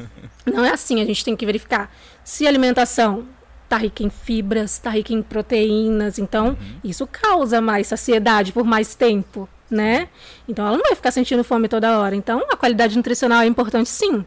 [0.46, 1.92] Não é assim, a gente tem que verificar
[2.24, 3.26] se a alimentação
[3.64, 6.56] está rica em fibras, está rica em proteínas, então uhum.
[6.84, 10.08] isso causa mais saciedade por mais tempo, né?
[10.46, 12.14] Então ela não vai ficar sentindo fome toda hora.
[12.14, 14.24] Então a qualidade nutricional é importante sim.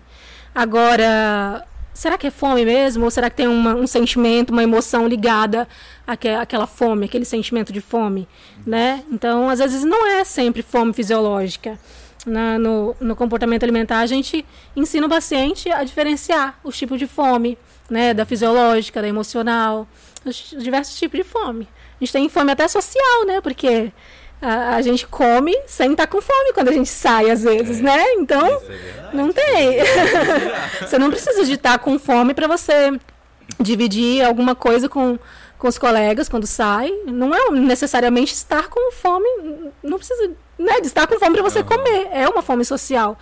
[0.56, 3.04] Agora, será que é fome mesmo?
[3.04, 5.68] Ou será que tem uma, um sentimento, uma emoção ligada
[6.08, 8.26] àquela fome, aquele sentimento de fome,
[8.66, 9.04] né?
[9.12, 11.78] Então, às vezes não é sempre fome fisiológica.
[12.26, 14.46] Na, no, no comportamento alimentar, a gente
[14.76, 17.58] ensina o paciente a diferenciar os tipos de fome,
[17.90, 18.14] né?
[18.14, 19.86] Da fisiológica, da emocional,
[20.24, 21.68] os diversos tipos de fome.
[22.00, 23.42] A gente tem fome até social, né?
[23.42, 23.92] Porque
[24.42, 27.80] a, a, gente come sem estar tá com fome quando a gente sai, às vezes,
[27.80, 28.14] é, né?
[28.14, 29.80] Então, é não tem.
[30.82, 33.00] você não precisa de estar tá com fome para você
[33.60, 35.18] dividir alguma coisa com,
[35.58, 36.92] com os colegas quando sai.
[37.06, 39.28] Não é necessariamente estar com fome,
[39.82, 41.66] não precisa né, de estar com fome para você uhum.
[41.66, 42.08] comer.
[42.12, 43.18] É uma fome social.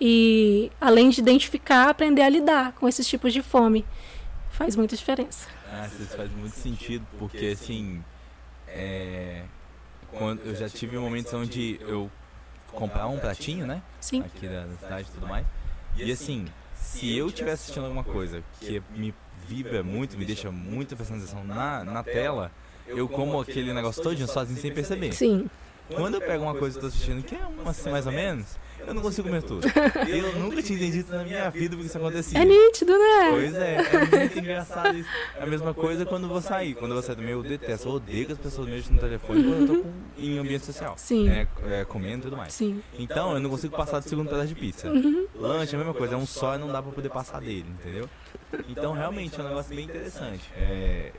[0.00, 3.84] E além de identificar, aprender a lidar com esses tipos de fome.
[4.50, 5.46] Faz muita diferença.
[5.72, 8.02] Ah, isso faz muito sentido, porque assim,
[8.66, 9.42] é,
[10.12, 12.10] quando eu já tive momentos onde eu
[12.68, 13.82] comprar um pratinho, né?
[14.00, 14.20] Sim.
[14.22, 15.46] Aqui da, da cidade e tudo mais.
[15.96, 19.14] E assim, se eu estiver assistindo alguma coisa que me
[19.46, 22.52] vibra muito, me deixa muito prestando atenção na, na tela,
[22.86, 25.12] eu como aquele negócio todinho sozinho sem perceber.
[25.12, 25.48] Sim.
[25.94, 28.12] Quando eu pego uma coisa que eu tô assistindo que é uma assim mais ou
[28.12, 29.66] menos, eu não consigo comer tudo.
[30.08, 32.38] Eu nunca tinha entendido na minha vida porque isso acontecia.
[32.40, 33.30] É nítido, né?
[33.30, 35.08] Pois é, é muito engraçado isso.
[35.36, 36.74] É a mesma coisa quando eu vou sair.
[36.74, 37.88] Quando eu vou sair do meu, eu detesto.
[37.88, 40.94] Eu odeio que as pessoas mexam no telefone quando eu tô com- em ambiente social.
[40.96, 41.28] Sim.
[41.28, 42.52] É, é, comendo e tudo mais.
[42.52, 42.82] Sim.
[42.98, 44.88] Então eu não consigo passar do segundo pedaço de pizza.
[44.90, 45.26] Uhum.
[45.34, 47.66] Lanche é a mesma coisa, é um só e não dá pra poder passar dele,
[47.80, 48.08] entendeu?
[48.68, 50.50] Então realmente é um negócio bem interessante.
[50.56, 51.12] É,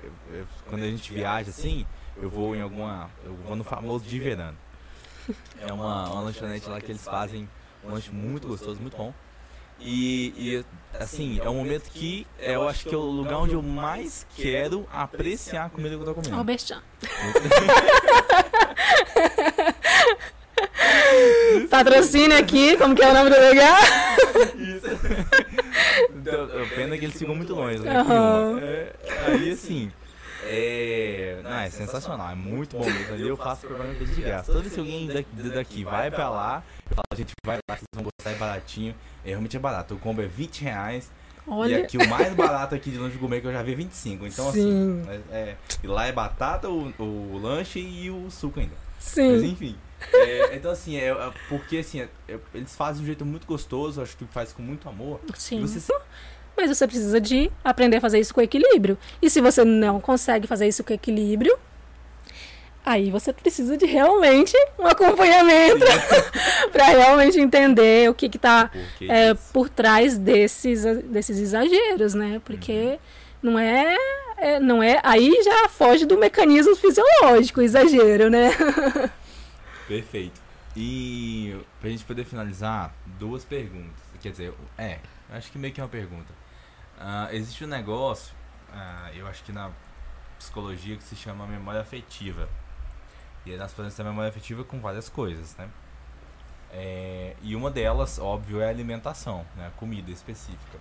[0.68, 1.86] quando a gente viaja assim,
[2.22, 3.10] eu vou em alguma.
[3.26, 4.58] Eu vou no famoso de verano.
[5.60, 7.48] É uma, uma lanchonete lá que eles fazem
[7.84, 9.14] um lanche muito gostoso, muito bom.
[9.80, 10.64] E, e,
[11.00, 14.88] assim, é um momento que eu acho que é o lugar onde eu mais quero
[14.94, 16.36] apreciar a comida que eu tô comendo.
[16.36, 16.82] Albertjan.
[21.70, 23.80] Patrocínio aqui, como que é o nome do lugar?
[26.14, 27.98] Então, pena que eles ficam muito longe, né?
[27.98, 28.60] Aham.
[28.62, 28.94] É,
[29.26, 29.92] aí assim.
[30.44, 33.14] É, não, é sensacional, é muito bom mesmo.
[33.14, 34.52] Ali eu faço propaganda de graça.
[34.52, 37.86] Toda vez que alguém daqui, daqui vai pra lá, eu falo, gente, vai lá, vocês
[37.94, 38.96] vão gostar, é baratinho.
[39.24, 39.96] É, realmente é barato.
[39.96, 41.12] O combo é 20 reais.
[41.48, 41.84] E Olha.
[41.84, 44.28] aqui o mais barato aqui de lanche gourmet que eu já vi é 25.
[44.28, 45.02] Então Sim.
[45.02, 48.76] assim, é, é- e lá é batata, o, o lanche e o suco ainda.
[48.96, 49.46] Mas Sim.
[49.48, 49.76] enfim.
[50.14, 53.48] É, então assim, é, é porque assim, é- é- eles fazem de um jeito muito
[53.48, 55.20] gostoso, acho que faz com muito amor.
[55.36, 55.60] Sim.
[55.60, 55.80] E você
[56.62, 58.96] Mas você precisa de aprender a fazer isso com equilíbrio.
[59.20, 61.58] E se você não consegue fazer isso com equilíbrio,
[62.86, 65.84] aí você precisa de realmente um acompanhamento
[66.72, 72.40] para realmente entender o que tá Porque é, por trás desses, desses exageros, né?
[72.46, 73.00] Porque
[73.42, 73.96] não é,
[74.38, 78.52] é- não é, aí já foge do mecanismo fisiológico, exagero, né?
[79.88, 80.40] Perfeito.
[80.78, 84.00] E pra gente poder finalizar, duas perguntas.
[84.22, 85.00] Quer dizer, é,
[85.32, 86.41] acho que meio que é uma pergunta.
[87.04, 88.34] Ah, existe um negócio,
[88.72, 89.72] ah, eu acho que na
[90.38, 92.48] psicologia, que se chama memória afetiva.
[93.46, 95.68] E aí nós ter memória afetiva com várias coisas, né?
[96.72, 99.68] É, e uma delas, óbvio, é a alimentação, né?
[99.68, 100.78] A comida específica.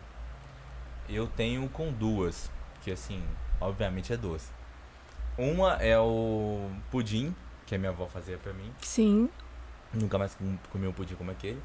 [1.09, 2.51] Eu tenho com duas,
[2.83, 3.25] que assim,
[3.61, 4.51] obviamente é doce.
[5.39, 7.35] Uma é o pudim,
[7.67, 8.71] que a minha avó fazia pra mim.
[8.83, 9.29] Sim.
[9.93, 11.61] Nunca mais com- comi um pudim como aquele.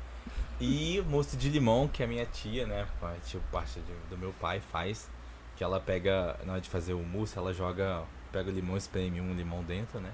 [0.60, 2.86] E mousse de limão, que a minha tia, né,
[3.26, 5.10] tipo, parte de- do meu pai faz.
[5.58, 9.22] Que ela pega, na hora de fazer o mousse, ela joga, pega o limão, espreme
[9.22, 10.10] um limão dentro, né?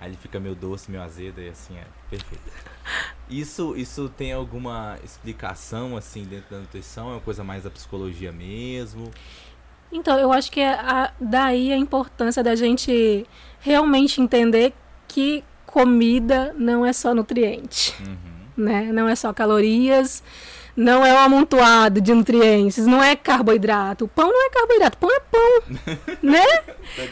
[0.00, 2.44] Aí ele fica meio doce, meio azedo e assim, é perfeito.
[3.28, 7.08] Isso, isso tem alguma explicação, assim, dentro da nutrição?
[7.08, 9.10] É uma coisa mais da psicologia mesmo?
[9.90, 13.26] Então, eu acho que é a- daí a importância da gente
[13.60, 14.74] realmente entender
[15.08, 18.16] que comida não é só nutriente, Uhum.
[18.56, 18.88] Né?
[18.92, 20.22] Não é só calorias,
[20.76, 24.04] não é um amontoado de nutrientes, não é carboidrato.
[24.04, 25.62] O pão não é carboidrato, pão é pão,
[26.22, 26.44] né?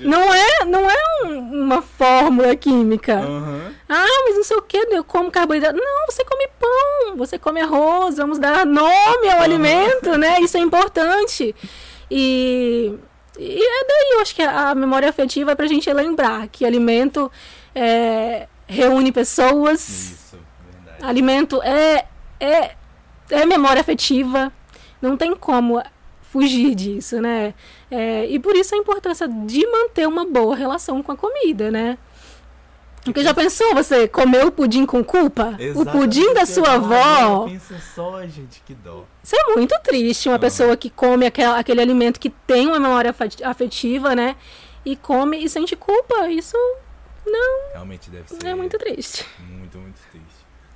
[0.01, 3.15] Não é, não é um- uma fórmula química.
[3.21, 3.73] Aham.
[3.89, 5.77] Ah, mas não sei o que, eu como carboidrato.
[5.79, 10.41] Não, você come pão, você come arroz, vamos dar nome ao alimento, né?
[10.41, 11.55] Isso é importante.
[12.11, 12.93] E,
[13.39, 17.31] e é daí, eu acho que a, memória afetiva é pra gente lembrar que alimento
[17.75, 20.24] é, reúne pessoas, Isso.
[21.03, 22.07] Alimento é,
[22.41, 22.75] é,
[23.31, 24.53] é memória afetiva,
[25.01, 25.83] não tem como
[26.23, 27.55] fugir disso, né?
[27.91, 31.97] É, e por isso a importância de manter uma boa relação com a comida, né?
[33.05, 35.55] Porque já pensou você comer o pudim com culpa?
[35.75, 37.45] O pudim da Exatamente, sua agora avó?
[37.49, 39.05] Pensa só, gente, que dó.
[39.23, 40.39] Isso é muito triste, uma Ah.
[40.39, 44.35] pessoa que come aquela- aquele alimento que tem uma memória afet- afetiva, né?
[44.87, 46.29] E come e sente culpa.
[46.31, 46.57] Isso
[47.73, 48.45] Realmente deve ser é triste.
[48.57, 49.27] muito, muito triste.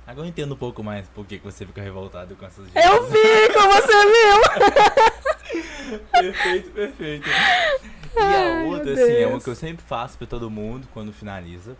[0.09, 3.53] Agora eu entendo um pouco mais por que você fica revoltado com essas Eu vi
[3.53, 6.01] como você viu!
[6.11, 7.29] Perfeito, perfeito.
[7.29, 11.77] E a outra, assim, é uma que eu sempre faço pra todo mundo quando finaliza.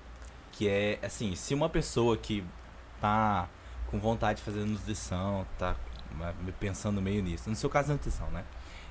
[0.52, 2.44] Que é, assim, se uma pessoa que
[3.02, 3.50] tá
[3.88, 5.76] com vontade de fazer nutrição, tá
[6.16, 8.44] né, pensando meio nisso, no seu caso é nutrição, né?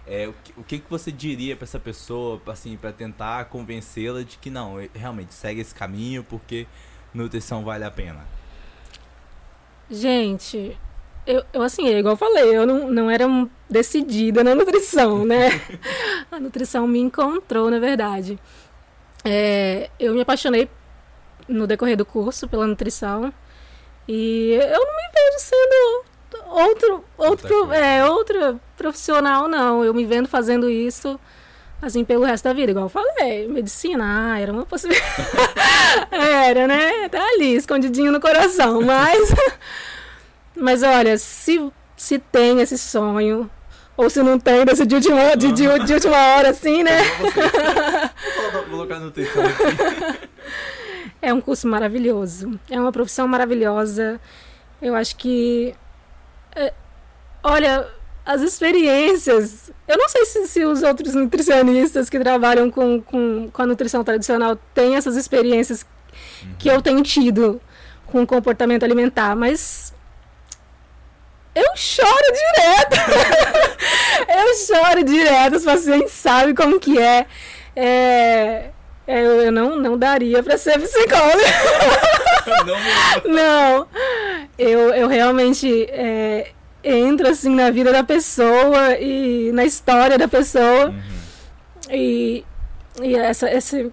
[0.05, 4.25] É, o, que, o que que você diria pra essa pessoa, assim, pra tentar convencê-la
[4.25, 6.67] de que não, realmente, segue esse caminho porque
[7.15, 8.27] nutrição vale a pena?
[9.91, 10.77] Gente,
[11.27, 13.27] eu, eu assim, é igual eu falei, eu não, não era
[13.69, 15.51] decidida na nutrição, né?
[16.31, 18.39] A nutrição me encontrou, na verdade.
[19.25, 20.71] É, eu me apaixonei
[21.47, 23.33] no decorrer do curso pela nutrição
[24.07, 26.05] e eu não me vejo sendo
[26.47, 29.85] outro, outro, é, outra profissional, não.
[29.85, 31.19] Eu me vendo fazendo isso
[31.81, 35.07] assim, pelo resto da vida, igual eu falei, medicina, ah, era uma possibilidade.
[36.11, 37.09] era, né?
[37.09, 39.35] Tá ali, escondidinho no coração, mas.
[40.57, 43.51] mas olha, se, se tem esse sonho,
[43.97, 46.99] ou se não tem, desse de última, de, de, de última hora, assim, né?
[48.53, 50.29] Vou colocar no texto aqui.
[51.21, 52.61] É um curso maravilhoso.
[52.71, 54.21] É uma profissão maravilhosa.
[54.81, 55.75] Eu acho que.
[56.55, 56.73] É,
[57.43, 57.89] olha,
[58.29, 59.71] as experiências.
[59.89, 64.05] Eu não sei se, se, os outros nutricionistas que trabalham com, com, com a nutrição
[64.05, 65.87] tradicional têm essas experiências
[66.43, 66.55] uhum.
[66.59, 67.59] que eu tenho tido
[68.05, 69.95] com o comportamento alimentar, mas.
[71.55, 72.97] Eu choro direto!
[74.29, 77.27] eu choro direto, os pacientes sabem como que é.
[77.75, 78.71] é
[79.11, 81.43] é, eu, não, não daria para ser psicóloga.
[83.25, 83.89] não, não.
[84.59, 86.53] Eu, eu realmente é,
[86.89, 90.89] entro assim na vida da pessoa e na história da pessoa.
[90.89, 91.01] Uhum.
[91.91, 92.45] E,
[93.03, 93.91] e essa, essa,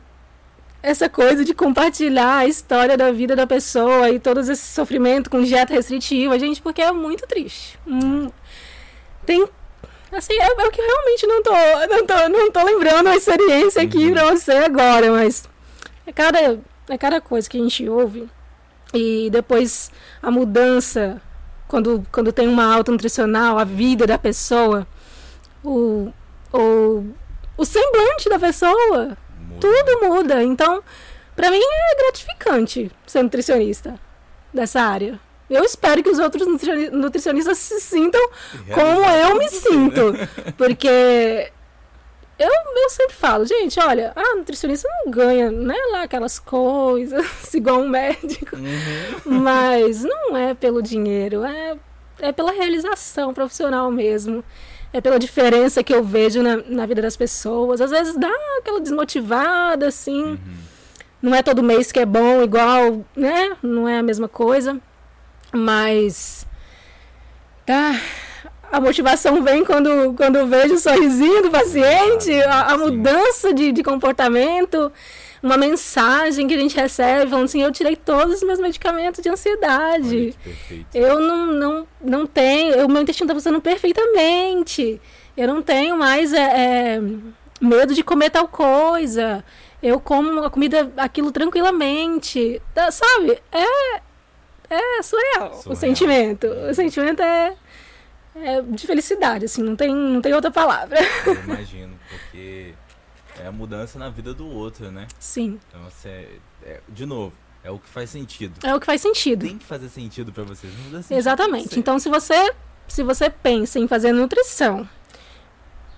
[0.82, 5.44] essa coisa de compartilhar a história da vida da pessoa e todo esse sofrimento com
[5.44, 7.80] dieta restritiva, gente, porque é muito triste.
[7.88, 8.30] Hum,
[9.26, 9.48] tem
[10.12, 11.52] Assim, é, é o que eu realmente não tô,
[11.90, 14.14] não tô, não tô lembrando a experiência aqui uhum.
[14.14, 15.50] pra você agora, mas
[16.08, 18.30] é cada, é cada coisa que a gente ouve.
[18.94, 19.92] E depois
[20.22, 21.22] a mudança,
[21.68, 24.88] quando, quando tem uma alta nutricional, a vida da pessoa,
[25.64, 26.12] o,
[26.54, 27.06] o,
[27.58, 29.60] o semblante da pessoa, muda.
[29.60, 30.44] tudo muda.
[30.44, 30.84] Então,
[31.36, 34.00] para mim é gratificante ser nutricionista
[34.54, 35.20] dessa área.
[35.50, 36.48] Eu espero que os outros
[36.92, 38.30] nutricionistas se sintam
[38.74, 40.12] como eu me sinto.
[40.12, 40.28] Né?
[40.58, 41.52] Porque
[42.38, 47.80] eu, eu sempre falo, gente, olha, a nutricionista não ganha, né, lá aquelas coisas, igual
[47.80, 48.56] um médico.
[48.56, 49.40] Uhum.
[49.40, 51.78] Mas não é pelo dinheiro, é,
[52.20, 54.44] é pela realização profissional mesmo.
[54.92, 57.82] É pela diferença que eu vejo na, na vida das pessoas.
[57.82, 60.24] Às vezes dá aquela desmotivada, assim.
[60.24, 60.38] Uhum.
[61.22, 63.58] Não é todo mês que é bom, igual, né?
[63.62, 64.80] Não é a mesma coisa.
[65.52, 66.48] Mas.
[67.66, 68.00] Tá.
[68.72, 73.72] A motivação vem quando, quando eu vejo o sorrisinho do paciente, a, a mudança de,
[73.72, 74.92] de comportamento,
[75.42, 79.30] uma mensagem que a gente recebe falando assim: eu tirei todos os meus medicamentos de
[79.30, 80.36] ansiedade.
[80.94, 85.00] eu não, não, não tenho, o meu intestino está funcionando perfeitamente.
[85.38, 87.02] Eu não tenho mais é, é,
[87.62, 89.44] medo de comer tal coisa.
[89.84, 92.62] Eu como a comida, aquilo tranquilamente.
[92.74, 93.38] Tá, sabe?
[93.52, 93.98] É,
[94.70, 95.62] é surreal, surreal.
[95.68, 96.48] o sentimento.
[96.48, 97.54] O sentimento é,
[98.36, 100.98] é de felicidade, assim, não tem, não tem outra palavra.
[101.26, 102.74] Eu imagino, porque
[103.40, 105.08] é a mudança na vida do outro, né?
[105.20, 105.60] Sim.
[105.70, 107.34] Então, você, é, de novo,
[107.64, 108.66] é o que faz sentido.
[108.66, 109.46] É o que faz sentido.
[109.46, 110.72] Tem que fazer sentido para vocês.
[111.10, 111.80] Exatamente.
[111.80, 112.54] Então, se você,
[112.88, 114.88] se você pensa em fazer nutrição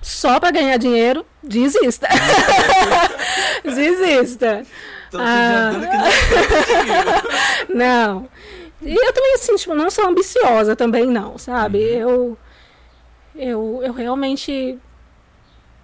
[0.01, 2.07] só para ganhar dinheiro, desista.
[3.63, 4.63] desista.
[5.13, 5.71] Ah,
[7.69, 8.29] não.
[8.87, 11.77] E eu também, assim, tipo, não sou ambiciosa também, não, sabe?
[11.77, 11.85] Uhum.
[11.85, 12.37] Eu,
[13.35, 14.77] eu, eu realmente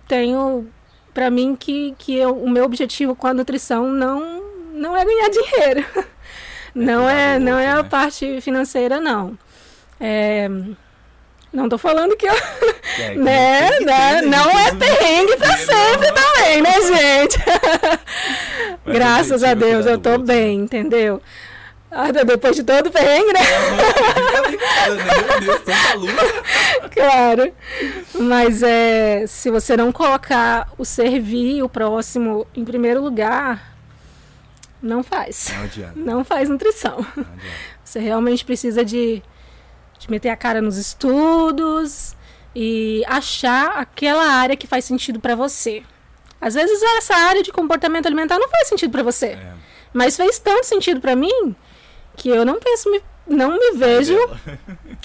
[0.07, 0.67] tenho
[1.13, 4.41] para mim que, que eu, o meu objetivo com a nutrição não,
[4.73, 5.85] não é ganhar dinheiro.
[6.75, 7.83] É não é, não é a né?
[7.83, 9.37] parte financeira, não.
[9.99, 10.49] É,
[11.53, 12.33] não tô falando que eu.
[12.97, 17.37] É, né, né, não é perrengue pra sempre também, né, gente?
[18.87, 21.21] Graças a Deus, eu tô bem, entendeu?
[21.95, 23.39] Ah, depois de todo o perrengue, né?
[24.89, 26.89] Meu Deus, tanta luta.
[26.91, 27.53] Claro.
[28.19, 33.75] Mas é, se você não colocar o servir o próximo em primeiro lugar,
[34.81, 35.53] não faz.
[35.55, 35.93] Não adianta.
[35.95, 37.05] Não faz nutrição.
[37.15, 37.25] Não
[37.93, 39.21] você realmente precisa de,
[39.99, 42.15] de meter a cara nos estudos
[42.55, 45.83] e achar aquela área que faz sentido para você.
[46.41, 49.27] Às vezes essa área de comportamento alimentar não faz sentido para você.
[49.27, 49.53] É.
[49.93, 51.55] Mas fez tanto sentido para mim
[52.15, 54.17] que eu não penso, me, não me vejo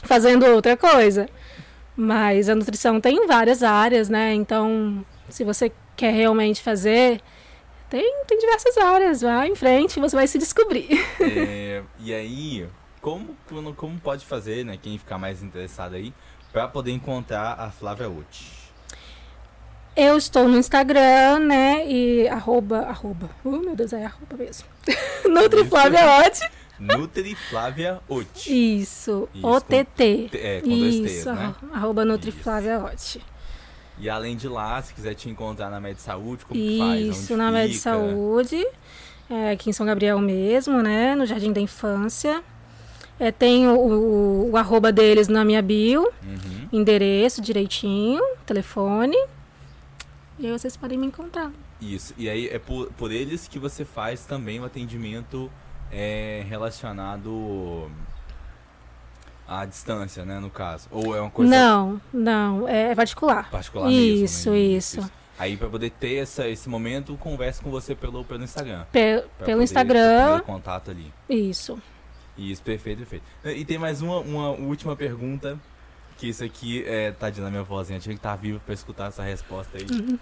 [0.05, 1.28] fazendo outra coisa.
[1.97, 4.32] Mas a nutrição tem várias áreas, né?
[4.32, 7.20] Então, se você quer realmente fazer,
[7.90, 9.20] tem, tem diversas áreas.
[9.22, 10.89] Vai em frente, você vai se descobrir.
[11.20, 12.68] É, e aí,
[13.01, 13.36] como,
[13.76, 14.78] como pode fazer, né?
[14.80, 16.12] Quem ficar mais interessado aí,
[16.52, 18.59] para poder encontrar a Flávia Uti?
[19.97, 21.85] Eu estou no Instagram, né?
[21.85, 23.28] E arroba, arroba.
[23.44, 24.68] Oh, meu Deus, é arroba mesmo.
[25.28, 26.48] Nutriflávia Otti.
[26.78, 28.28] Nutri Flávia Ot.
[28.46, 30.30] Isso, OTT.
[30.34, 31.55] É, com Isso, dois T's, né?
[31.72, 33.20] arroba Nutri Flávia Ot.
[34.00, 37.00] E além de lá, se quiser te encontrar na Med Saúde, como Isso, faz?
[37.00, 38.64] Isso, na Med Saúde,
[39.28, 41.14] é, aqui em São Gabriel mesmo, né?
[41.16, 42.42] No Jardim da Infância.
[43.18, 46.68] É, tem o, o, o, arroba deles na minha bio, uhum.
[46.72, 49.16] endereço direitinho, telefone.
[50.38, 51.50] E aí vocês podem me encontrar.
[51.80, 52.14] Isso.
[52.16, 55.50] E aí é por, por eles que você faz também o atendimento
[55.93, 57.90] é, relacionado
[59.47, 60.89] à distância, né, no caso.
[60.90, 63.51] Ou é uma coisa Não, não, é particular.
[63.51, 64.52] particular Isso, mesmo.
[64.52, 64.77] né?
[64.77, 65.10] isso.
[65.39, 68.85] Aí pra poder ter essa, esse momento, conversa com você pelo, pelo Instagram.
[68.90, 71.12] Pe- pelo Instagram, ter contato ali.
[71.28, 71.81] isso.
[72.36, 73.24] Isso, perfeito, perfeito.
[73.44, 75.59] E tem mais uma, uma última pergunta,
[76.16, 79.23] que isso aqui é, tadinha da minha vozinha, tinha que estar vivo pra escutar essa
[79.23, 79.86] resposta aí.
[79.90, 80.19] Uhum.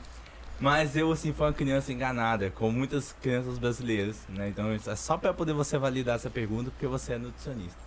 [0.59, 4.49] Mas eu, assim, fui uma criança enganada, como muitas crianças brasileiras, né?
[4.49, 7.79] Então, é só pra poder você validar essa pergunta, porque você é nutricionista.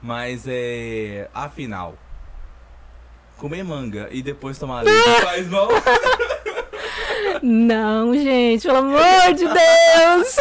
[0.00, 1.28] Mas, é...
[1.34, 1.96] Afinal,
[3.36, 5.68] comer manga e depois tomar leite faz mal?
[7.42, 10.36] Não, gente, pelo amor de Deus!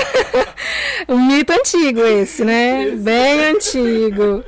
[1.09, 2.91] um mito antigo esse, né?
[2.91, 4.43] Bem antigo.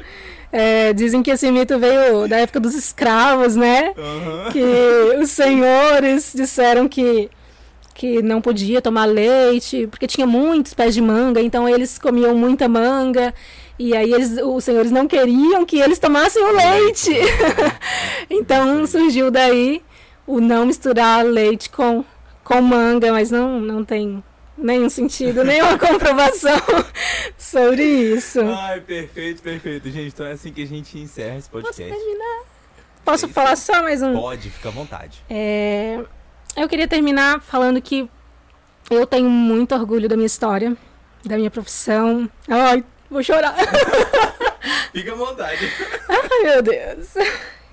[0.51, 3.93] É, dizem que esse mito veio da época dos escravos, né?
[3.97, 4.49] Aham.
[4.51, 7.29] Que os senhores disseram que,
[7.93, 12.67] que não podia tomar leite, porque tinha muitos pés de manga, então eles comiam muita
[12.67, 13.33] manga.
[13.77, 17.11] E aí eles, os senhores não queriam que eles tomassem o leite.
[18.29, 19.81] então surgiu daí
[20.25, 22.03] o não misturar leite com,
[22.43, 24.21] com manga, mas não, não tem
[24.59, 26.57] nenhum sentido, nenhuma comprovação
[27.37, 28.39] sobre isso.
[28.41, 29.89] Ai, perfeito, perfeito.
[29.89, 31.93] Gente, então é assim que a gente encerra esse Posso podcast.
[31.93, 32.43] terminar?
[33.05, 34.13] Posso falar só mais um?
[34.13, 35.23] Pode, fica à vontade.
[35.29, 35.99] É,
[36.55, 38.09] eu queria terminar falando que
[38.89, 40.75] eu tenho muito orgulho da minha história,
[41.25, 42.29] da minha profissão.
[42.47, 43.55] Ai, vou chorar.
[44.91, 45.71] Fica à vontade.
[46.07, 47.13] Ai, meu Deus.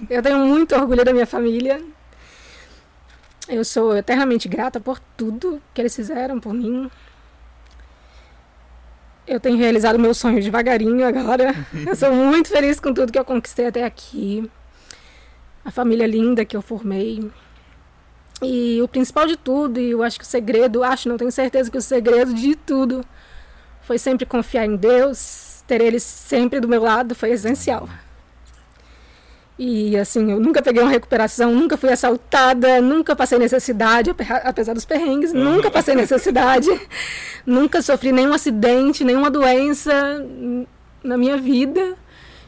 [0.09, 1.83] Eu tenho muito orgulho da minha família.
[3.49, 6.91] Eu sou eternamente grata por tudo que eles fizeram por mim.
[9.27, 11.55] Eu tenho realizado meu sonho devagarinho agora.
[11.87, 14.49] Eu sou muito feliz com tudo que eu conquistei até aqui.
[15.65, 17.29] A família linda que eu formei.
[18.41, 21.71] E o principal de tudo, e eu acho que o segredo, acho, não tenho certeza
[21.71, 23.05] que o segredo de tudo
[23.81, 27.89] foi sempre confiar em Deus, ter ele sempre do meu lado foi essencial.
[29.59, 34.75] E assim, eu nunca peguei uma recuperação, nunca fui assaltada, nunca passei necessidade, ape- apesar
[34.75, 36.69] dos perrengues, nunca passei necessidade,
[37.47, 39.93] nunca sofri nenhum acidente, nenhuma doença
[41.03, 41.97] na minha vida.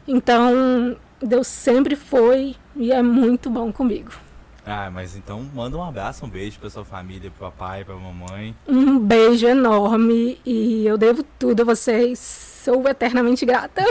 [0.07, 4.11] Então, Deus sempre foi e é muito bom comigo.
[4.67, 8.55] Ah, mas então manda um abraço, um beijo pra sua família, pro papai, pra mamãe.
[8.69, 12.48] Um beijo enorme e eu devo tudo a vocês.
[12.65, 13.83] Sou eternamente grata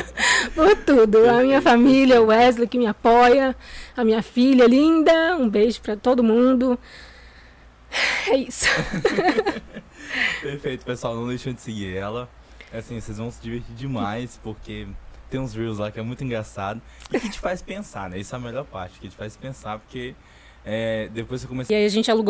[0.54, 1.28] por tudo.
[1.28, 3.54] A minha família, o Wesley que me apoia,
[3.96, 5.36] a minha filha linda.
[5.36, 6.78] Um beijo pra todo mundo.
[8.28, 8.66] É isso.
[10.40, 12.28] Perfeito, pessoal, não deixem de seguir ela.
[12.72, 14.86] Assim, vocês vão se divertir demais, porque
[15.30, 16.80] tem uns reels lá que é muito engraçado
[17.12, 18.18] e que te faz pensar, né?
[18.18, 20.14] Isso é a melhor parte, que te faz pensar, porque
[20.64, 22.24] é, depois você começa E aí a gente alugou